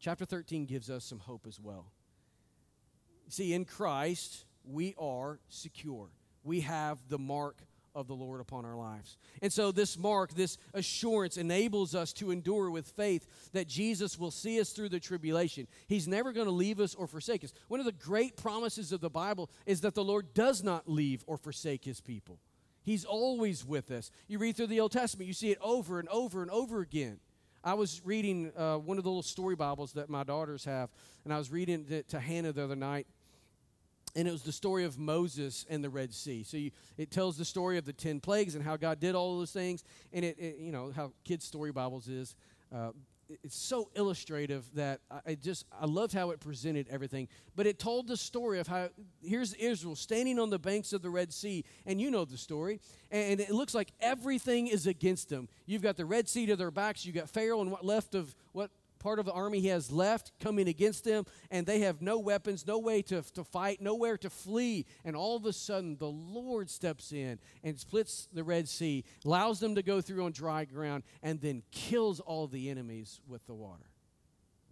Chapter 0.00 0.24
13 0.24 0.66
gives 0.66 0.90
us 0.90 1.04
some 1.04 1.20
hope 1.20 1.46
as 1.46 1.60
well. 1.60 1.92
See, 3.28 3.52
in 3.52 3.64
Christ, 3.64 4.46
we 4.64 4.94
are 4.98 5.38
secure. 5.48 6.08
We 6.44 6.60
have 6.60 6.98
the 7.08 7.18
mark 7.18 7.56
of 7.94 8.08
the 8.08 8.14
Lord 8.14 8.40
upon 8.40 8.64
our 8.64 8.76
lives. 8.76 9.18
And 9.42 9.52
so, 9.52 9.70
this 9.70 9.98
mark, 9.98 10.34
this 10.34 10.56
assurance, 10.72 11.36
enables 11.36 11.94
us 11.94 12.12
to 12.14 12.30
endure 12.30 12.70
with 12.70 12.88
faith 12.88 13.50
that 13.52 13.68
Jesus 13.68 14.18
will 14.18 14.30
see 14.30 14.60
us 14.60 14.70
through 14.70 14.88
the 14.88 15.00
tribulation. 15.00 15.66
He's 15.86 16.08
never 16.08 16.32
going 16.32 16.46
to 16.46 16.52
leave 16.52 16.80
us 16.80 16.94
or 16.94 17.06
forsake 17.06 17.44
us. 17.44 17.52
One 17.68 17.80
of 17.80 17.86
the 17.86 17.92
great 17.92 18.36
promises 18.36 18.92
of 18.92 19.00
the 19.00 19.10
Bible 19.10 19.50
is 19.66 19.82
that 19.82 19.94
the 19.94 20.04
Lord 20.04 20.32
does 20.34 20.62
not 20.62 20.88
leave 20.88 21.22
or 21.26 21.36
forsake 21.36 21.84
his 21.84 22.00
people. 22.00 22.38
He's 22.82 23.04
always 23.04 23.64
with 23.64 23.90
us. 23.90 24.10
You 24.26 24.38
read 24.38 24.56
through 24.56 24.66
the 24.68 24.80
Old 24.80 24.92
Testament, 24.92 25.28
you 25.28 25.34
see 25.34 25.50
it 25.50 25.58
over 25.62 26.00
and 26.00 26.08
over 26.08 26.42
and 26.42 26.50
over 26.50 26.80
again. 26.80 27.20
I 27.62 27.74
was 27.74 28.02
reading 28.04 28.50
uh, 28.56 28.78
one 28.78 28.98
of 28.98 29.04
the 29.04 29.10
little 29.10 29.22
story 29.22 29.54
Bibles 29.54 29.92
that 29.92 30.10
my 30.10 30.24
daughters 30.24 30.64
have, 30.64 30.90
and 31.24 31.32
I 31.32 31.38
was 31.38 31.52
reading 31.52 31.86
it 31.90 32.08
to 32.08 32.18
Hannah 32.18 32.52
the 32.52 32.64
other 32.64 32.74
night 32.74 33.06
and 34.14 34.28
it 34.28 34.30
was 34.30 34.42
the 34.42 34.52
story 34.52 34.84
of 34.84 34.98
Moses 34.98 35.64
and 35.68 35.82
the 35.82 35.90
Red 35.90 36.12
Sea. 36.12 36.42
So 36.42 36.56
you, 36.56 36.70
it 36.98 37.10
tells 37.10 37.36
the 37.36 37.44
story 37.44 37.78
of 37.78 37.84
the 37.84 37.92
ten 37.92 38.20
plagues 38.20 38.54
and 38.54 38.64
how 38.64 38.76
God 38.76 39.00
did 39.00 39.14
all 39.14 39.38
those 39.38 39.52
things, 39.52 39.84
and 40.12 40.24
it, 40.24 40.38
it 40.38 40.56
you 40.58 40.72
know 40.72 40.92
how 40.94 41.12
kids' 41.24 41.44
story 41.44 41.72
Bibles 41.72 42.08
is. 42.08 42.34
Uh, 42.74 42.90
it's 43.42 43.56
so 43.56 43.88
illustrative 43.94 44.68
that 44.74 45.00
I, 45.26 45.34
just 45.34 45.64
I 45.80 45.86
loved 45.86 46.12
how 46.12 46.30
it 46.30 46.40
presented 46.40 46.88
everything. 46.90 47.28
But 47.56 47.66
it 47.66 47.78
told 47.78 48.08
the 48.08 48.16
story 48.16 48.58
of 48.60 48.66
how 48.66 48.90
here's 49.22 49.54
Israel 49.54 49.96
standing 49.96 50.38
on 50.38 50.50
the 50.50 50.58
banks 50.58 50.92
of 50.92 51.02
the 51.02 51.10
Red 51.10 51.32
Sea, 51.32 51.64
and 51.86 52.00
you 52.00 52.10
know 52.10 52.24
the 52.24 52.36
story. 52.36 52.80
And 53.10 53.40
it 53.40 53.50
looks 53.50 53.74
like 53.74 53.92
everything 54.00 54.66
is 54.66 54.86
against 54.86 55.28
them. 55.28 55.48
You've 55.66 55.82
got 55.82 55.96
the 55.96 56.04
Red 56.04 56.28
Sea 56.28 56.46
to 56.46 56.56
their 56.56 56.70
backs. 56.70 57.04
You 57.06 57.12
got 57.12 57.30
Pharaoh 57.30 57.60
and 57.60 57.70
what 57.70 57.84
left 57.84 58.14
of 58.14 58.34
what 58.52 58.70
part 59.02 59.18
of 59.18 59.26
the 59.26 59.32
army 59.32 59.60
he 59.60 59.68
has 59.68 59.90
left 59.90 60.32
coming 60.40 60.68
against 60.68 61.04
them, 61.04 61.24
and 61.50 61.66
they 61.66 61.80
have 61.80 62.00
no 62.00 62.18
weapons, 62.18 62.66
no 62.66 62.78
way 62.78 63.02
to, 63.02 63.22
to 63.34 63.44
fight, 63.44 63.80
nowhere 63.80 64.16
to 64.18 64.30
flee. 64.30 64.86
And 65.04 65.16
all 65.16 65.36
of 65.36 65.44
a 65.44 65.52
sudden, 65.52 65.96
the 65.98 66.10
Lord 66.10 66.70
steps 66.70 67.12
in 67.12 67.38
and 67.64 67.78
splits 67.78 68.28
the 68.32 68.44
Red 68.44 68.68
Sea, 68.68 69.04
allows 69.24 69.60
them 69.60 69.74
to 69.74 69.82
go 69.82 70.00
through 70.00 70.24
on 70.24 70.32
dry 70.32 70.64
ground, 70.64 71.02
and 71.22 71.40
then 71.40 71.62
kills 71.70 72.20
all 72.20 72.46
the 72.46 72.70
enemies 72.70 73.20
with 73.26 73.44
the 73.46 73.54
water. 73.54 73.90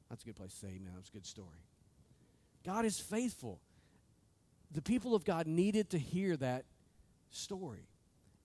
That's 0.08 0.22
a 0.22 0.26
good 0.26 0.36
place 0.36 0.52
to 0.52 0.56
say 0.56 0.68
amen. 0.68 0.92
That's 0.94 1.08
a 1.08 1.12
good 1.12 1.26
story. 1.26 1.64
God 2.64 2.84
is 2.84 2.98
faithful. 2.98 3.60
The 4.72 4.82
people 4.82 5.14
of 5.14 5.24
God 5.24 5.46
needed 5.46 5.90
to 5.90 5.98
hear 5.98 6.36
that 6.36 6.64
story. 7.30 7.89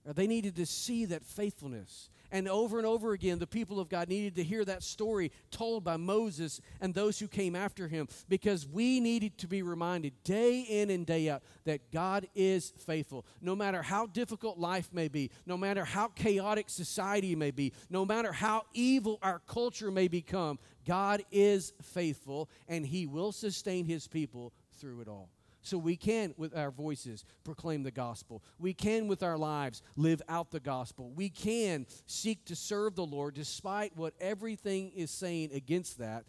Uh, 0.06 0.12
they 0.12 0.26
needed 0.26 0.56
to 0.56 0.66
see 0.66 1.04
that 1.06 1.24
faithfulness. 1.24 2.10
And 2.32 2.48
over 2.48 2.78
and 2.78 2.86
over 2.86 3.12
again, 3.12 3.38
the 3.38 3.46
people 3.46 3.78
of 3.78 3.88
God 3.88 4.08
needed 4.08 4.34
to 4.36 4.44
hear 4.44 4.64
that 4.64 4.82
story 4.82 5.30
told 5.50 5.84
by 5.84 5.96
Moses 5.96 6.60
and 6.80 6.92
those 6.92 7.18
who 7.18 7.28
came 7.28 7.54
after 7.54 7.88
him 7.88 8.08
because 8.28 8.66
we 8.66 9.00
needed 9.00 9.38
to 9.38 9.46
be 9.46 9.62
reminded 9.62 10.12
day 10.24 10.60
in 10.60 10.90
and 10.90 11.06
day 11.06 11.30
out 11.30 11.42
that 11.64 11.92
God 11.92 12.26
is 12.34 12.72
faithful. 12.78 13.24
No 13.40 13.54
matter 13.54 13.80
how 13.82 14.06
difficult 14.06 14.58
life 14.58 14.88
may 14.92 15.08
be, 15.08 15.30
no 15.46 15.56
matter 15.56 15.84
how 15.84 16.08
chaotic 16.08 16.68
society 16.68 17.36
may 17.36 17.52
be, 17.52 17.72
no 17.90 18.04
matter 18.04 18.32
how 18.32 18.62
evil 18.74 19.18
our 19.22 19.40
culture 19.46 19.90
may 19.90 20.08
become, 20.08 20.58
God 20.84 21.22
is 21.30 21.72
faithful 21.82 22.48
and 22.68 22.84
he 22.84 23.06
will 23.06 23.32
sustain 23.32 23.84
his 23.84 24.08
people 24.08 24.52
through 24.78 25.00
it 25.00 25.08
all. 25.08 25.30
So 25.66 25.78
we 25.78 25.96
can, 25.96 26.32
with 26.36 26.56
our 26.56 26.70
voices, 26.70 27.24
proclaim 27.42 27.82
the 27.82 27.90
gospel. 27.90 28.44
We 28.56 28.72
can, 28.72 29.08
with 29.08 29.24
our 29.24 29.36
lives, 29.36 29.82
live 29.96 30.22
out 30.28 30.52
the 30.52 30.60
gospel. 30.60 31.10
We 31.10 31.28
can 31.28 31.86
seek 32.06 32.44
to 32.44 32.54
serve 32.54 32.94
the 32.94 33.04
Lord 33.04 33.34
despite 33.34 33.96
what 33.96 34.14
everything 34.20 34.92
is 34.94 35.10
saying 35.10 35.50
against 35.52 35.98
that 35.98 36.24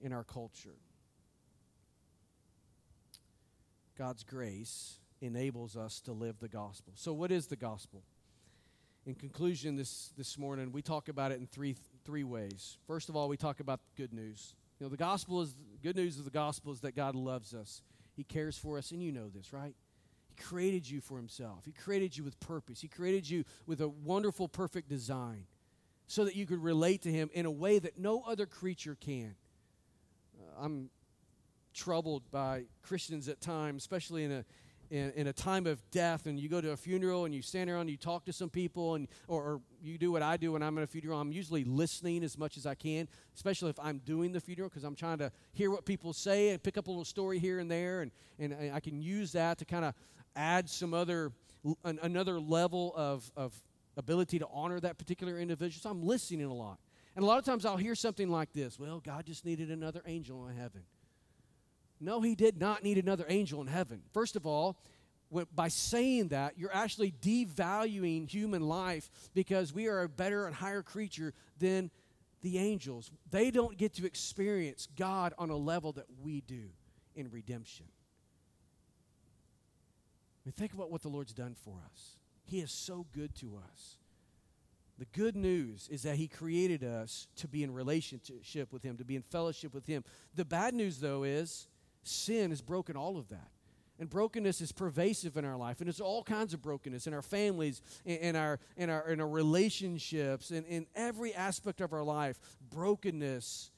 in 0.00 0.14
our 0.14 0.24
culture. 0.24 0.76
God's 3.98 4.24
grace 4.24 4.98
enables 5.20 5.76
us 5.76 6.00
to 6.02 6.12
live 6.12 6.38
the 6.40 6.48
gospel. 6.48 6.94
So, 6.96 7.12
what 7.12 7.30
is 7.30 7.48
the 7.48 7.56
gospel? 7.56 8.02
In 9.04 9.14
conclusion, 9.14 9.76
this, 9.76 10.14
this 10.16 10.38
morning, 10.38 10.72
we 10.72 10.80
talk 10.80 11.10
about 11.10 11.32
it 11.32 11.38
in 11.38 11.46
three, 11.46 11.76
three 12.06 12.24
ways. 12.24 12.78
First 12.86 13.10
of 13.10 13.16
all, 13.16 13.28
we 13.28 13.36
talk 13.36 13.60
about 13.60 13.80
good 13.94 14.14
news. 14.14 14.54
You 14.80 14.86
know, 14.86 14.90
the 14.90 14.96
gospel 14.96 15.42
is, 15.42 15.54
good 15.82 15.96
news 15.96 16.18
of 16.18 16.24
the 16.24 16.30
gospel 16.30 16.72
is 16.72 16.80
that 16.80 16.96
God 16.96 17.14
loves 17.14 17.52
us. 17.52 17.82
He 18.18 18.24
cares 18.24 18.58
for 18.58 18.78
us, 18.78 18.90
and 18.90 19.00
you 19.00 19.12
know 19.12 19.28
this, 19.28 19.52
right? 19.52 19.76
He 20.28 20.42
created 20.42 20.90
you 20.90 21.00
for 21.00 21.16
Himself. 21.16 21.64
He 21.64 21.70
created 21.70 22.16
you 22.16 22.24
with 22.24 22.38
purpose. 22.40 22.80
He 22.80 22.88
created 22.88 23.30
you 23.30 23.44
with 23.64 23.80
a 23.80 23.88
wonderful, 23.88 24.48
perfect 24.48 24.88
design 24.88 25.46
so 26.08 26.24
that 26.24 26.34
you 26.34 26.44
could 26.44 26.60
relate 26.60 27.02
to 27.02 27.12
Him 27.12 27.30
in 27.32 27.46
a 27.46 27.50
way 27.50 27.78
that 27.78 27.96
no 27.96 28.24
other 28.26 28.44
creature 28.44 28.96
can. 29.00 29.36
Uh, 30.36 30.64
I'm 30.64 30.90
troubled 31.72 32.28
by 32.32 32.64
Christians 32.82 33.28
at 33.28 33.40
times, 33.40 33.82
especially 33.82 34.24
in 34.24 34.32
a 34.32 34.44
in, 34.90 35.12
in, 35.12 35.26
a 35.26 35.32
time 35.32 35.66
of 35.66 35.82
death 35.90 36.26
and 36.26 36.38
you 36.38 36.48
go 36.48 36.60
to 36.60 36.70
a 36.70 36.76
funeral 36.76 37.24
and 37.24 37.34
you 37.34 37.42
stand 37.42 37.68
around 37.68 37.82
and 37.82 37.90
you 37.90 37.96
talk 37.96 38.24
to 38.24 38.32
some 38.32 38.48
people 38.48 38.94
and 38.94 39.08
or, 39.26 39.42
or, 39.42 39.60
you 39.80 39.96
do 39.98 40.10
what 40.10 40.22
I 40.22 40.36
do 40.36 40.52
when 40.52 40.62
I'm 40.62 40.76
at 40.78 40.84
a 40.84 40.86
funeral. 40.86 41.20
I'm 41.20 41.30
usually 41.30 41.62
listening 41.64 42.24
as 42.24 42.36
much 42.36 42.56
as 42.56 42.66
I 42.66 42.74
can, 42.74 43.06
especially 43.36 43.70
if 43.70 43.78
I'm 43.78 43.98
doing 43.98 44.32
the 44.32 44.40
funeral 44.40 44.68
because 44.68 44.82
I'm 44.82 44.96
trying 44.96 45.18
to 45.18 45.30
hear 45.52 45.70
what 45.70 45.84
people 45.84 46.12
say 46.12 46.50
and 46.50 46.62
pick 46.62 46.76
up 46.76 46.88
a 46.88 46.90
little 46.90 47.04
story 47.04 47.38
here 47.38 47.60
and 47.60 47.70
there 47.70 48.02
and, 48.02 48.10
and 48.38 48.72
I 48.72 48.80
can 48.80 49.00
use 49.00 49.32
that 49.32 49.58
to 49.58 49.64
kind 49.64 49.84
of 49.84 49.94
add 50.34 50.68
some 50.68 50.94
other 50.94 51.32
an, 51.84 51.98
another 52.02 52.40
level 52.40 52.92
of, 52.96 53.30
of 53.36 53.60
ability 53.96 54.38
to 54.38 54.46
honor 54.52 54.80
that 54.80 54.98
particular 54.98 55.38
individual. 55.38 55.80
So 55.80 55.90
I'm 55.90 56.02
listening 56.02 56.46
a 56.46 56.54
lot. 56.54 56.78
And 57.16 57.24
a 57.24 57.26
lot 57.26 57.38
of 57.38 57.44
times 57.44 57.64
I'll 57.64 57.76
hear 57.76 57.94
something 57.94 58.30
like 58.30 58.52
this, 58.52 58.78
well, 58.78 59.00
God 59.00 59.26
just 59.26 59.44
needed 59.44 59.70
another 59.70 60.02
angel 60.06 60.46
in 60.46 60.56
heaven. 60.56 60.82
No, 62.00 62.20
he 62.20 62.34
did 62.34 62.60
not 62.60 62.82
need 62.82 62.98
another 62.98 63.24
angel 63.28 63.60
in 63.60 63.66
heaven. 63.66 64.02
First 64.12 64.36
of 64.36 64.46
all, 64.46 64.78
by 65.54 65.68
saying 65.68 66.28
that, 66.28 66.54
you're 66.56 66.74
actually 66.74 67.12
devaluing 67.20 68.28
human 68.28 68.62
life 68.62 69.10
because 69.34 69.74
we 69.74 69.88
are 69.88 70.02
a 70.02 70.08
better 70.08 70.46
and 70.46 70.54
higher 70.54 70.82
creature 70.82 71.34
than 71.58 71.90
the 72.40 72.58
angels. 72.58 73.10
They 73.30 73.50
don't 73.50 73.76
get 73.76 73.94
to 73.94 74.06
experience 74.06 74.88
God 74.96 75.34
on 75.38 75.50
a 75.50 75.56
level 75.56 75.92
that 75.92 76.06
we 76.22 76.40
do 76.40 76.70
in 77.14 77.30
redemption. 77.30 77.86
I 77.88 77.90
mean, 80.46 80.52
think 80.52 80.72
about 80.72 80.90
what 80.90 81.02
the 81.02 81.08
Lord's 81.08 81.34
done 81.34 81.56
for 81.62 81.76
us. 81.92 82.16
He 82.44 82.60
is 82.60 82.70
so 82.70 83.06
good 83.12 83.34
to 83.36 83.60
us. 83.72 83.96
The 84.98 85.06
good 85.12 85.36
news 85.36 85.88
is 85.90 86.02
that 86.02 86.16
He 86.16 86.26
created 86.26 86.82
us 86.82 87.28
to 87.36 87.48
be 87.48 87.62
in 87.62 87.72
relationship 87.72 88.72
with 88.72 88.82
Him, 88.82 88.96
to 88.96 89.04
be 89.04 89.14
in 89.14 89.22
fellowship 89.22 89.74
with 89.74 89.86
Him. 89.86 90.04
The 90.34 90.44
bad 90.44 90.74
news, 90.74 90.98
though, 90.98 91.22
is 91.22 91.68
sin 92.08 92.50
has 92.50 92.60
broken 92.60 92.96
all 92.96 93.16
of 93.16 93.28
that. 93.28 93.50
And 94.00 94.08
brokenness 94.08 94.60
is 94.60 94.70
pervasive 94.70 95.36
in 95.36 95.44
our 95.44 95.56
life. 95.56 95.80
And 95.80 95.88
it's 95.88 96.00
all 96.00 96.22
kinds 96.22 96.54
of 96.54 96.62
brokenness 96.62 97.06
in 97.08 97.14
our 97.14 97.22
families, 97.22 97.82
in, 98.04 98.16
in 98.18 98.36
our, 98.36 98.60
in, 98.76 98.90
our, 98.90 99.08
in 99.10 99.20
our 99.20 99.28
relationships, 99.28 100.52
in, 100.52 100.64
in 100.66 100.86
every 100.94 101.34
aspect 101.34 101.80
of 101.80 101.92
our 101.92 102.04
life. 102.04 102.38
Brokenness 102.70 103.72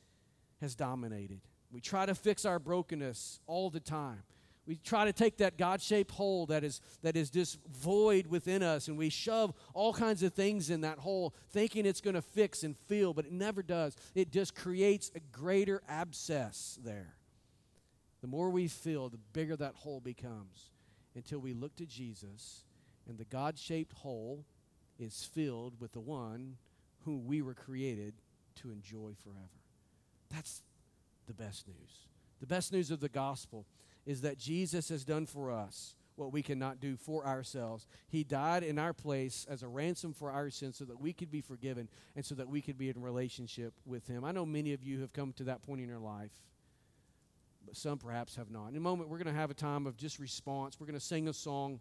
has 0.60 0.74
dominated. 0.74 1.40
We 1.72 1.80
try 1.80 2.04
to 2.04 2.14
fix 2.14 2.44
our 2.44 2.58
brokenness 2.58 3.40
all 3.46 3.70
the 3.70 3.80
time. 3.80 4.22
We 4.66 4.76
try 4.76 5.06
to 5.06 5.12
take 5.12 5.38
that 5.38 5.56
God 5.56 5.80
shaped 5.80 6.12
hole 6.12 6.46
that 6.46 6.62
is, 6.64 6.80
that 7.02 7.16
is 7.16 7.30
just 7.30 7.58
void 7.66 8.26
within 8.26 8.62
us, 8.62 8.88
and 8.88 8.96
we 8.96 9.08
shove 9.08 9.52
all 9.74 9.92
kinds 9.92 10.22
of 10.22 10.34
things 10.34 10.70
in 10.70 10.82
that 10.82 10.98
hole, 10.98 11.34
thinking 11.50 11.86
it's 11.86 12.00
going 12.00 12.14
to 12.14 12.22
fix 12.22 12.62
and 12.62 12.76
fill, 12.86 13.14
but 13.14 13.24
it 13.24 13.32
never 13.32 13.62
does. 13.62 13.96
It 14.14 14.30
just 14.30 14.54
creates 14.54 15.10
a 15.16 15.20
greater 15.32 15.82
abscess 15.88 16.78
there. 16.84 17.16
The 18.20 18.26
more 18.26 18.50
we 18.50 18.68
fill, 18.68 19.08
the 19.08 19.18
bigger 19.32 19.56
that 19.56 19.74
hole 19.76 20.00
becomes 20.00 20.70
until 21.14 21.38
we 21.38 21.52
look 21.52 21.74
to 21.76 21.86
Jesus 21.86 22.64
and 23.08 23.18
the 23.18 23.24
God 23.24 23.58
shaped 23.58 23.92
hole 23.94 24.44
is 24.98 25.28
filled 25.32 25.80
with 25.80 25.92
the 25.92 26.00
one 26.00 26.56
whom 27.04 27.26
we 27.26 27.42
were 27.42 27.54
created 27.54 28.14
to 28.56 28.70
enjoy 28.70 29.12
forever. 29.24 29.48
That's 30.30 30.62
the 31.26 31.34
best 31.34 31.66
news. 31.66 32.08
The 32.40 32.46
best 32.46 32.72
news 32.72 32.90
of 32.90 33.00
the 33.00 33.08
gospel 33.08 33.66
is 34.06 34.20
that 34.20 34.38
Jesus 34.38 34.88
has 34.90 35.04
done 35.04 35.26
for 35.26 35.50
us 35.50 35.96
what 36.16 36.32
we 36.32 36.42
cannot 36.42 36.80
do 36.80 36.96
for 36.96 37.26
ourselves. 37.26 37.86
He 38.08 38.24
died 38.24 38.62
in 38.62 38.78
our 38.78 38.92
place 38.92 39.46
as 39.48 39.62
a 39.62 39.68
ransom 39.68 40.12
for 40.12 40.30
our 40.30 40.50
sins 40.50 40.76
so 40.76 40.84
that 40.84 41.00
we 41.00 41.12
could 41.12 41.30
be 41.30 41.40
forgiven 41.40 41.88
and 42.14 42.24
so 42.24 42.34
that 42.34 42.48
we 42.48 42.60
could 42.60 42.76
be 42.76 42.90
in 42.90 43.00
relationship 43.00 43.72
with 43.86 44.06
Him. 44.06 44.24
I 44.24 44.32
know 44.32 44.44
many 44.44 44.74
of 44.74 44.82
you 44.82 45.00
have 45.00 45.12
come 45.12 45.32
to 45.34 45.44
that 45.44 45.62
point 45.62 45.80
in 45.80 45.88
your 45.88 45.98
life 45.98 46.32
but 47.64 47.76
some 47.76 47.98
perhaps 47.98 48.36
have 48.36 48.50
not. 48.50 48.68
In 48.68 48.76
a 48.76 48.80
moment, 48.80 49.08
we're 49.08 49.18
going 49.18 49.32
to 49.32 49.38
have 49.38 49.50
a 49.50 49.54
time 49.54 49.86
of 49.86 49.96
just 49.96 50.18
response. 50.18 50.78
We're 50.78 50.86
going 50.86 50.98
to 50.98 51.04
sing 51.04 51.28
a 51.28 51.32
song, 51.32 51.80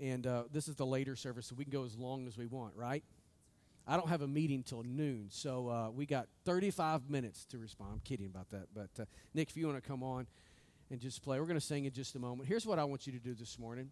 and 0.00 0.26
uh, 0.26 0.44
this 0.52 0.68
is 0.68 0.76
the 0.76 0.86
later 0.86 1.16
service, 1.16 1.46
so 1.46 1.54
we 1.56 1.64
can 1.64 1.72
go 1.72 1.84
as 1.84 1.96
long 1.96 2.26
as 2.26 2.36
we 2.36 2.46
want, 2.46 2.74
right? 2.76 3.04
I 3.86 3.96
don't 3.96 4.08
have 4.08 4.22
a 4.22 4.28
meeting 4.28 4.62
till 4.62 4.82
noon, 4.82 5.28
so 5.30 5.68
uh, 5.68 5.90
we 5.90 6.06
got 6.06 6.26
35 6.44 7.08
minutes 7.08 7.44
to 7.46 7.58
respond. 7.58 7.90
I'm 7.92 8.00
kidding 8.00 8.26
about 8.26 8.50
that, 8.50 8.66
but 8.74 8.90
uh, 9.00 9.04
Nick, 9.32 9.50
if 9.50 9.56
you 9.56 9.66
want 9.66 9.82
to 9.82 9.88
come 9.88 10.02
on 10.02 10.26
and 10.90 11.00
just 11.00 11.22
play, 11.22 11.38
we're 11.38 11.46
going 11.46 11.60
to 11.60 11.64
sing 11.64 11.84
in 11.84 11.92
just 11.92 12.14
a 12.16 12.18
moment. 12.18 12.48
Here's 12.48 12.66
what 12.66 12.78
I 12.78 12.84
want 12.84 13.06
you 13.06 13.12
to 13.12 13.20
do 13.20 13.34
this 13.34 13.58
morning. 13.58 13.90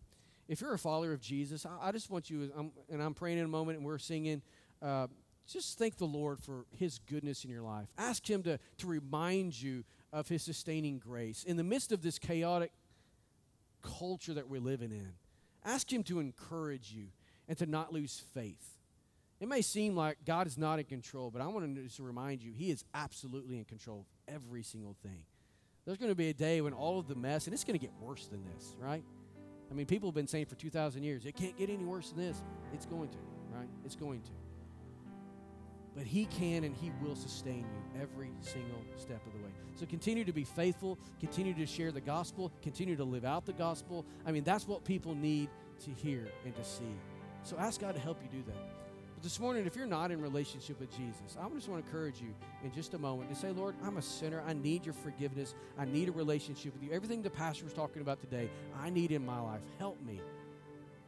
If 0.49 0.61
you're 0.61 0.75
a 0.75 0.79
follower 0.79 1.12
of 1.12 1.21
Jesus, 1.21 1.65
I, 1.65 1.89
I 1.89 1.93
just 1.93 2.11
want 2.11 2.29
you, 2.29 2.51
I'm, 2.57 2.73
and 2.91 3.01
I'm 3.01 3.15
praying 3.15 3.39
in 3.39 3.45
a 3.45 3.49
moment, 3.49 3.79
and 3.79 3.87
we're 3.87 3.99
singing 3.99 4.43
uh, 4.83 5.07
just 5.47 5.79
thank 5.79 5.97
the 5.97 6.07
Lord 6.07 6.41
for 6.41 6.67
His 6.77 6.99
goodness 6.99 7.45
in 7.45 7.51
your 7.51 7.62
life. 7.62 7.89
Ask 7.99 8.29
Him 8.29 8.43
to, 8.45 8.59
to 8.79 8.87
remind 8.87 9.61
you 9.61 9.85
of 10.15 10.29
His 10.29 10.43
sustaining 10.43 10.99
grace 10.99 11.43
in 11.45 11.57
the 11.57 11.65
midst 11.65 11.93
of 11.93 12.01
this 12.01 12.19
chaotic 12.19 12.71
culture 13.83 14.33
that 14.35 14.49
we're 14.49 14.61
living 14.61 14.93
in. 14.93 15.12
Ask 15.65 15.93
Him 15.93 16.05
to 16.05 16.21
encourage 16.21 16.93
you 16.93 17.09
and 17.49 17.59
to 17.59 17.67
not 17.67 17.93
lose 17.93 18.23
faith. 18.33 18.79
It 19.41 19.49
may 19.49 19.61
seem 19.61 19.97
like 19.97 20.19
God 20.25 20.47
is 20.47 20.57
not 20.57 20.79
in 20.79 20.85
control, 20.85 21.31
but 21.31 21.43
I 21.43 21.49
want 21.49 21.75
to 21.75 21.83
just 21.83 21.99
remind 21.99 22.43
you, 22.43 22.53
He 22.53 22.71
is 22.71 22.85
absolutely 22.95 23.59
in 23.59 23.65
control 23.65 24.07
of 24.29 24.35
every 24.35 24.62
single 24.62 24.97
thing. 25.03 25.25
There's 25.85 25.99
going 25.99 26.12
to 26.12 26.17
be 26.17 26.31
a 26.31 26.35
day 26.35 26.61
when 26.61 26.73
all 26.73 26.99
of 26.99 27.09
the 27.09 27.17
mess, 27.17 27.47
and 27.47 27.53
it's 27.53 27.65
going 27.65 27.79
to 27.79 27.85
get 27.85 27.93
worse 28.01 28.27
than 28.27 28.43
this, 28.55 28.77
right? 28.79 29.03
I 29.71 29.75
mean, 29.75 29.87
people 29.87 30.09
have 30.09 30.15
been 30.15 30.29
saying 30.29 30.47
for 30.47 30.55
2,000 30.55 31.03
years, 31.03 31.27
it 31.27 31.35
can't 31.35 31.59
get 31.59 31.69
any 31.69 31.85
worse 31.85 32.11
than 32.11 32.19
this. 32.19 32.41
It's 32.73 32.87
going 32.87 33.09
to, 33.09 33.19
right? 33.53 33.69
It's 33.85 33.97
going 33.97 34.23
to. 34.23 34.31
But 35.95 36.05
He 36.05 36.26
can 36.26 36.64
and 36.64 36.74
He 36.74 36.90
will 37.03 37.14
sustain 37.14 37.61
you 37.61 38.01
every 38.01 38.30
single 38.40 38.80
step 38.97 39.24
of 39.26 39.32
the 39.32 39.38
way. 39.38 39.53
So 39.76 39.86
continue 39.86 40.24
to 40.24 40.32
be 40.32 40.45
faithful, 40.45 40.99
continue 41.20 41.55
to 41.55 41.66
share 41.66 41.92
the 41.92 42.01
gospel, 42.01 42.53
continue 42.62 42.97
to 42.97 43.05
live 43.05 43.24
out 43.24 43.47
the 43.47 43.53
gospel. 43.53 44.05
I 44.26 44.32
mean, 44.32 44.45
that's 44.45 44.66
what 44.66 44.84
people 44.84 45.14
need 45.14 45.49
to 45.84 45.90
hear 45.90 46.28
and 46.45 46.55
to 46.57 46.64
see. 46.64 46.95
So 47.42 47.57
ask 47.59 47.80
God 47.80 47.95
to 47.95 48.01
help 48.01 48.18
you 48.22 48.28
do 48.28 48.45
that. 48.47 48.57
But 49.14 49.22
this 49.22 49.38
morning, 49.38 49.66
if 49.66 49.76
you're 49.76 49.86
not 49.86 50.11
in 50.11 50.20
relationship 50.20 50.80
with 50.80 50.90
Jesus, 50.97 51.36
I 51.40 51.49
just 51.51 51.68
want 51.68 51.84
to 51.84 51.88
encourage 51.88 52.20
you 52.20 52.34
in 52.64 52.72
just 52.72 52.95
a 52.95 52.99
moment 52.99 53.30
to 53.30 53.36
say, 53.36 53.53
Lord, 53.53 53.74
I'm 53.84 53.97
a 53.97 54.03
sinner. 54.03 54.42
I 54.47 54.55
need 54.55 54.84
your 54.84 54.95
forgiveness. 54.95 55.55
I 55.78 55.84
need 55.84 56.09
a 56.09 56.12
relationship 56.12 56.72
with 56.72 56.82
you. 56.82 56.90
Everything 56.92 57.22
the 57.22 57.30
pastor 57.30 57.64
was 57.64 57.72
talking 57.72 58.03
about 58.03 58.20
today, 58.20 58.51
I 58.80 58.90
need 58.90 59.12
in 59.12 59.24
my 59.24 59.38
life. 59.40 59.61
Help 59.78 60.01
me 60.05 60.20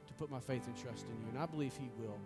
to 0.07 0.15
put 0.15 0.31
my 0.31 0.41
faith 0.41 0.67
and 0.67 0.77
trust 0.77 1.07
in 1.07 1.21
you. 1.23 1.29
And 1.31 1.39
I 1.39 1.47
believe 1.47 1.73
He 1.77 1.91
will 1.99 2.19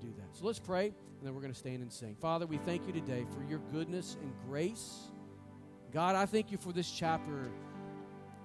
do 0.00 0.12
that. 0.18 0.36
So 0.36 0.46
let's 0.46 0.58
pray, 0.58 0.86
and 0.86 0.94
then 1.22 1.34
we're 1.34 1.40
going 1.40 1.52
to 1.52 1.58
stand 1.58 1.82
and 1.82 1.92
sing. 1.92 2.16
Father, 2.20 2.46
we 2.46 2.58
thank 2.58 2.86
you 2.86 2.92
today 2.92 3.26
for 3.34 3.48
your 3.48 3.60
goodness 3.72 4.16
and 4.20 4.32
grace. 4.48 5.08
God, 5.92 6.16
I 6.16 6.26
thank 6.26 6.50
you 6.52 6.58
for 6.58 6.72
this 6.72 6.90
chapter 6.90 7.50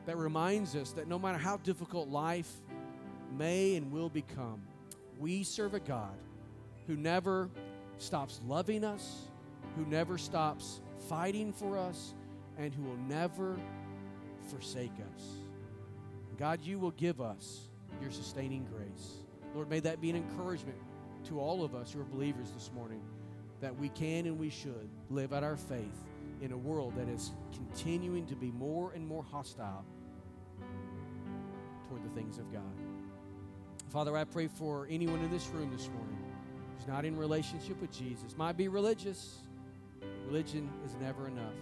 that 0.06 0.18
reminds 0.18 0.76
us 0.76 0.92
that 0.94 1.08
no 1.08 1.18
matter 1.18 1.38
how 1.38 1.58
difficult 1.58 2.10
life 2.10 2.52
may 3.38 3.76
and 3.76 3.92
will 3.92 4.10
become, 4.10 4.62
we 5.20 5.44
serve 5.44 5.74
a 5.74 5.80
God 5.80 6.18
who 6.88 6.96
never 6.96 7.50
stops 7.98 8.40
loving 8.46 8.84
us, 8.84 9.28
who 9.76 9.86
never 9.86 10.18
stops 10.18 10.82
fighting 11.08 11.54
for 11.54 11.78
us, 11.78 12.14
and 12.58 12.74
who 12.74 12.84
will 12.84 12.98
never 13.08 13.58
forsake 14.50 14.92
us. 15.16 15.24
God, 16.38 16.62
you 16.64 16.80
will 16.80 16.92
give 16.92 17.22
us 17.22 17.70
your 18.02 18.12
sustaining 18.12 18.66
grace. 18.66 19.18
Lord, 19.56 19.70
may 19.70 19.80
that 19.82 20.02
be 20.02 20.10
an 20.10 20.16
encouragement 20.16 20.78
to 21.26 21.40
all 21.40 21.64
of 21.64 21.76
us 21.76 21.92
who 21.92 22.02
are 22.02 22.06
believers 22.06 22.52
this 22.52 22.72
morning 22.74 23.02
that 23.62 23.78
we 23.80 23.90
can 23.90 24.26
and 24.26 24.38
we 24.38 24.50
should 24.50 24.90
live 25.10 25.32
out 25.32 25.44
our 25.44 25.56
faith 25.56 26.04
in 26.42 26.52
a 26.52 26.58
world 26.58 26.94
that 26.98 27.08
is 27.08 27.32
continuing 27.54 28.26
to 28.26 28.36
be 28.36 28.52
more 28.52 28.92
and 28.94 29.08
more 29.08 29.24
hostile 29.24 29.86
toward 31.88 32.04
the 32.04 32.10
things 32.10 32.38
of 32.38 32.52
God. 32.52 32.62
Father, 33.90 34.18
I 34.18 34.26
pray 34.26 34.48
for 34.48 34.88
anyone 34.90 35.20
in 35.20 35.32
this 35.32 35.48
room 35.48 35.72
this 35.72 35.88
morning 35.88 36.18
who's 36.78 36.88
not 36.88 37.06
in 37.06 37.16
relationship 37.16 37.80
with 37.80 37.92
Jesus, 37.92 38.36
might 38.36 38.58
be 38.58 38.68
religious. 38.68 39.38
Religion 40.26 40.70
is 40.86 40.96
never 41.00 41.28
enough. 41.28 41.54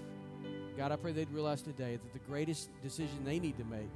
God, 0.77 0.91
I 0.91 0.95
pray 0.95 1.11
they'd 1.11 1.29
realize 1.31 1.61
today 1.61 1.97
that 1.97 2.13
the 2.13 2.19
greatest 2.19 2.69
decision 2.81 3.23
they 3.23 3.37
need 3.37 3.57
to 3.57 3.65
make 3.65 3.91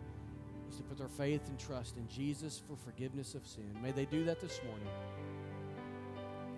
is 0.70 0.78
to 0.78 0.84
put 0.84 0.98
their 0.98 1.08
faith 1.08 1.48
and 1.48 1.58
trust 1.58 1.98
in 1.98 2.08
Jesus 2.08 2.62
for 2.68 2.76
forgiveness 2.76 3.34
of 3.34 3.48
sin. 3.48 3.72
May 3.82 3.92
they 3.92 4.06
do 4.06 4.24
that 4.26 4.42
this 4.42 4.60
morning. 4.68 4.90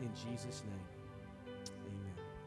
In 0.07 0.13
Jesus' 0.15 0.63
name. 0.63 0.96